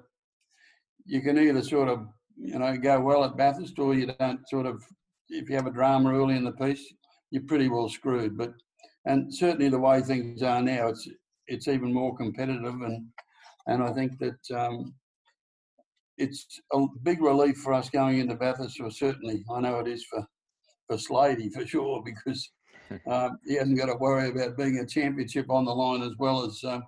you 1.06 1.22
can 1.22 1.38
either 1.38 1.64
sort 1.64 1.90
of 1.90 2.08
you 2.36 2.58
know 2.58 2.78
go 2.78 3.00
well 3.00 3.24
at 3.24 3.38
Bathurst 3.38 3.80
or 3.80 3.94
you 3.94 4.08
don't 4.20 4.48
sort 4.48 4.66
of 4.66 4.84
if 5.30 5.50
you 5.50 5.56
have 5.56 5.68
a 5.68 5.72
drama 5.72 6.14
early 6.14 6.36
in 6.36 6.44
the 6.44 6.52
piece 6.54 6.94
you're 7.32 7.44
pretty 7.44 7.70
well 7.70 7.90
screwed. 7.90 8.38
But 8.38 8.54
and 9.06 9.34
certainly 9.34 9.70
the 9.70 9.80
way 9.80 10.02
things 10.02 10.42
are 10.44 10.62
now 10.62 10.88
it's 10.88 11.08
it's 11.48 11.68
even 11.68 11.94
more 11.94 12.16
competitive 12.16 12.82
and 12.82 13.06
and 13.68 13.84
I 13.84 13.94
think 13.94 14.14
that 14.20 14.58
um, 14.58 14.94
it's 16.18 16.60
a 16.74 16.86
big 17.04 17.22
relief 17.22 17.58
for 17.58 17.74
us 17.74 17.90
going 17.90 18.20
into 18.20 18.36
Bathurst 18.36 18.80
or 18.80 18.92
certainly 18.92 19.44
I 19.54 19.60
know 19.62 19.80
it 19.80 19.88
is 19.88 20.06
for 20.06 20.26
for 20.88 20.98
Slady 20.98 21.50
for 21.50 21.66
sure 21.66 22.04
because 22.06 22.50
uh, 23.08 23.30
he 23.46 23.56
hasn't 23.56 23.78
got 23.78 23.86
to 23.86 23.96
worry 23.96 24.30
about 24.30 24.58
being 24.58 24.80
a 24.80 24.86
championship 24.86 25.50
on 25.50 25.66
the 25.66 25.72
line 25.72 26.02
as 26.02 26.14
well 26.18 26.44
as 26.44 26.60
uh, 26.64 26.80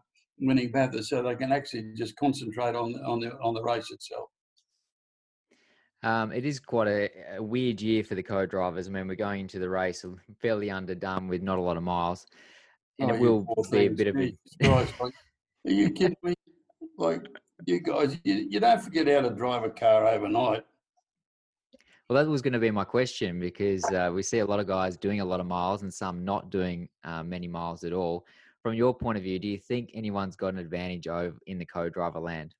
winning 0.41 0.71
Bathurst, 0.71 1.09
so 1.09 1.21
they 1.21 1.35
can 1.35 1.51
actually 1.51 1.93
just 1.95 2.15
concentrate 2.15 2.75
on 2.75 2.95
on 3.05 3.19
the 3.19 3.31
on 3.41 3.53
the 3.53 3.63
race 3.63 3.89
itself. 3.91 4.29
Um, 6.03 6.31
it 6.31 6.45
is 6.45 6.59
quite 6.59 6.87
a, 6.87 7.09
a, 7.37 7.43
weird 7.43 7.79
year 7.79 8.03
for 8.03 8.15
the 8.15 8.23
co-drivers. 8.23 8.87
I 8.87 8.89
mean, 8.89 9.07
we're 9.07 9.13
going 9.13 9.41
into 9.41 9.59
the 9.59 9.69
race 9.69 10.03
fairly 10.41 10.71
underdone 10.71 11.27
with 11.27 11.43
not 11.43 11.59
a 11.59 11.61
lot 11.61 11.77
of 11.77 11.83
miles, 11.83 12.25
and 12.99 13.11
oh, 13.11 13.13
it 13.13 13.19
will 13.19 13.47
be 13.71 13.85
a 13.85 13.89
bit 13.89 14.07
of 14.07 14.17
a. 14.17 14.33
like, 14.67 14.89
are 14.99 15.11
you 15.71 15.91
kidding 15.91 16.17
me? 16.23 16.33
Like 16.97 17.21
you 17.65 17.79
guys, 17.79 18.19
you, 18.23 18.47
you 18.49 18.59
don't 18.59 18.81
forget 18.81 19.07
how 19.07 19.21
to 19.21 19.29
drive 19.29 19.63
a 19.63 19.69
car 19.69 20.07
overnight. 20.07 20.63
Well, 22.09 22.21
that 22.21 22.29
was 22.29 22.41
going 22.41 22.53
to 22.53 22.59
be 22.59 22.71
my 22.71 22.83
question 22.83 23.39
because 23.39 23.85
uh, 23.85 24.11
we 24.13 24.21
see 24.21 24.39
a 24.39 24.45
lot 24.45 24.59
of 24.59 24.67
guys 24.67 24.97
doing 24.97 25.21
a 25.21 25.25
lot 25.25 25.39
of 25.39 25.45
miles 25.45 25.81
and 25.81 25.93
some 25.93 26.25
not 26.25 26.49
doing 26.49 26.89
uh, 27.05 27.23
many 27.23 27.47
miles 27.47 27.85
at 27.85 27.93
all 27.93 28.25
from 28.61 28.73
your 28.73 28.93
point 28.93 29.17
of 29.17 29.23
view, 29.23 29.39
do 29.39 29.47
you 29.47 29.57
think 29.57 29.91
anyone's 29.93 30.35
got 30.35 30.53
an 30.53 30.59
advantage 30.59 31.07
over 31.07 31.37
in 31.47 31.57
the 31.57 31.65
co-driver 31.65 32.19
land? 32.19 32.53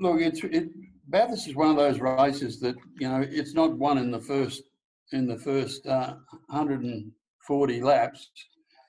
look, 0.00 0.20
it's 0.20 0.42
it. 0.42 0.70
Bathurst 1.08 1.48
is 1.48 1.54
one 1.54 1.70
of 1.70 1.76
those 1.76 2.00
races 2.00 2.60
that 2.60 2.74
you 2.98 3.08
know 3.08 3.24
it's 3.28 3.54
not 3.54 3.76
won 3.76 3.98
in 3.98 4.10
the 4.10 4.20
first 4.20 4.62
in 5.12 5.26
the 5.26 5.38
first 5.38 5.86
uh, 5.86 6.14
140 6.48 7.82
laps. 7.82 8.30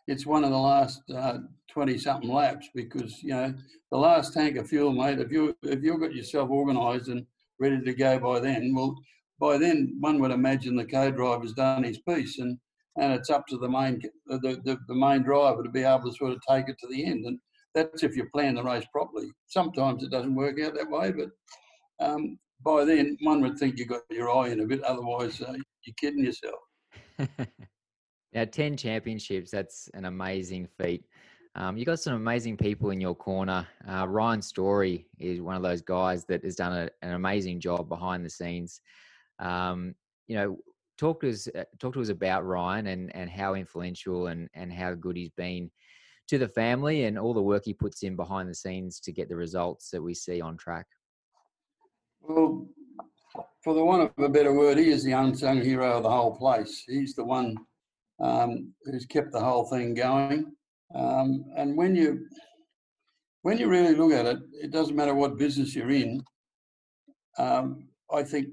It's 0.07 0.25
one 0.25 0.43
of 0.43 0.51
the 0.51 0.57
last 0.57 1.01
uh, 1.15 1.39
20 1.69 1.97
something 1.97 2.29
laps 2.29 2.69
because 2.73 3.21
you 3.21 3.33
know 3.33 3.53
the 3.91 3.97
last 3.97 4.33
tank 4.33 4.57
of 4.57 4.67
fuel, 4.67 4.93
mate. 4.93 5.19
If 5.19 5.31
you 5.31 5.55
if 5.63 5.83
you've 5.83 5.99
got 5.99 6.15
yourself 6.15 6.49
organised 6.49 7.09
and 7.09 7.25
ready 7.59 7.81
to 7.81 7.93
go 7.93 8.19
by 8.19 8.39
then, 8.39 8.73
well, 8.75 8.95
by 9.39 9.57
then 9.57 9.97
one 9.99 10.19
would 10.19 10.31
imagine 10.31 10.75
the 10.75 10.85
co-driver's 10.85 11.53
done 11.53 11.83
his 11.83 11.99
piece 11.99 12.39
and 12.39 12.57
and 12.97 13.13
it's 13.13 13.29
up 13.29 13.45
to 13.47 13.57
the 13.57 13.69
main 13.69 14.01
the, 14.27 14.61
the, 14.63 14.77
the 14.87 14.95
main 14.95 15.23
driver 15.23 15.63
to 15.63 15.69
be 15.69 15.83
able 15.83 16.09
to 16.09 16.15
sort 16.15 16.31
of 16.33 16.39
take 16.49 16.67
it 16.67 16.75
to 16.79 16.87
the 16.89 17.05
end 17.05 17.25
and 17.25 17.39
that's 17.73 18.03
if 18.03 18.15
you 18.15 18.27
plan 18.33 18.55
the 18.55 18.63
race 18.63 18.85
properly. 18.91 19.31
Sometimes 19.47 20.03
it 20.03 20.11
doesn't 20.11 20.35
work 20.35 20.59
out 20.61 20.73
that 20.75 20.89
way, 20.89 21.11
but 21.11 21.29
um, 22.05 22.37
by 22.63 22.85
then 22.85 23.17
one 23.21 23.41
would 23.41 23.57
think 23.57 23.77
you 23.77 23.85
got 23.85 24.01
your 24.09 24.29
eye 24.29 24.49
in 24.49 24.61
a 24.61 24.65
bit. 24.65 24.83
Otherwise, 24.83 25.41
uh, 25.41 25.53
you're 25.85 25.95
kidding 25.99 26.23
yourself. 26.23 26.59
now, 28.33 28.45
ten 28.45 28.75
championships—that's 28.75 29.89
an 29.93 30.05
amazing 30.05 30.67
feat. 30.77 31.05
Um, 31.55 31.77
you 31.77 31.85
got 31.85 31.99
some 31.99 32.13
amazing 32.13 32.57
people 32.57 32.91
in 32.91 33.01
your 33.01 33.15
corner. 33.15 33.67
Uh, 33.89 34.07
Ryan 34.07 34.41
Story 34.41 35.07
is 35.19 35.41
one 35.41 35.55
of 35.55 35.63
those 35.63 35.81
guys 35.81 36.25
that 36.25 36.43
has 36.45 36.55
done 36.55 36.73
a, 36.73 36.89
an 37.05 37.13
amazing 37.13 37.59
job 37.59 37.89
behind 37.89 38.25
the 38.25 38.29
scenes. 38.29 38.81
Um, 39.39 39.95
you 40.27 40.35
know, 40.35 40.57
talk 41.01 41.19
to 41.21 41.29
us 41.29 41.47
uh, 41.57 41.63
talk 41.79 41.95
to 41.95 42.01
us 42.01 42.09
about 42.09 42.45
Ryan 42.45 42.87
and 42.87 43.15
and 43.15 43.29
how 43.29 43.55
influential 43.55 44.27
and 44.27 44.47
and 44.53 44.71
how 44.71 44.93
good 44.93 45.17
he's 45.17 45.31
been 45.31 45.71
to 46.27 46.37
the 46.37 46.47
family 46.47 47.05
and 47.05 47.17
all 47.17 47.33
the 47.33 47.41
work 47.41 47.63
he 47.65 47.73
puts 47.73 48.03
in 48.03 48.15
behind 48.15 48.47
the 48.47 48.55
scenes 48.55 48.99
to 49.01 49.11
get 49.11 49.27
the 49.27 49.35
results 49.35 49.89
that 49.89 50.01
we 50.01 50.13
see 50.13 50.39
on 50.39 50.55
track. 50.55 50.85
Well, 52.21 52.67
for 53.63 53.73
the 53.73 53.83
want 53.83 54.03
of 54.03 54.23
a 54.23 54.29
better 54.29 54.53
word, 54.53 54.77
he 54.77 54.91
is 54.91 55.03
the 55.03 55.13
unsung 55.13 55.61
hero 55.61 55.97
of 55.97 56.03
the 56.03 56.09
whole 56.09 56.35
place. 56.37 56.83
He's 56.87 57.15
the 57.15 57.25
one 57.25 57.57
um, 58.21 58.71
who's 58.85 59.07
kept 59.07 59.31
the 59.31 59.41
whole 59.41 59.65
thing 59.65 59.95
going. 59.95 60.45
Um, 60.93 61.45
and 61.57 61.75
when 61.75 61.95
you 61.95 62.27
when 63.41 63.57
you 63.57 63.67
really 63.67 63.95
look 63.95 64.11
at 64.11 64.27
it, 64.27 64.37
it 64.53 64.71
doesn't 64.71 64.95
matter 64.95 65.15
what 65.15 65.39
business 65.39 65.75
you're 65.75 65.89
in. 65.89 66.21
Um, 67.39 67.87
I 68.13 68.21
think 68.21 68.49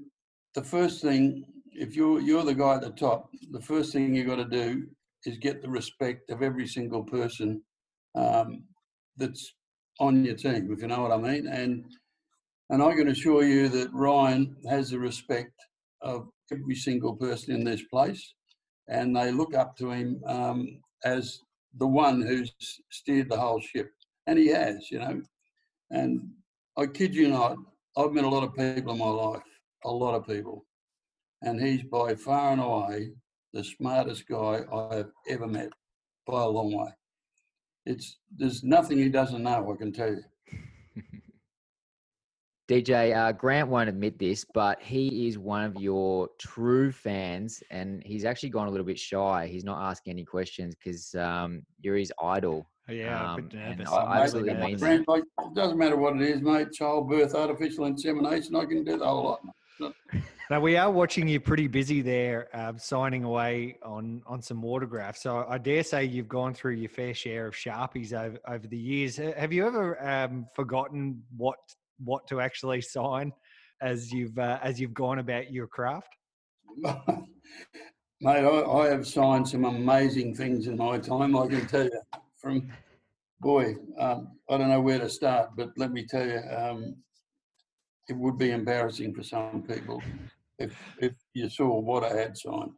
the 0.55 0.63
first 0.63 1.03
thing, 1.03 1.45
if 1.79 1.95
you're 1.95 2.19
you're 2.19 2.43
the 2.43 2.53
guy 2.53 2.75
at 2.75 2.81
the 2.81 2.91
top, 2.91 3.29
the 3.51 3.61
first 3.61 3.93
thing 3.93 4.13
you've 4.13 4.27
got 4.27 4.35
to 4.35 4.45
do 4.45 4.85
is 5.25 5.37
get 5.37 5.61
the 5.61 5.69
respect 5.69 6.29
of 6.29 6.43
every 6.43 6.67
single 6.67 7.03
person 7.03 7.61
um, 8.15 8.63
that's 9.17 9.53
on 9.99 10.23
your 10.25 10.35
team, 10.35 10.71
if 10.71 10.81
you 10.81 10.87
know 10.87 11.01
what 11.01 11.11
I 11.11 11.17
mean. 11.17 11.47
And 11.47 11.85
and 12.69 12.83
I 12.83 12.93
can 12.95 13.07
assure 13.07 13.43
you 13.43 13.69
that 13.69 13.93
Ryan 13.93 14.55
has 14.69 14.89
the 14.89 14.99
respect 14.99 15.53
of 16.01 16.27
every 16.51 16.75
single 16.75 17.15
person 17.15 17.55
in 17.55 17.63
this 17.63 17.83
place, 17.83 18.33
and 18.89 19.15
they 19.15 19.31
look 19.31 19.55
up 19.55 19.77
to 19.77 19.91
him 19.91 20.21
um, 20.27 20.81
as 21.05 21.39
the 21.77 21.87
one 21.87 22.21
who's 22.21 22.53
steered 22.91 23.29
the 23.29 23.39
whole 23.39 23.61
ship, 23.61 23.89
and 24.27 24.37
he 24.37 24.47
has, 24.47 24.91
you 24.91 24.99
know. 24.99 25.21
And 25.91 26.29
I 26.77 26.87
kid 26.87 27.15
you 27.15 27.29
not, 27.29 27.55
I've 27.97 28.11
met 28.11 28.25
a 28.25 28.29
lot 28.29 28.43
of 28.43 28.53
people 28.53 28.93
in 28.93 28.99
my 28.99 29.05
life, 29.05 29.41
a 29.85 29.89
lot 29.89 30.13
of 30.13 30.27
people, 30.27 30.65
and 31.41 31.61
he's 31.61 31.83
by 31.83 32.15
far 32.15 32.51
and 32.51 32.61
away 32.61 33.11
the 33.53 33.63
smartest 33.63 34.27
guy 34.27 34.61
I 34.71 34.95
have 34.95 35.11
ever 35.27 35.47
met 35.47 35.69
by 36.27 36.41
a 36.41 36.47
long 36.47 36.75
way. 36.75 36.91
It's 37.85 38.19
there's 38.35 38.63
nothing 38.63 38.97
he 38.97 39.09
doesn't 39.09 39.41
know. 39.41 39.73
I 39.73 39.77
can 39.77 39.91
tell 39.91 40.09
you. 40.09 40.23
DJ 42.69 43.15
uh, 43.17 43.31
Grant 43.31 43.67
won't 43.67 43.89
admit 43.89 44.19
this, 44.19 44.45
but 44.53 44.79
he 44.81 45.27
is 45.27 45.39
one 45.39 45.63
of 45.63 45.81
your 45.81 46.29
true 46.39 46.91
fans, 46.91 47.63
and 47.71 48.03
he's 48.05 48.25
actually 48.25 48.49
gone 48.49 48.67
a 48.67 48.69
little 48.69 48.85
bit 48.85 48.99
shy. 48.99 49.47
He's 49.51 49.63
not 49.63 49.81
asking 49.89 50.11
any 50.11 50.25
questions 50.25 50.75
because 50.75 51.15
um, 51.15 51.63
you're 51.79 51.97
his 51.97 52.13
idol. 52.21 52.69
Yeah, 52.87 53.33
um, 53.33 53.49
and 53.53 53.87
I 53.87 54.21
absolutely 54.21 54.53
mean 54.55 54.77
that. 54.77 55.07
Like, 55.07 55.23
it 55.39 55.55
doesn't 55.55 55.77
matter 55.77 55.95
what 55.95 56.15
it 56.15 56.21
is, 56.21 56.41
mate. 56.41 56.71
Childbirth, 56.73 57.33
artificial 57.33 57.85
insemination, 57.85 58.55
I 58.55 58.65
can 58.65 58.83
do 58.83 58.97
the 58.97 59.05
whole 59.05 59.39
lot. 59.79 59.93
Now 60.49 60.59
we 60.59 60.77
are 60.77 60.89
watching 60.89 61.27
you 61.27 61.39
pretty 61.39 61.67
busy 61.67 62.01
there, 62.01 62.49
uh, 62.55 62.73
signing 62.75 63.23
away 63.23 63.77
on 63.83 64.23
on 64.25 64.41
some 64.41 64.65
autographs. 64.65 65.21
So 65.21 65.45
I 65.47 65.59
dare 65.59 65.83
say 65.83 66.05
you've 66.05 66.27
gone 66.27 66.55
through 66.55 66.73
your 66.73 66.89
fair 66.89 67.13
share 67.13 67.45
of 67.45 67.53
sharpies 67.53 68.13
over 68.13 68.39
over 68.47 68.65
the 68.65 68.77
years. 68.77 69.17
Have 69.17 69.53
you 69.53 69.67
ever 69.67 70.03
um, 70.03 70.47
forgotten 70.55 71.21
what 71.37 71.59
what 72.03 72.25
to 72.29 72.41
actually 72.41 72.81
sign 72.81 73.31
as 73.81 74.11
you've 74.11 74.39
uh, 74.39 74.57
as 74.63 74.81
you've 74.81 74.95
gone 74.95 75.19
about 75.19 75.51
your 75.51 75.67
craft? 75.67 76.15
Mate, 78.21 78.43
I, 78.43 78.63
I, 78.63 78.87
have 78.87 79.07
signed 79.07 79.47
some 79.47 79.65
amazing 79.65 80.35
things 80.35 80.67
in 80.67 80.77
my 80.77 80.97
time. 80.97 81.37
I 81.37 81.47
can 81.47 81.65
tell 81.67 81.83
you 81.83 82.01
from 82.37 82.69
boy, 83.39 83.75
um, 83.99 84.29
I 84.49 84.57
don't 84.57 84.69
know 84.69 84.81
where 84.81 84.99
to 84.99 85.09
start, 85.09 85.51
but 85.55 85.69
let 85.77 85.91
me 85.91 86.05
tell 86.05 86.27
you, 86.27 86.41
um, 86.53 86.95
it 88.09 88.17
would 88.17 88.37
be 88.37 88.51
embarrassing 88.51 89.13
for 89.13 89.23
some 89.23 89.61
people 89.61 90.01
if 90.59 90.75
if 90.99 91.13
you 91.33 91.49
saw 91.49 91.79
what 91.79 92.03
I 92.03 92.15
had 92.15 92.37
signed. 92.37 92.71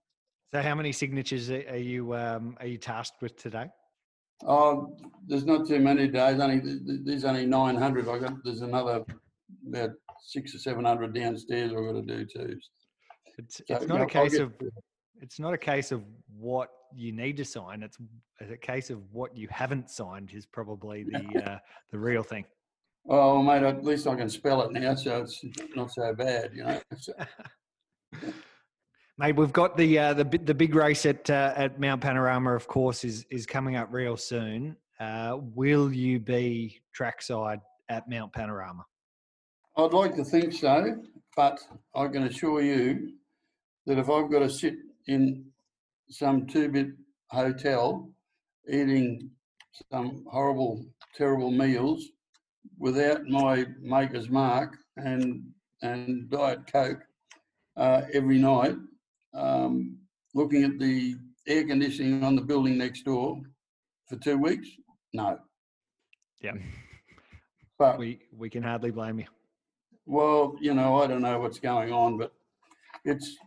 So, 0.54 0.62
how 0.62 0.76
many 0.76 0.92
signatures 0.92 1.50
are 1.50 1.78
you 1.78 2.14
um, 2.16 2.58
are 2.60 2.68
you 2.68 2.78
tasked 2.78 3.22
with 3.22 3.36
today? 3.38 3.68
Oh, 4.46 4.98
there's 5.28 5.46
not 5.46 5.68
too 5.68 5.80
many 5.80 6.08
days. 6.08 6.40
Only 6.40 6.62
there's 7.04 7.26
only 7.26 7.46
900. 7.46 8.10
I 8.10 8.20
got 8.20 8.34
there's 8.44 8.62
another 8.62 9.04
about 9.68 9.92
six 10.22 10.56
or 10.56 10.60
seven 10.60 10.86
hundred 10.86 11.14
downstairs. 11.14 11.72
I've 11.72 11.78
got 11.78 11.94
to 11.94 12.02
do 12.02 12.26
too. 12.26 12.58
It's, 13.38 13.58
so, 13.58 13.64
it's 13.68 13.88
not 13.88 14.02
a 14.02 14.06
case 14.06 14.38
of 14.40 14.54
it's 15.22 15.40
not 15.40 15.54
a 15.54 15.58
case 15.58 15.92
of 15.92 16.04
what 16.38 16.70
you 16.96 17.12
need 17.12 17.38
to 17.38 17.46
sign. 17.46 17.84
It's 17.84 17.98
a 18.42 18.58
case 18.58 18.90
of 18.90 19.00
what 19.12 19.38
you 19.38 19.48
haven't 19.52 19.90
signed 19.90 20.32
is 20.34 20.46
probably 20.46 21.04
the 21.04 21.44
uh, 21.52 21.58
the 21.92 22.00
real 22.00 22.24
thing. 22.24 22.46
Oh, 23.10 23.42
mate, 23.42 23.64
at 23.64 23.84
least 23.84 24.06
I 24.06 24.16
can 24.16 24.30
spell 24.30 24.62
it 24.62 24.72
now, 24.72 24.94
so 24.94 25.22
it's 25.22 25.44
not 25.76 25.92
so 25.92 26.14
bad, 26.14 26.52
you 26.54 26.64
know. 26.64 26.80
Mate, 29.22 29.36
we've 29.36 29.54
got 29.54 29.78
the 29.78 30.00
uh, 30.00 30.14
the 30.16 30.24
the 30.24 30.56
big 30.56 30.74
race 30.74 31.06
at 31.06 31.30
uh, 31.30 31.54
at 31.56 31.80
Mount 31.80 32.02
Panorama, 32.02 32.56
of 32.56 32.68
course, 32.68 33.04
is 33.04 33.24
is 33.30 33.46
coming 33.46 33.76
up 33.76 33.90
real 33.92 34.18
soon. 34.18 34.76
Uh, 35.00 35.38
will 35.54 35.94
you 35.94 36.20
be 36.20 36.82
trackside 36.92 37.60
at 37.88 38.10
Mount 38.10 38.34
Panorama? 38.34 38.84
I'd 39.78 39.94
like 39.94 40.16
to 40.16 40.24
think 40.24 40.54
so, 40.54 40.96
but 41.36 41.60
I 41.94 42.08
can 42.08 42.24
assure 42.24 42.64
you 42.64 43.14
that 43.86 44.00
if 44.00 44.10
I've 44.10 44.32
got 44.32 44.40
to 44.40 44.50
sit 44.50 44.74
in 45.08 45.46
some 46.10 46.48
two-bit 46.48 46.88
hotel 47.30 48.10
eating 48.68 49.30
some 49.92 50.26
horrible, 50.32 50.84
terrible 51.16 51.52
meals 51.52 52.08
without 52.80 53.28
my 53.28 53.68
maker's 53.84 54.30
mark 54.32 54.78
and 54.98 55.44
and 55.84 56.28
diet 56.32 56.66
coke 56.66 57.04
uh, 57.78 58.02
every 58.16 58.40
night, 58.40 58.78
um, 59.34 59.98
looking 60.34 60.64
at 60.64 60.80
the 60.80 61.16
air 61.48 61.66
conditioning 61.66 62.24
on 62.24 62.36
the 62.36 62.42
building 62.42 62.78
next 62.78 63.04
door 63.04 63.42
for 64.08 64.16
two 64.18 64.38
weeks? 64.38 64.68
No. 65.14 65.40
Yeah. 66.42 66.54
But 67.78 67.98
we 67.98 68.20
we 68.38 68.48
can 68.48 68.62
hardly 68.62 68.92
blame 68.92 69.18
you. 69.18 69.26
Well, 70.06 70.56
you 70.62 70.76
know, 70.76 71.02
I 71.02 71.08
don't 71.08 71.24
know 71.24 71.40
what's 71.40 71.58
going 71.58 71.92
on, 71.92 72.16
but 72.16 72.32
it's 73.06 73.38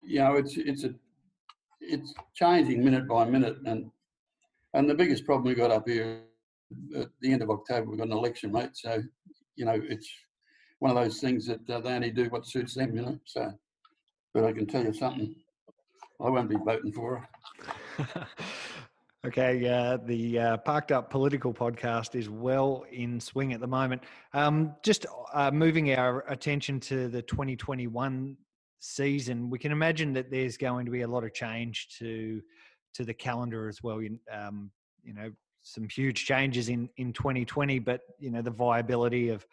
you 0.00 0.20
know, 0.20 0.36
it's 0.36 0.56
it's 0.56 0.84
a 0.84 0.94
it's 1.80 2.14
changing 2.34 2.84
minute 2.84 3.08
by 3.08 3.24
minute, 3.24 3.56
and 3.66 3.90
and 4.74 4.88
the 4.88 4.94
biggest 4.94 5.24
problem 5.24 5.48
we 5.48 5.56
got 5.56 5.72
up 5.72 5.88
here 5.88 6.22
at 6.96 7.08
the 7.20 7.32
end 7.32 7.42
of 7.42 7.50
October, 7.50 7.90
we've 7.90 7.98
got 7.98 8.06
an 8.06 8.12
election, 8.12 8.52
mate. 8.52 8.70
So 8.74 9.02
you 9.56 9.64
know, 9.64 9.80
it's 9.82 10.08
one 10.78 10.96
of 10.96 11.02
those 11.02 11.20
things 11.20 11.46
that 11.46 11.68
uh, 11.68 11.80
they 11.80 11.92
only 11.92 12.10
do 12.10 12.28
what 12.30 12.46
suits 12.46 12.74
them, 12.74 12.94
you 12.94 13.02
know. 13.02 13.18
So 13.24 13.52
but 14.34 14.44
I 14.44 14.52
can 14.52 14.66
tell 14.66 14.84
you 14.84 14.92
something. 14.92 15.34
I 16.20 16.28
won't 16.28 16.48
be 16.48 16.56
voting 16.56 16.92
for 16.92 17.26
her. 17.98 18.26
okay, 19.26 19.66
uh, 19.68 19.98
the 20.04 20.38
uh, 20.38 20.56
Parked 20.58 20.92
Up 20.92 21.10
Political 21.10 21.54
podcast 21.54 22.14
is 22.14 22.28
well 22.28 22.84
in 22.92 23.20
swing 23.20 23.52
at 23.52 23.60
the 23.60 23.66
moment. 23.66 24.02
Um, 24.34 24.74
just 24.82 25.06
uh, 25.32 25.50
moving 25.50 25.92
our 25.94 26.24
attention 26.28 26.78
to 26.80 27.08
the 27.08 27.22
2021 27.22 28.36
season, 28.80 29.50
we 29.50 29.58
can 29.58 29.72
imagine 29.72 30.12
that 30.14 30.30
there's 30.30 30.56
going 30.56 30.84
to 30.86 30.92
be 30.92 31.02
a 31.02 31.08
lot 31.08 31.24
of 31.24 31.32
change 31.32 31.88
to 31.98 32.40
to 32.92 33.04
the 33.04 33.14
calendar 33.14 33.68
as 33.68 33.82
well. 33.82 34.02
You, 34.02 34.18
um, 34.32 34.70
you 35.04 35.14
know, 35.14 35.30
some 35.62 35.88
huge 35.88 36.24
changes 36.26 36.68
in 36.68 36.88
in 36.96 37.12
2020, 37.12 37.78
but 37.78 38.00
you 38.18 38.30
know 38.30 38.42
the 38.42 38.50
viability 38.50 39.28
of 39.28 39.46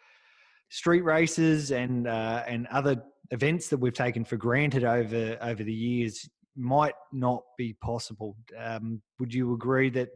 street 0.70 1.02
races 1.02 1.70
and 1.72 2.06
uh, 2.06 2.44
and 2.46 2.66
other 2.68 3.02
events 3.30 3.68
that 3.68 3.78
we've 3.78 3.94
taken 3.94 4.24
for 4.24 4.36
granted 4.36 4.84
over 4.84 5.36
over 5.40 5.62
the 5.62 5.72
years 5.72 6.28
might 6.56 6.94
not 7.12 7.42
be 7.56 7.74
possible. 7.82 8.36
Um, 8.58 9.00
would 9.20 9.32
you 9.32 9.54
agree 9.54 9.90
that 9.90 10.08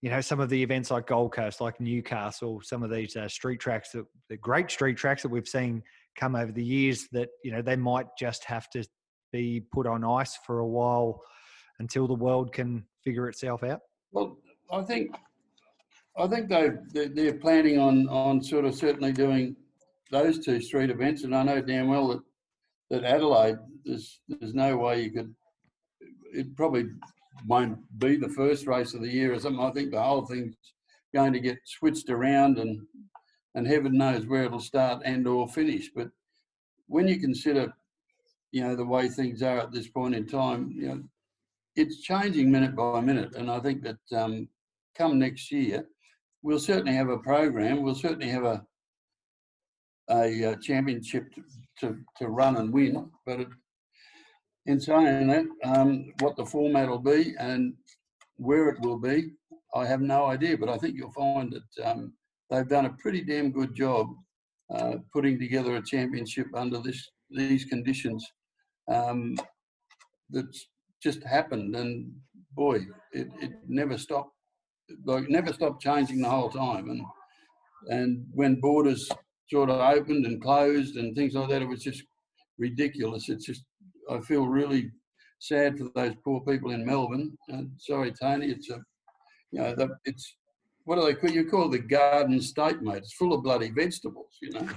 you 0.00 0.10
know 0.10 0.20
some 0.20 0.40
of 0.40 0.48
the 0.48 0.62
events 0.62 0.90
like 0.90 1.06
Gold 1.06 1.32
Coast, 1.32 1.60
like 1.60 1.80
Newcastle, 1.80 2.60
some 2.62 2.82
of 2.82 2.90
these 2.90 3.16
uh, 3.16 3.28
street 3.28 3.60
tracks 3.60 3.90
that 3.92 4.04
the 4.28 4.36
great 4.36 4.70
street 4.70 4.96
tracks 4.96 5.22
that 5.22 5.28
we've 5.28 5.48
seen 5.48 5.82
come 6.16 6.34
over 6.36 6.52
the 6.52 6.64
years 6.64 7.08
that 7.12 7.28
you 7.44 7.52
know 7.52 7.62
they 7.62 7.76
might 7.76 8.06
just 8.18 8.44
have 8.44 8.68
to 8.70 8.84
be 9.32 9.62
put 9.72 9.86
on 9.86 10.04
ice 10.04 10.38
for 10.44 10.58
a 10.60 10.66
while 10.66 11.20
until 11.78 12.06
the 12.06 12.14
world 12.14 12.52
can 12.52 12.84
figure 13.02 13.28
itself 13.28 13.62
out? 13.62 13.80
Well, 14.12 14.36
I 14.70 14.82
think 14.82 15.14
I 16.16 16.26
think 16.26 16.48
they 16.48 17.08
they're 17.08 17.38
planning 17.38 17.78
on 17.78 18.08
on 18.08 18.42
sort 18.42 18.64
of 18.64 18.74
certainly 18.74 19.12
doing 19.12 19.56
those 20.12 20.38
two 20.38 20.60
street 20.60 20.90
events, 20.90 21.24
and 21.24 21.34
I 21.34 21.42
know 21.42 21.60
damn 21.60 21.88
well 21.88 22.08
that 22.08 22.20
that 22.90 23.04
Adelaide 23.04 23.56
there's 23.84 24.20
there's 24.28 24.54
no 24.54 24.76
way 24.76 25.02
you 25.02 25.10
could. 25.10 25.34
It 26.32 26.54
probably 26.54 26.86
won't 27.46 27.78
be 27.98 28.16
the 28.16 28.28
first 28.28 28.66
race 28.66 28.94
of 28.94 29.00
the 29.00 29.08
year 29.08 29.32
or 29.32 29.40
something. 29.40 29.64
I 29.64 29.72
think 29.72 29.90
the 29.90 30.02
whole 30.02 30.24
thing's 30.24 30.54
going 31.14 31.32
to 31.32 31.40
get 31.40 31.58
switched 31.64 32.10
around, 32.10 32.58
and 32.58 32.82
and 33.54 33.66
heaven 33.66 33.96
knows 33.96 34.26
where 34.26 34.44
it'll 34.44 34.60
start 34.60 35.02
and 35.04 35.26
or 35.26 35.48
finish. 35.48 35.90
But 35.94 36.10
when 36.86 37.08
you 37.08 37.18
consider, 37.18 37.72
you 38.50 38.62
know, 38.62 38.76
the 38.76 38.84
way 38.84 39.08
things 39.08 39.42
are 39.42 39.58
at 39.58 39.72
this 39.72 39.88
point 39.88 40.14
in 40.14 40.26
time, 40.26 40.70
you 40.74 40.88
know, 40.88 41.02
it's 41.74 42.02
changing 42.02 42.52
minute 42.52 42.76
by 42.76 43.00
minute, 43.00 43.34
and 43.34 43.50
I 43.50 43.60
think 43.60 43.82
that 43.82 44.16
um, 44.22 44.48
come 44.94 45.18
next 45.18 45.50
year, 45.50 45.86
we'll 46.42 46.58
certainly 46.58 46.92
have 46.92 47.08
a 47.08 47.18
program. 47.18 47.82
We'll 47.82 47.94
certainly 47.94 48.28
have 48.28 48.44
a 48.44 48.66
a, 50.12 50.44
uh, 50.44 50.56
championship 50.56 51.32
to, 51.34 51.42
to, 51.80 51.98
to, 52.18 52.28
run 52.28 52.56
and 52.56 52.72
win. 52.72 53.10
But 53.26 53.40
it, 53.40 53.48
in 54.66 54.80
saying 54.80 55.26
that, 55.28 55.46
um, 55.64 56.12
what 56.20 56.36
the 56.36 56.46
format 56.46 56.88
will 56.88 56.98
be 56.98 57.34
and 57.38 57.74
where 58.36 58.68
it 58.68 58.80
will 58.80 58.98
be, 58.98 59.32
I 59.74 59.86
have 59.86 60.00
no 60.00 60.26
idea. 60.26 60.56
But 60.56 60.68
I 60.68 60.78
think 60.78 60.96
you'll 60.96 61.12
find 61.12 61.52
that 61.52 61.86
um, 61.86 62.12
they've 62.50 62.68
done 62.68 62.86
a 62.86 62.96
pretty 63.00 63.22
damn 63.22 63.50
good 63.50 63.74
job 63.74 64.08
uh, 64.74 64.96
putting 65.12 65.38
together 65.38 65.76
a 65.76 65.82
championship 65.82 66.46
under 66.54 66.78
this 66.78 67.10
these 67.30 67.64
conditions. 67.64 68.26
Um, 68.88 69.36
that's 70.30 70.66
just 71.02 71.22
happened, 71.24 71.74
and 71.76 72.12
boy, 72.52 72.76
it, 73.12 73.28
it 73.40 73.52
never 73.66 73.98
stopped. 73.98 74.32
Like 75.04 75.28
never 75.28 75.52
stopped 75.52 75.82
changing 75.82 76.20
the 76.20 76.28
whole 76.28 76.50
time, 76.50 76.90
and 76.90 77.02
and 77.88 78.26
when 78.32 78.60
borders 78.60 79.10
sort 79.52 79.68
of 79.68 79.80
opened 79.80 80.24
and 80.24 80.40
closed 80.40 80.96
and 80.96 81.14
things 81.14 81.34
like 81.34 81.48
that, 81.50 81.62
it 81.62 81.68
was 81.68 81.82
just 81.82 82.02
ridiculous. 82.58 83.28
It's 83.28 83.44
just 83.44 83.64
I 84.10 84.18
feel 84.20 84.46
really 84.46 84.90
sad 85.38 85.78
for 85.78 85.88
those 85.94 86.14
poor 86.24 86.40
people 86.40 86.70
in 86.70 86.86
Melbourne. 86.86 87.36
And 87.48 87.70
sorry, 87.78 88.12
Tony, 88.12 88.46
it's 88.46 88.70
a 88.70 88.80
you 89.50 89.60
know 89.60 89.74
the, 89.74 89.90
it's 90.06 90.36
what 90.84 90.96
do 90.96 91.04
they 91.04 91.14
call 91.14 91.30
you 91.30 91.44
call 91.44 91.68
the 91.68 91.78
garden 91.78 92.40
state, 92.40 92.80
mate? 92.80 92.98
It's 92.98 93.12
full 93.12 93.34
of 93.34 93.42
bloody 93.42 93.70
vegetables, 93.70 94.38
you 94.40 94.50
know. 94.52 94.68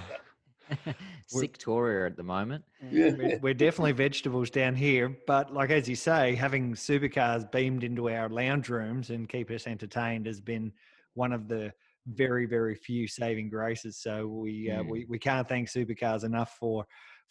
Victoria 1.34 2.08
at 2.08 2.18
the 2.18 2.24
moment. 2.24 2.64
Yeah. 2.92 3.12
We're, 3.18 3.40
we're 3.40 3.54
definitely 3.54 3.94
vegetables 3.94 4.50
down 4.50 4.76
here, 4.76 5.16
but 5.26 5.54
like 5.54 5.70
as 5.70 5.88
you 5.88 5.96
say, 5.96 6.36
having 6.36 6.74
supercars 6.74 7.50
beamed 7.50 7.84
into 7.84 8.10
our 8.10 8.30
lounge 8.30 8.70
rooms 8.70 9.10
and 9.10 9.30
keep 9.30 9.50
us 9.52 9.68
entertained 9.68 10.26
has 10.26 10.42
been 10.42 10.74
one 11.14 11.32
of 11.32 11.48
the 11.48 11.72
very 12.08 12.46
very 12.46 12.76
few 12.76 13.08
saving 13.08 13.50
graces. 13.50 13.98
So 14.02 14.28
we 14.28 14.70
uh, 14.72 14.84
Mm. 14.84 14.90
we 14.90 15.06
we 15.10 15.20
can't 15.20 15.48
thank 15.48 15.70
supercars 15.70 16.24
enough 16.24 16.56
for 16.60 16.86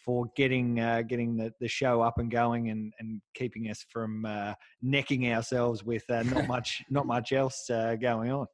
for 0.04 0.26
getting 0.36 0.80
uh, 0.80 1.02
getting 1.02 1.36
the, 1.36 1.52
the 1.60 1.68
show 1.68 2.02
up 2.02 2.18
and 2.18 2.30
going 2.30 2.70
and, 2.70 2.92
and 2.98 3.20
keeping 3.34 3.70
us 3.70 3.84
from 3.90 4.24
uh, 4.26 4.54
necking 4.82 5.32
ourselves 5.32 5.82
with 5.84 6.04
uh, 6.10 6.22
not 6.24 6.46
much 6.48 6.82
not 6.90 7.06
much 7.06 7.32
else 7.32 7.70
uh, 7.70 7.94
going 7.96 8.30
on. 8.30 8.46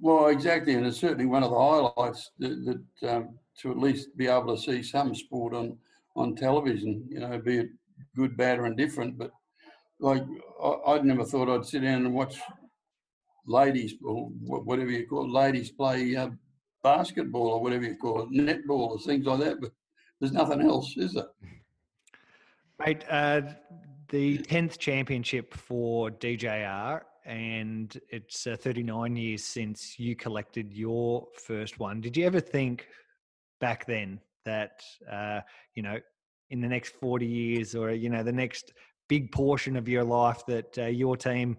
Well, 0.00 0.28
exactly, 0.28 0.74
and 0.74 0.86
it's 0.86 0.98
certainly 0.98 1.26
one 1.26 1.42
of 1.42 1.50
the 1.50 1.58
highlights 1.58 2.30
that, 2.38 2.82
that 3.00 3.10
um, 3.10 3.38
to 3.60 3.70
at 3.72 3.78
least 3.78 4.16
be 4.16 4.28
able 4.28 4.54
to 4.56 4.62
see 4.62 4.82
some 4.82 5.14
sport 5.14 5.54
on 5.54 5.76
on 6.16 6.34
television. 6.36 7.04
You 7.08 7.20
know, 7.20 7.38
be 7.38 7.58
it 7.58 7.68
good, 8.16 8.36
bad, 8.36 8.58
or 8.58 8.66
indifferent. 8.66 9.18
But 9.18 9.32
like, 10.00 10.24
I, 10.62 10.68
I'd 10.88 11.04
never 11.04 11.24
thought 11.24 11.52
I'd 11.52 11.66
sit 11.66 11.82
down 11.82 12.06
and 12.06 12.14
watch 12.14 12.38
ladies 13.48 13.94
or 14.04 14.28
whatever 14.40 14.90
you 14.90 15.06
call 15.06 15.24
it, 15.24 15.32
ladies 15.32 15.70
play 15.70 16.14
uh, 16.16 16.30
basketball 16.82 17.48
or 17.48 17.62
whatever 17.62 17.84
you 17.84 17.96
call 17.96 18.22
it, 18.22 18.30
netball 18.30 18.90
or 18.90 18.98
things 18.98 19.26
like 19.26 19.40
that. 19.40 19.60
But 19.60 19.72
there's 20.20 20.32
nothing 20.32 20.62
else, 20.62 20.96
is 20.96 21.14
there? 21.14 21.24
Right, 22.78 23.04
uh, 23.10 23.42
the 24.08 24.38
tenth 24.38 24.78
championship 24.78 25.52
for 25.52 26.10
DJR, 26.10 27.02
and 27.24 28.00
it's 28.08 28.46
uh, 28.46 28.56
39 28.58 29.16
years 29.16 29.44
since 29.44 29.98
you 29.98 30.16
collected 30.16 30.72
your 30.72 31.26
first 31.34 31.78
one. 31.78 32.00
Did 32.00 32.16
you 32.16 32.24
ever 32.24 32.40
think 32.40 32.88
back 33.60 33.84
then 33.86 34.20
that 34.44 34.82
uh, 35.10 35.40
you 35.74 35.82
know 35.82 35.98
in 36.50 36.60
the 36.60 36.68
next 36.68 36.94
40 36.94 37.26
years, 37.26 37.74
or 37.74 37.90
you 37.90 38.08
know 38.08 38.22
the 38.22 38.32
next 38.32 38.72
big 39.08 39.32
portion 39.32 39.76
of 39.76 39.88
your 39.88 40.04
life, 40.04 40.44
that 40.46 40.78
uh, 40.78 40.86
your 40.86 41.16
team, 41.16 41.56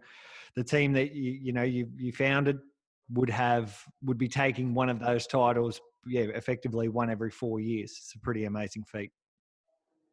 the 0.56 0.64
team 0.64 0.94
that 0.94 1.14
you 1.14 1.32
you 1.32 1.54
know 1.54 1.64
you 1.64 1.90
you 1.98 2.12
founded, 2.12 2.60
would 3.12 3.30
have 3.30 3.78
would 4.04 4.18
be 4.18 4.28
taking 4.28 4.74
one 4.74 4.90
of 4.90 5.00
those 5.00 5.28
titles? 5.28 5.80
Yeah, 6.06 6.24
effectively 6.34 6.88
one 6.88 7.10
every 7.10 7.32
four 7.32 7.60
years. 7.60 7.92
It's 7.98 8.16
a 8.16 8.20
pretty 8.20 8.46
amazing 8.46 8.86
feat. 8.86 9.12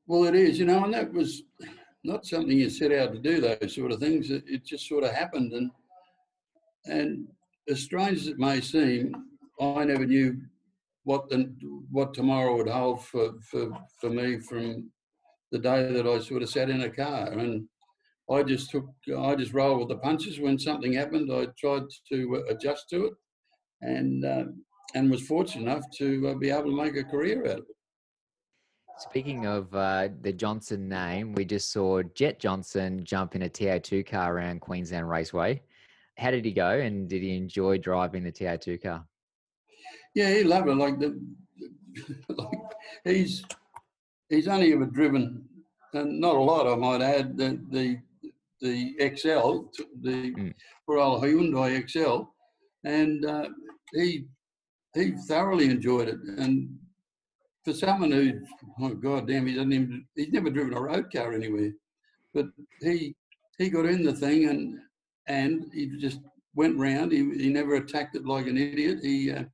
Well, 0.07 0.25
it 0.25 0.35
is, 0.35 0.59
you 0.59 0.67
know, 0.67 0.85
and 0.85 0.95
that 0.95 1.13
was 1.13 1.43
not 2.05 2.27
something 2.27 2.57
you 2.57 2.71
set 2.71 2.93
out 2.93 3.13
to 3.13 3.19
do. 3.19 3.41
Those 3.41 3.75
sort 3.75 3.93
of 3.93 4.01
things. 4.01 4.31
It, 4.31 4.45
it 4.47 4.65
just 4.65 4.89
sort 4.89 5.05
of 5.05 5.11
happened, 5.11 5.53
and 5.53 5.71
and 6.87 7.27
as 7.69 7.83
strange 7.83 8.19
as 8.19 8.29
it 8.29 8.39
may 8.39 8.61
seem, 8.61 9.15
I 9.61 9.85
never 9.85 10.07
knew 10.07 10.41
what 11.05 11.29
the 11.29 11.53
what 11.91 12.15
tomorrow 12.15 12.57
would 12.57 12.69
hold 12.69 13.05
for 13.05 13.35
for 13.43 13.71
for 14.01 14.11
me 14.11 14.39
from 14.39 14.91
the 15.53 15.59
day 15.59 15.93
that 15.93 16.07
I 16.07 16.19
sort 16.19 16.43
of 16.43 16.49
sat 16.49 16.71
in 16.71 16.83
a 16.83 16.91
car, 16.91 17.29
and 17.33 17.69
I 18.31 18.43
just 18.43 18.71
took 18.71 18.87
I 19.17 19.35
just 19.37 19.53
rolled 19.53 19.81
with 19.81 19.89
the 19.89 19.99
punches. 19.99 20.41
When 20.41 20.59
something 20.59 20.93
happened, 20.93 21.31
I 21.33 21.47
tried 21.59 21.85
to 22.13 22.45
adjust 22.49 22.89
to 22.91 23.07
it, 23.07 23.13
and 23.83 24.25
uh, 24.25 24.45
and 24.95 25.11
was 25.11 25.27
fortunate 25.27 25.71
enough 25.71 25.85
to 25.99 26.29
uh, 26.29 26.35
be 26.35 26.51
able 26.51 26.65
to 26.65 26.77
make 26.77 26.97
a 26.97 27.05
career 27.05 27.45
out 27.47 27.59
of 27.59 27.59
it. 27.59 27.77
Speaking 28.99 29.47
of 29.47 29.73
uh, 29.75 30.09
the 30.23 30.33
Johnson 30.33 30.89
name, 30.89 31.35
we 31.35 31.45
just 31.45 31.71
saw 31.71 32.03
Jett 32.15 32.41
Johnson 32.41 33.05
jump 33.05 33.35
in 33.35 33.43
a 33.43 33.49
TA2 33.49 34.07
car 34.07 34.35
around 34.35 34.61
Queensland 34.61 35.09
Raceway. 35.09 35.63
How 36.17 36.31
did 36.31 36.47
he 36.47 36.53
go, 36.53 36.71
and 36.71 37.09
did 37.09 37.23
he 37.23 37.37
enjoy 37.37 37.77
driving 37.77 38.25
the 38.25 38.33
TA2 38.33 38.83
car? 38.83 39.05
Yeah, 40.15 40.33
he 40.33 40.45
loved 40.45 40.69
it. 40.69 40.77
Like 40.77 40.99
the, 40.99 41.21
like 42.31 42.59
he's 43.05 43.45
he's 44.31 44.49
only 44.49 44.73
ever 44.73 44.87
driven, 44.87 45.45
and 45.93 46.19
not 46.19 46.37
a 46.37 46.41
lot, 46.41 46.67
I 46.67 46.75
might 46.75 47.03
add, 47.03 47.37
the 47.37 47.61
the 47.71 47.99
the 48.61 48.95
Excel, 48.99 49.71
the 50.03 50.33
Mm. 50.35 50.55
poor 50.87 50.99
old 50.99 51.23
Hyundai 51.23 51.77
Excel, 51.79 52.35
and 52.85 53.25
uh, 53.25 53.49
he 53.93 54.27
he 54.95 55.13
thoroughly 55.29 55.67
enjoyed 55.67 56.09
it. 56.09 56.19
And 56.39 56.79
for 57.65 57.73
someone 57.75 58.13
who, 58.13 58.41
oh 58.81 58.95
god 58.95 59.27
damn, 59.29 59.47
he 59.47 59.55
doesn't 59.55 59.73
even 59.73 60.07
he's 60.15 60.33
never 60.33 60.51
driven 60.51 60.75
a 60.75 60.81
road 60.81 61.13
car 61.13 61.33
anywhere, 61.33 61.73
but 62.35 62.47
he 62.81 63.15
he 63.59 63.69
got 63.69 63.87
in 63.87 64.03
the 64.03 64.13
thing 64.15 64.49
and 64.49 64.79
and 65.29 65.71
he 65.75 65.87
just 65.99 66.21
went 66.55 66.79
round. 66.79 67.13
He 67.13 67.19
he 67.37 67.49
never 67.51 67.75
attacked 67.77 68.17
it 68.17 68.25
like 68.27 68.47
an 68.47 68.57
idiot. 68.59 68.99
He 69.03 69.31
uh, 69.33 69.45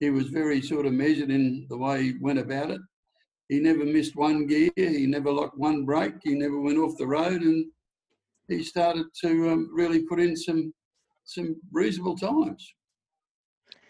he 0.00 0.10
was 0.10 0.28
very 0.28 0.62
sort 0.62 0.86
of 0.86 0.92
measured 0.92 1.30
in 1.30 1.66
the 1.68 1.76
way 1.76 2.02
he 2.02 2.12
went 2.20 2.38
about 2.38 2.70
it. 2.70 2.80
He 3.48 3.60
never 3.60 3.84
missed 3.84 4.14
one 4.14 4.46
gear. 4.46 4.70
He 4.76 5.06
never 5.06 5.32
locked 5.32 5.58
one 5.58 5.84
brake. 5.84 6.14
He 6.22 6.34
never 6.34 6.60
went 6.60 6.78
off 6.78 6.96
the 6.98 7.06
road, 7.06 7.42
and 7.42 7.66
he 8.48 8.64
started 8.64 9.06
to 9.20 9.50
um, 9.50 9.70
really 9.72 10.02
put 10.02 10.20
in 10.20 10.36
some 10.36 10.72
some 11.24 11.56
reasonable 11.72 12.16
times. 12.16 12.74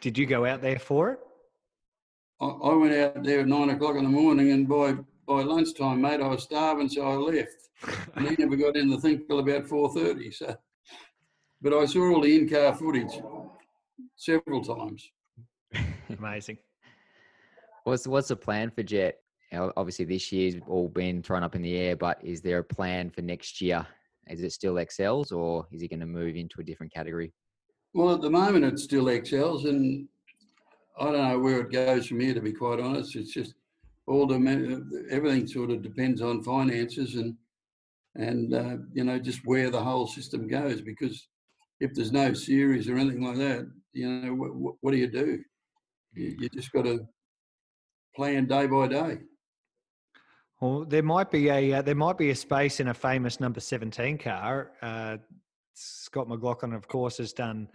Did 0.01 0.19
you 0.19 0.27
go 0.27 0.45
out 0.45 0.61
there 0.61 0.79
for 0.79 1.13
it? 1.13 1.21
I, 2.41 2.47
I 2.47 2.75
went 2.75 2.95
out 2.95 3.23
there 3.23 3.41
at 3.41 3.49
nine 3.49 3.71
o'clock 3.71 3.97
in 3.97 4.05
the 4.05 4.11
morning, 4.11 4.51
and 4.51 4.69
by 4.69 4.97
by 5.27 5.43
lunchtime, 5.43 6.01
mate, 6.01 6.21
I 6.21 6.29
was 6.29 6.43
starving, 6.43 6.89
so 6.89 7.03
I 7.03 7.15
left. 7.15 7.55
And 8.17 8.29
he 8.29 8.35
never 8.37 8.57
got 8.57 8.77
in 8.77 8.89
the 8.89 8.99
thing 8.99 9.25
till 9.29 9.39
about 9.39 9.67
four 9.67 9.93
thirty. 9.93 10.33
So, 10.33 10.57
but 11.63 11.73
I 11.73 11.87
saw 11.87 12.13
all 12.13 12.21
the 12.21 12.35
in-car 12.35 12.75
footage 12.75 13.21
several 14.17 14.65
times. 14.65 15.09
Amazing. 16.19 16.59
What's 17.85 18.09
what's 18.09 18.29
the 18.29 18.37
plan 18.37 18.71
for 18.71 18.83
Jett? 18.83 19.21
Obviously, 19.53 20.05
this 20.05 20.33
year's 20.33 20.57
all 20.67 20.89
been 20.89 21.23
thrown 21.23 21.45
up 21.45 21.55
in 21.55 21.63
the 21.63 21.77
air, 21.77 21.95
but 21.95 22.19
is 22.23 22.43
there 22.43 22.59
a 22.59 22.65
plan 22.65 23.09
for 23.11 23.23
next 23.23 23.61
year? 23.61 23.87
Is 24.29 24.43
it 24.43 24.53
still 24.53 24.79
Excels, 24.79 25.33
or 25.33 25.67
is 25.73 25.81
he 25.81 25.89
going 25.89 26.01
to 26.01 26.07
move 26.07 26.37
into 26.37 26.61
a 26.61 26.65
different 26.65 26.93
category? 26.93 27.33
Well, 27.95 28.15
at 28.15 28.21
the 28.21 28.31
moment, 28.31 28.65
it's 28.65 28.85
still 28.85 29.09
Excels, 29.09 29.65
and 29.65 30.09
I 30.99 31.05
don't 31.05 31.29
know 31.29 31.39
where 31.39 31.61
it 31.61 31.73
goes 31.73 32.07
from 32.07 32.21
here. 32.21 32.35
To 32.35 32.41
be 32.41 32.53
quite 32.53 32.81
honest, 32.81 33.17
it's 33.17 33.33
just 33.33 33.55
all 34.07 34.27
the 34.27 35.07
everything 35.11 35.47
sort 35.47 35.71
of 35.71 35.83
depends 35.83 36.23
on 36.23 36.43
finances 36.43 37.17
and 37.17 37.37
and 38.15 38.55
uh, 38.55 38.77
you 38.93 39.05
know 39.05 39.19
just 39.19 39.41
where 39.45 39.71
the 39.71 39.83
whole 39.83 40.07
system 40.07 40.49
goes 40.49 40.81
because 40.81 41.29
if 41.81 41.95
there's 41.95 42.13
no 42.13 42.33
series 42.33 42.89
or 42.89 42.97
anything 42.97 43.25
like 43.25 43.37
that, 43.37 43.71
you 43.93 44.09
know, 44.09 44.35
what, 44.35 44.75
what 44.81 44.91
do 44.91 44.97
you 44.97 45.09
do? 45.09 45.39
You, 46.15 46.37
you 46.41 46.49
just 46.49 46.73
got 46.73 46.85
to 46.85 47.07
plan 48.17 48.47
day 48.47 48.67
by 48.67 48.89
day. 48.89 49.19
Well, 50.61 50.85
there 50.85 51.05
might 51.05 51.31
be 51.31 51.49
a 51.51 51.75
uh, 51.75 51.83
there 51.83 51.95
might 51.95 52.19
be 52.19 52.31
a 52.31 52.35
space 52.35 52.81
in 52.81 52.89
a 52.89 52.95
famous 52.95 53.39
number 53.39 53.61
seventeen 53.61 54.19
car. 54.19 54.73
Uh, 54.83 55.19
Scott 55.75 56.29
McLaughlin, 56.29 56.73
of 56.73 56.89
course, 56.89 57.19
has 57.19 57.33
done 57.33 57.69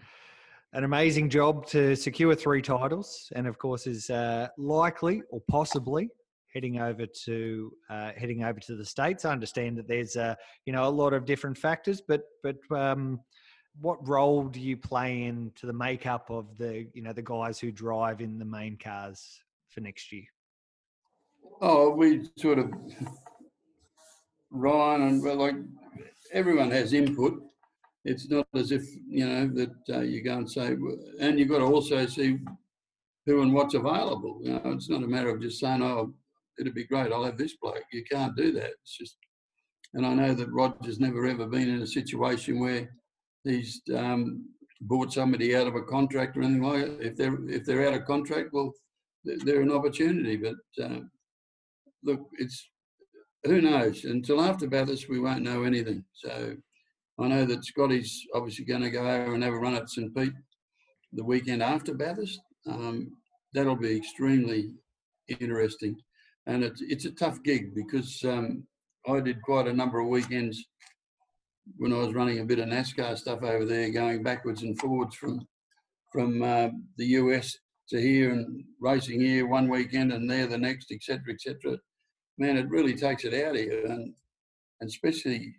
an 0.74 0.84
amazing 0.84 1.30
job 1.30 1.66
to 1.68 1.96
secure 1.96 2.36
three 2.36 2.62
titles, 2.62 3.32
and 3.36 3.48
of 3.48 3.58
course 3.58 3.88
is 3.88 4.10
uh, 4.10 4.50
likely 4.58 5.22
or 5.30 5.42
possibly 5.50 6.10
heading 6.54 6.80
over 6.80 7.06
to 7.06 7.72
uh, 7.90 8.12
heading 8.18 8.44
over 8.44 8.60
to 8.60 8.76
the 8.76 8.86
states. 8.86 9.24
I 9.24 9.32
understand 9.32 9.78
that 9.78 9.88
there's 9.88 10.18
uh, 10.18 10.36
you 10.66 10.74
know 10.74 10.86
a 10.86 10.90
lot 10.90 11.14
of 11.14 11.26
different 11.26 11.58
factors, 11.58 12.02
but 12.02 12.24
but 12.42 12.58
um, 12.72 13.22
what 13.80 14.06
role 14.06 14.44
do 14.44 14.60
you 14.60 14.76
play 14.76 15.24
into 15.24 15.68
the 15.68 15.74
makeup 15.74 16.30
of 16.30 16.58
the 16.58 16.88
you 16.94 17.02
know 17.02 17.14
the 17.14 17.22
guys 17.22 17.60
who 17.60 17.72
drive 17.72 18.20
in 18.20 18.40
the 18.40 18.46
main 18.46 18.78
cars 18.78 19.40
for 19.70 19.80
next 19.80 20.12
year? 20.12 20.26
Oh, 21.66 21.92
we 21.92 22.30
sort 22.38 22.60
of 22.60 22.74
Ryan 24.52 25.04
and 25.04 25.24
well, 25.24 25.38
like 25.38 25.56
everyone 26.34 26.70
has 26.72 26.92
input. 26.92 27.42
It's 28.04 28.30
not 28.30 28.46
as 28.54 28.74
if 28.74 28.84
you 29.08 29.26
know 29.26 29.48
that 29.48 29.96
uh, 29.98 30.02
you 30.02 30.22
go 30.22 30.34
and 30.34 30.52
say, 30.52 30.76
and 31.22 31.40
you've 31.40 31.48
got 31.48 31.60
to 31.60 31.64
also 31.64 32.06
see 32.06 32.40
who 33.26 33.44
and 33.44 33.54
what's 33.54 33.76
available. 33.76 34.42
You 34.44 34.56
know, 34.56 34.74
it's 34.74 34.90
not 34.90 35.04
a 35.04 35.08
matter 35.08 35.30
of 35.30 35.42
just 35.42 35.62
saying, 35.62 35.82
"Oh, 35.82 36.14
it'd 36.60 36.76
be 36.76 36.84
great. 36.84 37.14
I'll 37.14 37.24
have 37.24 37.38
this 37.38 37.56
bloke." 37.56 37.86
You 37.94 38.04
can't 38.12 38.36
do 38.36 38.52
that. 38.52 38.72
It's 38.82 38.98
just, 38.98 39.16
and 39.94 40.06
I 40.06 40.14
know 40.14 40.34
that 40.34 40.52
Roger's 40.52 41.00
never 41.00 41.26
ever 41.26 41.48
been 41.48 41.70
in 41.70 41.82
a 41.82 41.88
situation 41.88 42.60
where 42.60 42.90
he's 43.46 43.82
um, 43.96 44.50
bought 44.82 45.14
somebody 45.14 45.56
out 45.56 45.68
of 45.68 45.76
a 45.76 45.84
contract 45.84 46.36
or 46.36 46.42
anything 46.42 46.62
like 46.62 46.82
that. 46.82 47.08
If 47.08 47.16
they're 47.16 47.38
if 47.50 47.64
they're 47.64 47.88
out 47.88 48.02
of 48.02 48.06
contract, 48.06 48.50
well, 48.52 48.74
they're 49.24 49.62
an 49.62 49.72
opportunity. 49.72 50.36
But 50.36 50.84
uh, 50.84 51.00
look, 52.04 52.28
it's 52.34 52.70
who 53.44 53.62
knows? 53.62 54.06
Until 54.06 54.42
after 54.42 54.68
Bathurst, 54.68 55.10
we 55.10 55.20
won't 55.20 55.42
know 55.42 55.64
anything. 55.64 56.04
So 56.14 56.56
I 57.20 57.28
know 57.28 57.46
that 57.46 57.66
Scotty's 57.66 58.26
obviously 58.34 58.66
going 58.66 58.82
to 58.82 58.90
go 58.90 59.02
over 59.02 59.34
and 59.34 59.44
have 59.44 59.54
a 59.54 59.58
run 59.58 59.76
at 59.76 59.90
St 59.90 60.16
Pete 60.16 60.34
the 61.12 61.24
weekend 61.24 61.62
after 61.62 61.94
Bathurst. 61.94 62.40
Um, 62.68 63.12
that'll 63.54 63.76
be 63.76 63.98
extremely 63.98 64.72
interesting, 65.28 65.96
and 66.48 66.64
it's 66.64 66.82
it's 66.82 67.06
a 67.06 67.12
tough 67.12 67.44
gig 67.44 67.76
because 67.76 68.24
um, 68.24 68.66
I 69.08 69.20
did 69.20 69.42
quite 69.42 69.68
a 69.68 69.74
number 69.74 70.00
of 70.00 70.08
weekends 70.08 70.64
when 71.78 71.94
I 71.94 71.98
was 71.98 72.14
running 72.14 72.40
a 72.40 72.46
bit 72.46 72.60
of 72.60 72.68
NASCAR 72.68 73.18
stuff 73.18 73.44
over 73.44 73.66
there, 73.66 73.90
going 73.90 74.24
backwards 74.24 74.64
and 74.64 74.80
forwards 74.80 75.16
from 75.16 75.46
from 76.12 76.42
uh, 76.42 76.70
the 76.98 77.06
US 77.06 77.58
to 77.90 78.00
here 78.00 78.32
and 78.32 78.64
racing 78.80 79.20
here 79.20 79.48
one 79.48 79.68
weekend 79.68 80.14
and 80.14 80.30
there 80.30 80.48
the 80.48 80.58
next, 80.58 80.92
etc., 80.92 81.34
etc. 81.34 81.78
Man, 82.38 82.58
it 82.58 82.70
really 82.70 82.96
takes 82.96 83.26
it 83.26 83.34
out 83.34 83.56
of 83.56 83.62
you, 83.62 83.84
and, 83.86 84.14
and 84.82 84.90
especially 84.90 85.56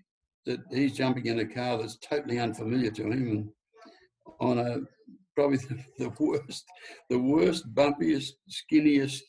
that 0.46 0.60
he's 0.70 0.96
jumping 0.96 1.26
in 1.26 1.38
a 1.38 1.46
car 1.46 1.78
that's 1.78 1.98
totally 1.98 2.38
unfamiliar 2.38 2.90
to 2.90 3.04
him 3.04 3.28
and 3.28 3.48
on 4.40 4.58
a 4.58 4.78
probably 5.34 5.58
the 5.98 6.12
worst, 6.18 6.64
the 7.10 7.18
worst, 7.18 7.72
bumpiest, 7.74 8.32
skinniest 8.50 9.22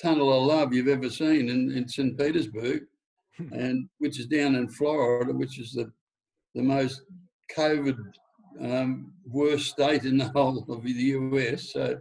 tunnel 0.00 0.32
of 0.32 0.46
love 0.46 0.72
you've 0.72 0.88
ever 0.88 1.10
seen 1.10 1.48
in, 1.48 1.70
in 1.72 1.88
St. 1.88 2.16
Petersburg, 2.18 2.82
and 3.52 3.88
which 3.98 4.18
is 4.18 4.26
down 4.26 4.54
in 4.54 4.68
Florida, 4.68 5.32
which 5.32 5.58
is 5.58 5.72
the 5.72 5.90
the 6.54 6.62
most 6.62 7.02
COVID 7.56 7.96
um, 8.60 9.12
worst 9.26 9.70
state 9.70 10.04
in 10.04 10.18
the 10.18 10.28
whole 10.34 10.64
of 10.68 10.82
the 10.82 10.90
US. 10.92 11.72
So 11.72 12.00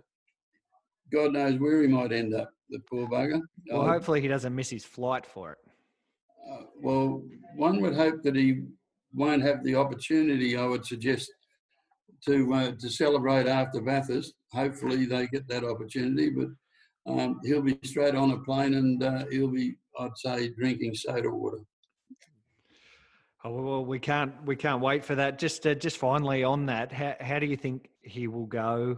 God 1.12 1.34
knows 1.34 1.60
where 1.60 1.82
he 1.82 1.88
might 1.88 2.12
end 2.12 2.34
up, 2.34 2.52
the 2.70 2.80
poor 2.80 3.08
bugger. 3.08 3.42
Well, 3.72 3.86
hopefully 3.86 4.22
he 4.22 4.28
doesn't 4.28 4.56
miss 4.56 4.70
his 4.70 4.86
flight 4.86 5.26
for 5.26 5.54
it. 5.54 5.58
Uh, 6.52 6.64
well, 6.82 7.24
one 7.56 7.82
would 7.82 7.96
hope 7.96 8.24
that 8.24 8.36
he 8.36 8.64
won't 9.14 9.42
have 9.42 9.64
the 9.64 9.76
opportunity. 9.76 10.58
I 10.58 10.66
would 10.66 10.86
suggest 10.86 11.32
to 12.26 12.54
uh, 12.54 12.72
to 12.80 12.90
celebrate 12.90 13.48
after 13.48 13.82
Bathurst. 13.82 14.34
Hopefully 14.52 15.06
they 15.06 15.28
get 15.28 15.48
that 15.48 15.64
opportunity, 15.64 16.30
but 16.30 16.48
um, 17.06 17.40
he'll 17.44 17.62
be 17.62 17.78
straight 17.84 18.16
on 18.16 18.32
a 18.32 18.40
plane 18.40 18.74
and 18.74 19.04
uh, 19.04 19.26
he'll 19.32 19.52
be, 19.52 19.76
I'd 20.00 20.18
say, 20.18 20.50
drinking 20.50 20.96
soda 20.96 21.30
water. 21.30 21.60
Oh, 23.44 23.62
well, 23.62 23.86
we 23.86 24.00
can't 24.00 24.34
we 24.46 24.56
can't 24.56 24.82
wait 24.82 25.06
for 25.06 25.16
that. 25.16 25.40
Just 25.40 25.66
uh, 25.66 25.76
just 25.76 25.98
finally 25.98 26.44
on 26.44 26.66
that, 26.66 26.92
how 26.92 27.16
how 27.22 27.40
do 27.40 27.46
you 27.46 27.56
think 27.56 27.90
he 28.02 28.28
will 28.28 28.46
go 28.46 28.98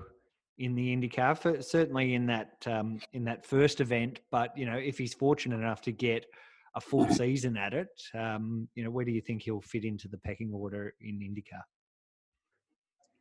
in 0.62 0.76
the 0.76 0.95
IndyCar? 0.95 1.38
For, 1.38 1.62
certainly 1.62 2.14
in 2.14 2.26
that 2.28 2.66
um, 2.68 2.99
in 3.14 3.24
that 3.26 3.45
first 3.45 3.82
event, 3.82 4.20
but 4.32 4.55
you 4.57 4.66
know 4.66 4.78
if 4.78 4.97
he's 4.97 5.14
fortunate 5.14 5.57
enough 5.57 5.82
to 5.82 5.91
get 5.91 6.26
a 6.76 6.82
full 6.82 7.09
season 7.14 7.57
at 7.57 7.74
it, 7.74 7.89
um, 8.14 8.68
you 8.76 8.84
know 8.84 8.91
where 8.91 9.05
do 9.05 9.12
you 9.12 9.22
think 9.22 9.41
he'll 9.41 9.62
fit 9.62 9.84
into 9.84 10.07
the 10.07 10.18
pecking 10.20 10.51
order 10.53 10.93
in 11.01 11.20
IndyCar? 11.20 11.62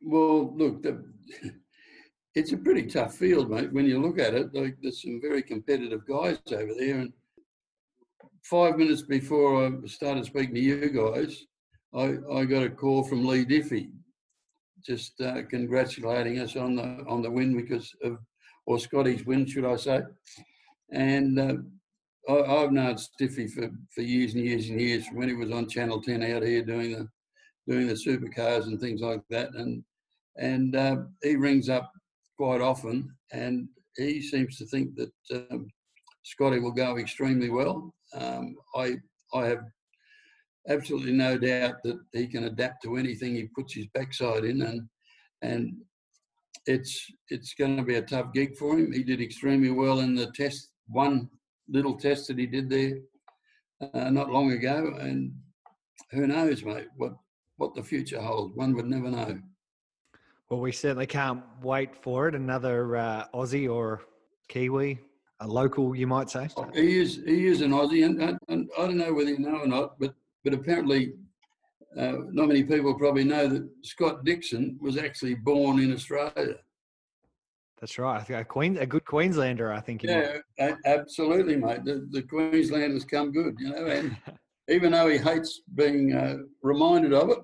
Well, 0.03 0.55
look, 0.55 0.81
the, 0.83 1.03
it's 2.35 2.53
a 2.53 2.57
pretty 2.57 2.87
tough 2.87 3.15
field, 3.15 3.49
mate. 3.49 3.73
When 3.73 3.85
you 3.85 4.01
look 4.01 4.19
at 4.19 4.33
it, 4.33 4.53
like 4.53 4.77
there's 4.81 5.01
some 5.01 5.19
very 5.21 5.41
competitive 5.41 6.05
guys 6.07 6.37
over 6.51 6.73
there, 6.77 6.99
and 6.99 7.13
five 8.43 8.77
minutes 8.77 9.01
before 9.01 9.65
I 9.65 9.87
started 9.87 10.25
speaking 10.25 10.55
to 10.55 10.61
you 10.61 10.89
guys, 10.89 11.45
I, 11.93 12.17
I 12.33 12.45
got 12.45 12.63
a 12.63 12.69
call 12.69 13.03
from 13.03 13.25
Leigh 13.25 13.45
Diffey, 13.45 13.91
just 14.85 15.19
uh, 15.21 15.41
congratulating 15.49 16.39
us 16.39 16.55
on 16.55 16.75
the 16.75 17.03
on 17.07 17.21
the 17.21 17.31
win 17.31 17.55
because 17.55 17.93
of, 18.03 18.17
or 18.65 18.79
Scotty's 18.79 19.25
win, 19.25 19.45
should 19.45 19.65
I 19.65 19.75
say? 19.75 20.01
And 20.91 21.39
uh, 21.39 21.55
I, 22.29 22.61
have 22.61 22.71
known 22.71 22.97
Stiffy 22.97 23.47
for, 23.47 23.69
for 23.93 24.01
years 24.01 24.33
and 24.33 24.45
years 24.45 24.69
and 24.69 24.79
years 24.79 25.05
when 25.13 25.27
he 25.27 25.33
was 25.33 25.51
on 25.51 25.69
Channel 25.69 26.01
Ten 26.01 26.23
out 26.23 26.43
here 26.43 26.63
doing 26.63 26.93
the 26.93 27.07
doing 27.67 27.87
the 27.87 27.93
supercars 27.93 28.65
and 28.65 28.79
things 28.79 29.01
like 29.01 29.21
that, 29.29 29.53
and 29.55 29.83
and 30.37 30.75
uh, 30.75 30.97
he 31.23 31.35
rings 31.35 31.69
up 31.69 31.91
quite 32.37 32.61
often, 32.61 33.13
and 33.31 33.67
he 33.97 34.21
seems 34.21 34.57
to 34.57 34.65
think 34.65 34.95
that 34.95 35.11
um, 35.51 35.67
Scotty 36.23 36.59
will 36.59 36.71
go 36.71 36.97
extremely 36.97 37.49
well. 37.49 37.93
Um, 38.13 38.55
I 38.75 38.97
I 39.33 39.45
have 39.45 39.63
absolutely 40.67 41.13
no 41.13 41.37
doubt 41.37 41.75
that 41.83 41.99
he 42.13 42.27
can 42.27 42.45
adapt 42.45 42.83
to 42.83 42.97
anything 42.97 43.35
he 43.35 43.47
puts 43.55 43.73
his 43.73 43.87
backside 43.93 44.45
in, 44.45 44.61
and 44.61 44.87
and 45.41 45.73
it's 46.65 47.11
it's 47.29 47.53
going 47.53 47.77
to 47.77 47.83
be 47.83 47.95
a 47.95 48.01
tough 48.01 48.33
gig 48.33 48.55
for 48.57 48.77
him. 48.77 48.91
He 48.91 49.03
did 49.03 49.21
extremely 49.21 49.71
well 49.71 49.99
in 49.99 50.15
the 50.15 50.31
test, 50.35 50.69
one 50.87 51.29
little 51.67 51.97
test 51.97 52.27
that 52.27 52.37
he 52.37 52.45
did 52.45 52.69
there 52.69 52.99
uh, 53.93 54.09
not 54.09 54.29
long 54.29 54.51
ago, 54.51 54.93
and 54.99 55.33
who 56.11 56.27
knows, 56.27 56.63
mate, 56.63 56.87
what 56.97 57.13
what 57.57 57.75
the 57.75 57.83
future 57.83 58.21
holds. 58.21 58.55
One 58.55 58.75
would 58.75 58.87
never 58.87 59.09
know. 59.09 59.39
Well, 60.49 60.59
we 60.59 60.73
certainly 60.73 61.07
can't 61.07 61.43
wait 61.61 61.95
for 61.95 62.27
it. 62.27 62.35
Another 62.35 62.97
uh, 62.97 63.25
Aussie 63.33 63.71
or 63.71 64.01
Kiwi 64.49 64.99
a 65.41 65.47
local, 65.47 65.95
you 65.95 66.07
might 66.07 66.29
say? 66.29 66.47
Oh, 66.55 66.69
he 66.73 66.99
is 66.99 67.21
he 67.25 67.47
is 67.47 67.61
an 67.61 67.71
Aussie, 67.71 68.05
and, 68.05 68.21
and, 68.21 68.37
and, 68.47 68.69
I 68.77 68.85
don't 68.85 68.97
know 68.97 69.13
whether 69.13 69.31
you 69.31 69.39
know 69.39 69.57
or 69.57 69.67
not, 69.67 69.99
but 69.99 70.13
but 70.43 70.53
apparently, 70.53 71.13
uh, 71.97 72.13
not 72.31 72.47
many 72.47 72.63
people 72.63 72.93
probably 72.93 73.23
know 73.23 73.47
that 73.47 73.67
Scott 73.83 74.23
Dixon 74.23 74.77
was 74.81 74.97
actually 74.97 75.35
born 75.35 75.79
in 75.79 75.93
Australia. 75.93 76.55
That's 77.79 77.97
right. 77.97 78.29
A 78.29 78.45
Queen, 78.45 78.77
a 78.77 78.85
good 78.85 79.05
Queenslander, 79.05 79.73
I 79.73 79.81
think. 79.81 80.03
Yeah, 80.03 80.37
absolutely, 80.85 81.55
mate. 81.55 81.83
The, 81.83 82.07
the 82.11 82.21
Queenslanders 82.21 83.05
come 83.05 83.31
good, 83.31 83.55
you 83.59 83.69
know, 83.69 83.87
and 83.87 84.15
even 84.69 84.91
though 84.91 85.09
he 85.09 85.17
hates 85.17 85.61
being 85.73 86.13
uh, 86.13 86.37
reminded 86.61 87.11
of 87.11 87.31
it, 87.31 87.39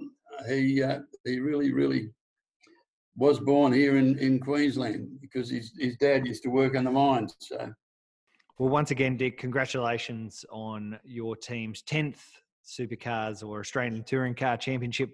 he 0.47 0.83
uh, 0.83 0.99
he 1.25 1.39
really 1.39 1.73
really 1.73 2.11
was 3.15 3.39
born 3.39 3.73
here 3.73 3.97
in, 3.97 4.17
in 4.19 4.39
Queensland 4.39 5.09
because 5.19 5.49
his, 5.49 5.73
his 5.79 5.97
dad 5.97 6.27
used 6.27 6.43
to 6.43 6.49
work 6.49 6.75
in 6.75 6.83
the 6.83 6.91
mines. 6.91 7.35
So 7.39 7.73
well, 8.59 8.69
once 8.69 8.91
again, 8.91 9.17
Dick, 9.17 9.37
congratulations 9.37 10.45
on 10.51 10.99
your 11.03 11.35
team's 11.35 11.83
10th 11.83 12.21
Supercars 12.67 13.43
or 13.43 13.59
Australian 13.59 14.03
Touring 14.03 14.35
Car 14.35 14.57
Championship 14.57 15.11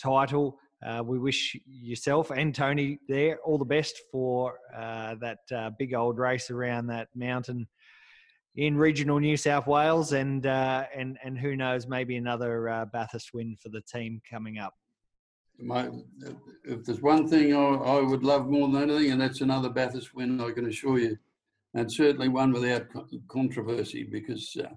title. 0.00 0.58
Uh, 0.84 1.02
we 1.04 1.18
wish 1.18 1.56
yourself 1.66 2.30
and 2.30 2.54
Tony 2.54 2.98
there 3.08 3.38
all 3.44 3.58
the 3.58 3.64
best 3.64 4.00
for 4.12 4.58
uh, 4.76 5.14
that 5.20 5.38
uh, 5.54 5.70
big 5.78 5.94
old 5.94 6.18
race 6.18 6.50
around 6.50 6.86
that 6.86 7.08
mountain 7.14 7.66
in 8.54 8.76
regional 8.76 9.20
New 9.20 9.36
South 9.36 9.66
Wales, 9.68 10.12
and 10.12 10.44
uh, 10.46 10.84
and 10.94 11.16
and 11.22 11.38
who 11.38 11.54
knows, 11.54 11.86
maybe 11.86 12.16
another 12.16 12.68
uh, 12.68 12.84
Bathurst 12.86 13.32
win 13.32 13.56
for 13.62 13.68
the 13.68 13.82
team 13.82 14.20
coming 14.28 14.58
up. 14.58 14.74
My, 15.60 15.88
if 16.64 16.84
there's 16.84 17.00
one 17.00 17.28
thing 17.28 17.54
I, 17.54 17.58
I 17.58 18.00
would 18.00 18.24
love 18.24 18.48
more 18.48 18.68
than 18.68 18.90
anything, 18.90 19.12
and 19.12 19.20
that's 19.20 19.42
another 19.42 19.68
Bathurst 19.68 20.14
win, 20.14 20.40
I 20.40 20.50
can 20.50 20.66
assure 20.66 20.98
you 20.98 21.16
and 21.74 21.90
certainly 21.90 22.28
one 22.28 22.52
without 22.52 22.86
controversy 23.28 24.04
because 24.04 24.56
uh, 24.62 24.68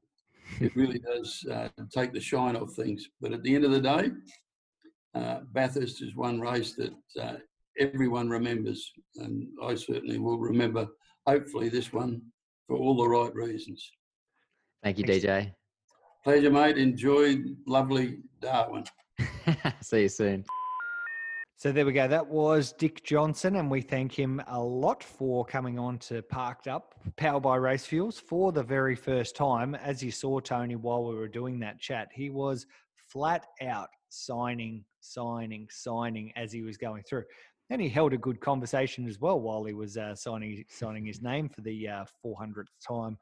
it 0.60 0.76
really 0.76 1.00
does 1.00 1.46
uh, 1.52 1.70
take 1.94 2.14
the 2.14 2.20
shine 2.20 2.56
off 2.56 2.74
things. 2.74 3.08
But 3.20 3.34
at 3.34 3.44
the 3.44 3.56
end 3.56 3.66
of 3.66 3.72
the 3.72 3.82
day, 3.82 4.12
uh, 5.16 5.40
Bathurst 5.52 6.02
is 6.02 6.16
one 6.16 6.40
race 6.40 6.76
that 6.76 6.94
uh, 7.22 7.38
everyone 7.80 8.30
remembers, 8.30 8.92
and 9.18 9.48
I 9.64 9.76
certainly 9.76 10.20
will 10.20 10.38
remember. 10.38 10.88
Hopefully, 11.28 11.70
this 11.70 11.94
one 11.94 12.22
for 12.68 12.78
all 12.78 12.98
the 12.98 13.08
right 13.08 13.34
reasons. 13.34 13.92
Thank 14.84 14.98
you, 14.98 15.06
Thanks. 15.06 15.26
DJ. 15.26 15.54
Pleasure, 16.24 16.52
mate. 16.52 16.78
Enjoy 16.78 17.38
lovely 17.68 18.20
Darwin. 18.42 18.84
See 19.82 20.04
you 20.04 20.10
soon. 20.10 20.46
So 21.62 21.72
there 21.72 21.86
we 21.86 21.94
go. 21.94 22.08
That 22.08 22.26
was 22.26 22.72
Dick 22.72 23.04
Johnson, 23.04 23.58
and 23.58 23.70
we 23.70 23.82
thank 23.82 24.18
him 24.18 24.42
a 24.48 24.60
lot 24.60 25.04
for 25.04 25.46
coming 25.46 25.78
on 25.78 26.00
to 26.00 26.24
Parked 26.24 26.68
Up, 26.68 26.96
powered 27.18 27.44
by 27.44 27.58
Race 27.58 27.86
Fuels, 27.86 28.18
for 28.18 28.52
the 28.52 28.64
very 28.64 28.96
first 28.96 29.36
time. 29.36 29.76
As 29.76 30.02
you 30.02 30.10
saw, 30.10 30.40
Tony, 30.40 30.76
while 30.76 31.04
we 31.06 31.14
were 31.14 31.28
doing 31.28 31.60
that 31.60 31.80
chat, 31.80 32.08
he 32.16 32.32
was 32.32 32.66
flat 32.96 33.46
out 33.62 33.90
signing, 34.10 34.84
signing, 35.02 35.68
signing 35.70 36.34
as 36.36 36.52
he 36.52 36.64
was 36.64 36.78
going 36.78 37.04
through. 37.04 37.26
And 37.70 37.80
he 37.80 37.90
held 37.90 38.14
a 38.14 38.18
good 38.18 38.40
conversation 38.40 39.08
as 39.08 39.20
well 39.20 39.40
while 39.40 39.64
he 39.64 39.76
was 39.76 39.98
uh, 39.98 40.16
signing 40.16 40.66
signing 40.68 41.06
his 41.06 41.22
name 41.22 41.48
for 41.48 41.62
the 41.62 41.88
uh, 41.88 42.06
400th 42.26 42.72
time 42.84 43.20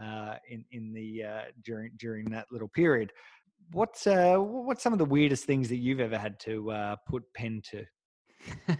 uh, 0.00 0.36
in 0.48 0.64
in 0.70 0.92
the 0.92 1.24
uh, 1.24 1.40
during 1.64 1.90
during 1.98 2.26
that 2.26 2.46
little 2.52 2.68
period. 2.68 3.12
What's 3.72 4.06
uh, 4.06 4.36
what's 4.36 4.82
some 4.82 4.92
of 4.92 4.98
the 4.98 5.04
weirdest 5.04 5.44
things 5.44 5.68
that 5.68 5.76
you've 5.76 6.00
ever 6.00 6.18
had 6.18 6.40
to 6.40 6.70
uh, 6.70 6.96
put 7.06 7.22
pen 7.34 7.62
to? 7.70 7.84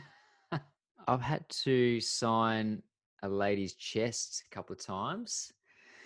I've 1.09 1.22
had 1.22 1.49
to 1.64 2.01
sign 2.01 2.83
a 3.22 3.28
lady's 3.28 3.74
chest 3.74 4.45
a 4.51 4.55
couple 4.55 4.74
of 4.74 4.85
times. 4.85 5.53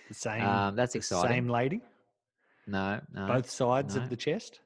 The 0.07 0.13
same. 0.13 0.43
Um, 0.43 0.75
that's 0.75 0.93
the 0.93 0.99
exciting. 0.99 1.35
Same 1.35 1.49
lady, 1.49 1.81
No, 2.67 2.99
no. 3.13 3.27
both 3.27 3.49
sides 3.49 3.95
no. 3.95 4.03
of 4.03 4.09
the 4.09 4.15
chest. 4.15 4.59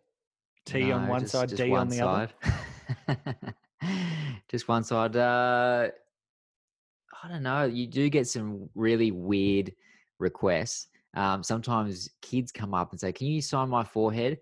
T 0.65 0.91
on 0.91 1.07
one 1.07 1.21
just- 1.21 1.31
side, 1.31 1.49
just 1.49 1.61
D 1.61 1.69
one 1.69 1.81
on 1.81 1.89
the 1.89 2.01
other. 2.01 2.29
just 4.49 4.67
one 4.67 4.83
side. 4.83 5.15
Uh, 5.15 5.89
I 7.23 7.27
don't 7.27 7.43
know. 7.43 7.65
You 7.65 7.87
do 7.87 8.09
get 8.09 8.27
some 8.27 8.69
really 8.75 9.11
weird 9.11 9.73
requests. 10.19 10.87
Um, 11.15 11.43
sometimes 11.43 12.09
kids 12.21 12.51
come 12.51 12.73
up 12.73 12.91
and 12.91 12.99
say, 12.99 13.11
"Can 13.11 13.27
you 13.27 13.41
sign 13.41 13.69
my 13.69 13.83
forehead?" 13.83 14.39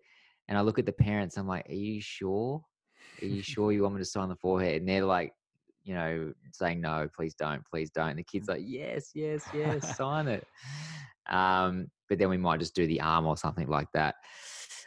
And 0.47 0.57
I 0.57 0.61
look 0.61 0.79
at 0.79 0.85
the 0.85 0.93
parents. 0.93 1.37
I'm 1.37 1.47
like, 1.47 1.69
"Are 1.69 1.73
you 1.73 2.01
sure? 2.01 2.63
Are 3.21 3.25
you 3.25 3.41
sure 3.43 3.71
you 3.71 3.83
want 3.83 3.95
me 3.95 4.01
to 4.01 4.05
sign 4.05 4.29
the 4.29 4.35
forehead?" 4.35 4.81
And 4.81 4.89
they're 4.89 5.05
like, 5.05 5.33
you 5.83 5.93
know, 5.93 6.33
saying, 6.51 6.81
"No, 6.81 7.07
please 7.15 7.35
don't, 7.35 7.63
please 7.65 7.89
don't." 7.91 8.09
And 8.09 8.19
the 8.19 8.23
kid's 8.23 8.47
like, 8.47 8.63
"Yes, 8.65 9.11
yes, 9.13 9.47
yes, 9.53 9.95
sign 9.97 10.27
it." 10.27 10.45
Um, 11.29 11.87
but 12.09 12.19
then 12.19 12.29
we 12.29 12.37
might 12.37 12.59
just 12.59 12.75
do 12.75 12.87
the 12.87 13.01
arm 13.01 13.25
or 13.25 13.37
something 13.37 13.67
like 13.67 13.89
that. 13.93 14.15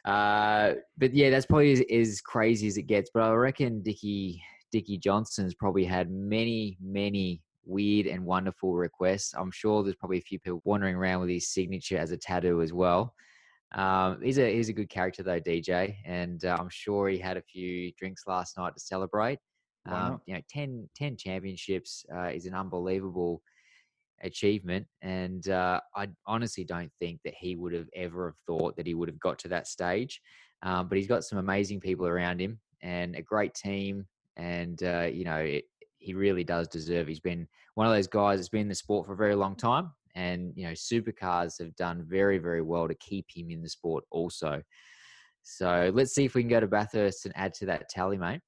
Uh, 0.05 0.74
but 0.97 1.14
yeah, 1.14 1.31
that's 1.31 1.47
probably 1.47 1.72
as, 1.72 1.83
as 1.91 2.20
crazy 2.20 2.66
as 2.66 2.78
it 2.78 2.85
gets. 2.85 3.11
But 3.12 3.22
I 3.22 3.33
reckon 3.33 3.83
Dickie 3.83 4.43
Dickie 4.72 4.99
Johnson's 4.99 5.55
probably 5.55 5.85
had 5.85 6.11
many, 6.11 6.78
many 6.81 7.43
weird 7.71 8.07
and 8.07 8.25
wonderful 8.25 8.75
requests. 8.75 9.33
I'm 9.35 9.51
sure 9.51 9.83
there's 9.83 9.97
probably 9.97 10.18
a 10.18 10.23
few 10.23 10.39
people 10.39 10.61
wandering 10.64 10.97
around 10.97 11.21
with 11.21 11.31
his 11.31 11.49
signature 11.49 11.97
as 11.97 12.11
a 12.11 12.16
tattoo 12.16 12.61
as 12.61 12.73
well. 12.73 13.14
Um, 13.73 14.21
he's 14.21 14.39
a 14.39 14.53
he's 14.53 14.68
a 14.68 14.73
good 14.73 14.89
character 14.91 15.23
though, 15.23 15.41
DJ, 15.41 15.97
and 16.05 16.45
uh, 16.45 16.57
I'm 16.59 16.68
sure 16.68 17.09
he 17.09 17.18
had 17.18 17.37
a 17.37 17.43
few 17.43 17.93
drinks 17.99 18.25
last 18.27 18.59
night 18.59 18.75
to 18.75 18.81
celebrate. 18.81 19.39
Um, 19.87 20.21
you 20.27 20.35
know, 20.35 20.41
10, 20.51 20.89
10 20.95 21.16
championships 21.16 22.05
uh, 22.14 22.29
is 22.29 22.47
an 22.47 22.55
unbelievable 22.55 23.43
achievement, 24.23 24.87
and 25.03 25.49
uh, 25.49 25.81
I 25.97 26.09
honestly 26.27 26.64
don't 26.64 26.93
think 26.99 27.21
that 27.25 27.35
he 27.35 27.57
would 27.57 27.73
have 27.73 27.89
ever 27.95 28.27
have 28.27 28.37
thought 28.47 28.77
that 28.77 28.87
he 28.87 28.95
would 28.95 29.09
have 29.09 29.21
got 29.21 29.39
to 29.41 29.49
that 29.49 29.66
stage. 29.66 30.21
Um, 30.62 30.89
but 30.89 30.99
he's 30.99 31.07
got 31.07 31.25
some 31.25 31.39
amazing 31.39 31.81
people 31.81 32.07
around 32.07 32.41
him 32.41 32.61
and 32.83 33.16
a 33.16 33.23
great 33.23 33.55
team, 33.55 34.07
and 34.37 34.83
uh, 34.83 35.09
you 35.11 35.25
know 35.25 35.39
it, 35.39 35.64
he 36.01 36.15
really 36.15 36.43
does 36.45 36.67
deserve. 36.67 37.07
He's 37.07 37.21
been 37.21 37.47
one 37.75 37.87
of 37.87 37.93
those 37.93 38.09
guys 38.09 38.39
that's 38.39 38.49
been 38.49 38.63
in 38.63 38.69
the 38.69 38.75
sport 38.75 39.07
for 39.07 39.13
a 39.13 39.17
very 39.17 39.35
long 39.35 39.55
time, 39.55 39.93
and 40.17 40.53
you 40.57 40.67
know 40.67 40.73
supercars 40.73 41.59
have 41.61 41.75
done 41.77 42.05
very 42.09 42.39
very 42.39 42.63
well 42.63 42.89
to 42.89 42.95
keep 42.97 43.27
him 43.33 43.51
in 43.51 43.63
the 43.63 43.69
sport 43.69 44.05
also. 44.11 44.63
So 45.43 45.91
let's 45.95 46.15
see 46.15 46.25
if 46.25 46.35
we 46.35 46.43
can 46.43 46.51
go 46.51 46.61
to 46.61 46.67
Bathurst 46.67 47.25
and 47.27 47.35
add 47.37 47.55
to 47.55 47.67
that 47.67 47.89
tally, 47.89 48.19
mate. 48.19 48.41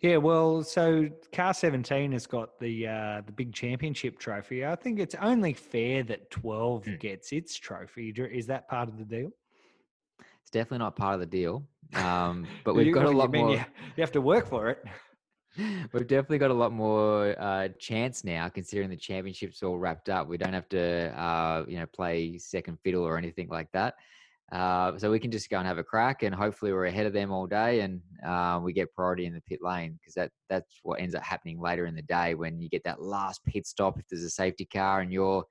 Yeah, 0.00 0.16
well, 0.16 0.62
so 0.62 1.08
Car 1.32 1.52
17 1.52 2.12
has 2.12 2.26
got 2.26 2.58
the 2.58 2.86
uh, 2.88 3.22
the 3.26 3.32
big 3.32 3.52
championship 3.52 4.18
trophy. 4.18 4.64
I 4.64 4.74
think 4.74 4.98
it's 4.98 5.14
only 5.20 5.52
fair 5.52 6.02
that 6.04 6.30
12 6.30 6.84
Mm. 6.84 7.00
gets 7.00 7.32
its 7.32 7.54
trophy. 7.56 8.08
Is 8.10 8.46
that 8.46 8.66
part 8.68 8.88
of 8.88 8.96
the 8.96 9.04
deal? 9.04 9.30
It's 10.40 10.50
definitely 10.50 10.78
not 10.78 10.96
part 10.96 11.14
of 11.14 11.20
the 11.20 11.26
deal, 11.26 11.66
um, 11.94 12.48
but 12.64 12.74
we've 12.76 12.94
got 12.94 13.04
a 13.04 13.10
lot 13.10 13.32
more. 13.32 13.50
You 13.52 13.64
have 13.98 14.12
to 14.12 14.22
work 14.22 14.46
for 14.46 14.70
it. 14.70 14.82
We've 15.92 16.06
definitely 16.06 16.38
got 16.38 16.50
a 16.50 16.54
lot 16.54 16.72
more 16.72 17.34
uh, 17.40 17.68
chance 17.78 18.24
now, 18.24 18.48
considering 18.48 18.88
the 18.88 18.96
championship's 18.96 19.62
all 19.62 19.78
wrapped 19.78 20.08
up. 20.08 20.28
We 20.28 20.38
don't 20.38 20.52
have 20.52 20.68
to, 20.70 21.18
uh, 21.20 21.64
you 21.66 21.78
know, 21.78 21.86
play 21.86 22.38
second 22.38 22.78
fiddle 22.82 23.02
or 23.02 23.18
anything 23.18 23.48
like 23.48 23.70
that. 23.72 23.94
Uh, 24.52 24.98
so 24.98 25.10
we 25.10 25.20
can 25.20 25.30
just 25.30 25.48
go 25.48 25.58
and 25.58 25.66
have 25.66 25.78
a 25.78 25.84
crack, 25.84 26.24
and 26.24 26.34
hopefully 26.34 26.72
we're 26.72 26.86
ahead 26.86 27.06
of 27.06 27.12
them 27.12 27.30
all 27.30 27.46
day, 27.46 27.80
and 27.80 28.00
uh, 28.26 28.60
we 28.62 28.72
get 28.72 28.92
priority 28.92 29.24
in 29.26 29.32
the 29.32 29.40
pit 29.42 29.60
lane 29.62 29.96
because 30.00 30.14
that 30.14 30.32
that's 30.48 30.80
what 30.82 31.00
ends 31.00 31.14
up 31.14 31.22
happening 31.22 31.60
later 31.60 31.86
in 31.86 31.94
the 31.94 32.02
day 32.02 32.34
when 32.34 32.60
you 32.60 32.68
get 32.68 32.82
that 32.82 33.00
last 33.00 33.44
pit 33.44 33.64
stop 33.64 33.96
if 33.98 34.08
there's 34.08 34.24
a 34.24 34.30
safety 34.30 34.64
car 34.64 35.00
and 35.00 35.12
you're 35.12 35.44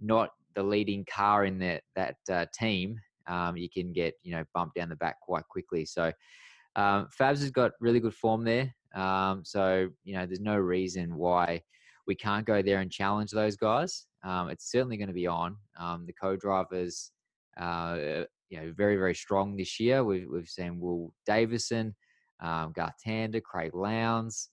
not 0.00 0.30
the 0.54 0.62
leading 0.62 1.04
car 1.04 1.44
in 1.44 1.58
that 1.58 1.82
that 1.96 2.16
uh, 2.30 2.46
team. 2.54 3.00
Um, 3.26 3.56
you 3.56 3.68
can 3.68 3.92
get 3.92 4.14
you 4.22 4.30
know 4.32 4.44
bumped 4.54 4.76
down 4.76 4.88
the 4.88 4.96
back 4.96 5.20
quite 5.20 5.46
quickly. 5.48 5.84
So 5.84 6.12
um, 6.76 7.08
Fabs 7.18 7.40
has 7.40 7.50
got 7.50 7.72
really 7.80 7.98
good 7.98 8.14
form 8.14 8.44
there. 8.44 8.72
Um, 8.98 9.44
so 9.44 9.88
you 10.04 10.14
know, 10.14 10.26
there's 10.26 10.40
no 10.40 10.56
reason 10.56 11.16
why 11.16 11.62
we 12.06 12.14
can't 12.14 12.46
go 12.46 12.62
there 12.62 12.80
and 12.80 12.90
challenge 12.90 13.30
those 13.30 13.56
guys. 13.56 14.06
Um, 14.24 14.48
it's 14.48 14.70
certainly 14.70 14.96
going 14.96 15.08
to 15.08 15.14
be 15.14 15.26
on. 15.26 15.56
Um, 15.78 16.04
the 16.06 16.14
co-drivers, 16.20 17.12
uh, 17.60 18.24
you 18.50 18.58
know, 18.58 18.72
very 18.76 18.96
very 18.96 19.14
strong 19.14 19.56
this 19.56 19.78
year. 19.78 20.02
We've 20.02 20.26
we've 20.30 20.48
seen 20.48 20.80
Will 20.80 21.14
Davison, 21.26 21.94
um, 22.40 22.72
Garth 22.74 22.94
Tander, 23.06 23.42
Craig 23.42 23.74
Lowndes, 23.74 24.48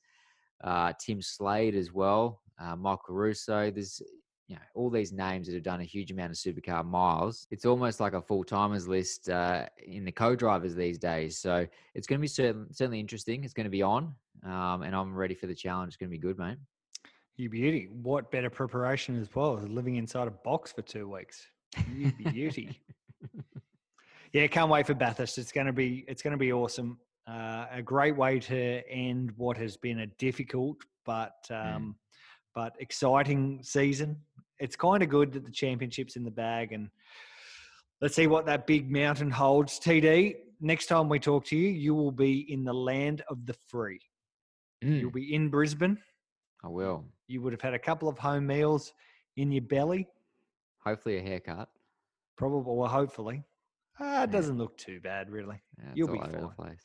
uh, 0.64 0.94
Tim 1.04 1.22
Slade 1.22 1.76
as 1.76 1.92
well, 1.92 2.42
uh, 2.62 2.76
Michael 2.76 3.16
Russo. 3.16 3.72
There's 3.72 4.02
you 4.48 4.56
know 4.56 4.62
all 4.76 4.90
these 4.90 5.12
names 5.12 5.48
that 5.48 5.54
have 5.54 5.64
done 5.64 5.82
a 5.82 5.86
huge 5.86 6.12
amount 6.12 6.32
of 6.32 6.38
supercar 6.38 6.86
miles. 6.86 7.48
It's 7.50 7.66
almost 7.66 8.00
like 8.00 8.14
a 8.14 8.22
full 8.22 8.44
timers 8.44 8.88
list 8.88 9.30
uh, 9.30 9.66
in 9.86 10.06
the 10.06 10.12
co-drivers 10.12 10.76
these 10.76 10.98
days. 10.98 11.38
So 11.38 11.66
it's 11.96 12.06
going 12.08 12.20
to 12.20 12.22
be 12.22 12.28
certain, 12.28 12.72
certainly 12.72 13.00
interesting. 13.00 13.44
It's 13.44 13.54
going 13.54 13.66
to 13.66 13.72
be 13.72 13.82
on, 13.82 14.14
um, 14.44 14.84
and 14.84 14.96
I'm 14.96 15.16
ready 15.16 15.34
for 15.34 15.48
the 15.48 15.56
challenge. 15.56 15.90
It's 15.90 15.98
going 15.98 16.10
to 16.10 16.16
be 16.16 16.20
good, 16.20 16.38
mate. 16.38 16.58
You 17.38 17.50
beauty. 17.50 17.90
What 17.92 18.32
better 18.32 18.50
preparation 18.50 19.20
as 19.20 19.34
well 19.36 19.58
as 19.58 19.68
living 19.68 19.96
inside 19.96 20.28
a 20.28 20.32
box 20.32 20.72
for 20.72 20.82
two 20.84 21.10
weeks? 21.10 21.46
You 21.94 22.12
beauty. 22.32 22.80
yeah, 24.34 24.48
can't 24.48 24.70
wait 24.70 24.88
for 24.88 24.94
Bathurst. 24.94 25.38
It's 25.38 25.52
going 25.52 25.68
to 25.68 25.74
be 25.74 26.06
it's 26.08 26.22
going 26.22 26.32
to 26.32 26.38
be 26.38 26.54
awesome. 26.54 27.00
Uh, 27.28 27.66
a 27.72 27.82
great 27.82 28.16
way 28.16 28.40
to 28.40 28.88
end 28.88 29.32
what 29.36 29.58
has 29.58 29.76
been 29.76 30.02
a 30.02 30.08
difficult 30.08 30.78
but 31.06 31.48
um, 31.50 31.96
but 32.54 32.76
exciting 32.80 33.60
season. 33.62 34.18
It's 34.60 34.76
kind 34.76 35.04
of 35.04 35.10
good 35.10 35.34
that 35.34 35.44
the 35.46 35.52
championship's 35.52 36.16
in 36.16 36.24
the 36.24 36.32
bag, 36.32 36.72
and 36.72 36.90
let's 38.02 38.16
see 38.16 38.28
what 38.28 38.46
that 38.46 38.66
big 38.68 38.90
mountain 38.92 39.30
holds. 39.32 39.80
TD, 39.80 40.36
next 40.62 40.86
time 40.88 41.10
we 41.10 41.20
talk 41.20 41.46
to 41.46 41.58
you, 41.58 41.70
you 41.70 41.94
will 41.94 42.12
be 42.12 42.52
in 42.52 42.64
the 42.64 42.74
land 42.74 43.22
of 43.30 43.46
the 43.46 43.54
free. 43.68 44.00
You'll 44.82 45.10
Mm, 45.12 45.14
be 45.14 45.34
in 45.34 45.50
Brisbane. 45.50 45.98
I 46.64 46.68
will. 46.68 47.06
You 47.28 47.42
would 47.42 47.54
have 47.54 47.62
had 47.62 47.74
a 47.74 47.80
couple 47.80 48.08
of 48.08 48.18
home 48.18 48.48
meals 48.48 48.94
in 49.36 49.52
your 49.52 49.64
belly, 49.64 50.08
Hopefully 50.84 51.18
a 51.18 51.22
haircut. 51.22 51.70
probably, 52.38 52.76
well, 52.76 52.88
hopefully. 52.90 53.44
Ah, 54.00 54.24
it 54.24 54.28
Yeah. 54.28 54.34
doesn't 54.38 54.58
look 54.58 54.78
too 54.78 55.00
bad, 55.00 55.30
really. 55.32 55.62
Yeah, 55.80 55.92
You'll 55.96 56.08
be 56.10 56.20
fine. 56.20 56.76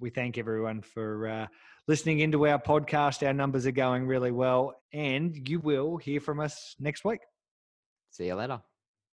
We 0.00 0.08
thank 0.08 0.38
everyone 0.38 0.80
for 0.80 1.28
uh, 1.28 1.46
listening 1.86 2.20
into 2.20 2.46
our 2.46 2.58
podcast. 2.58 3.24
Our 3.26 3.34
numbers 3.34 3.66
are 3.66 3.72
going 3.72 4.06
really 4.06 4.30
well, 4.30 4.74
and 4.94 5.46
you 5.46 5.60
will 5.60 5.98
hear 5.98 6.20
from 6.20 6.40
us 6.40 6.74
next 6.80 7.04
week. 7.04 7.20
See 8.10 8.26
you 8.26 8.34
later. 8.34 8.62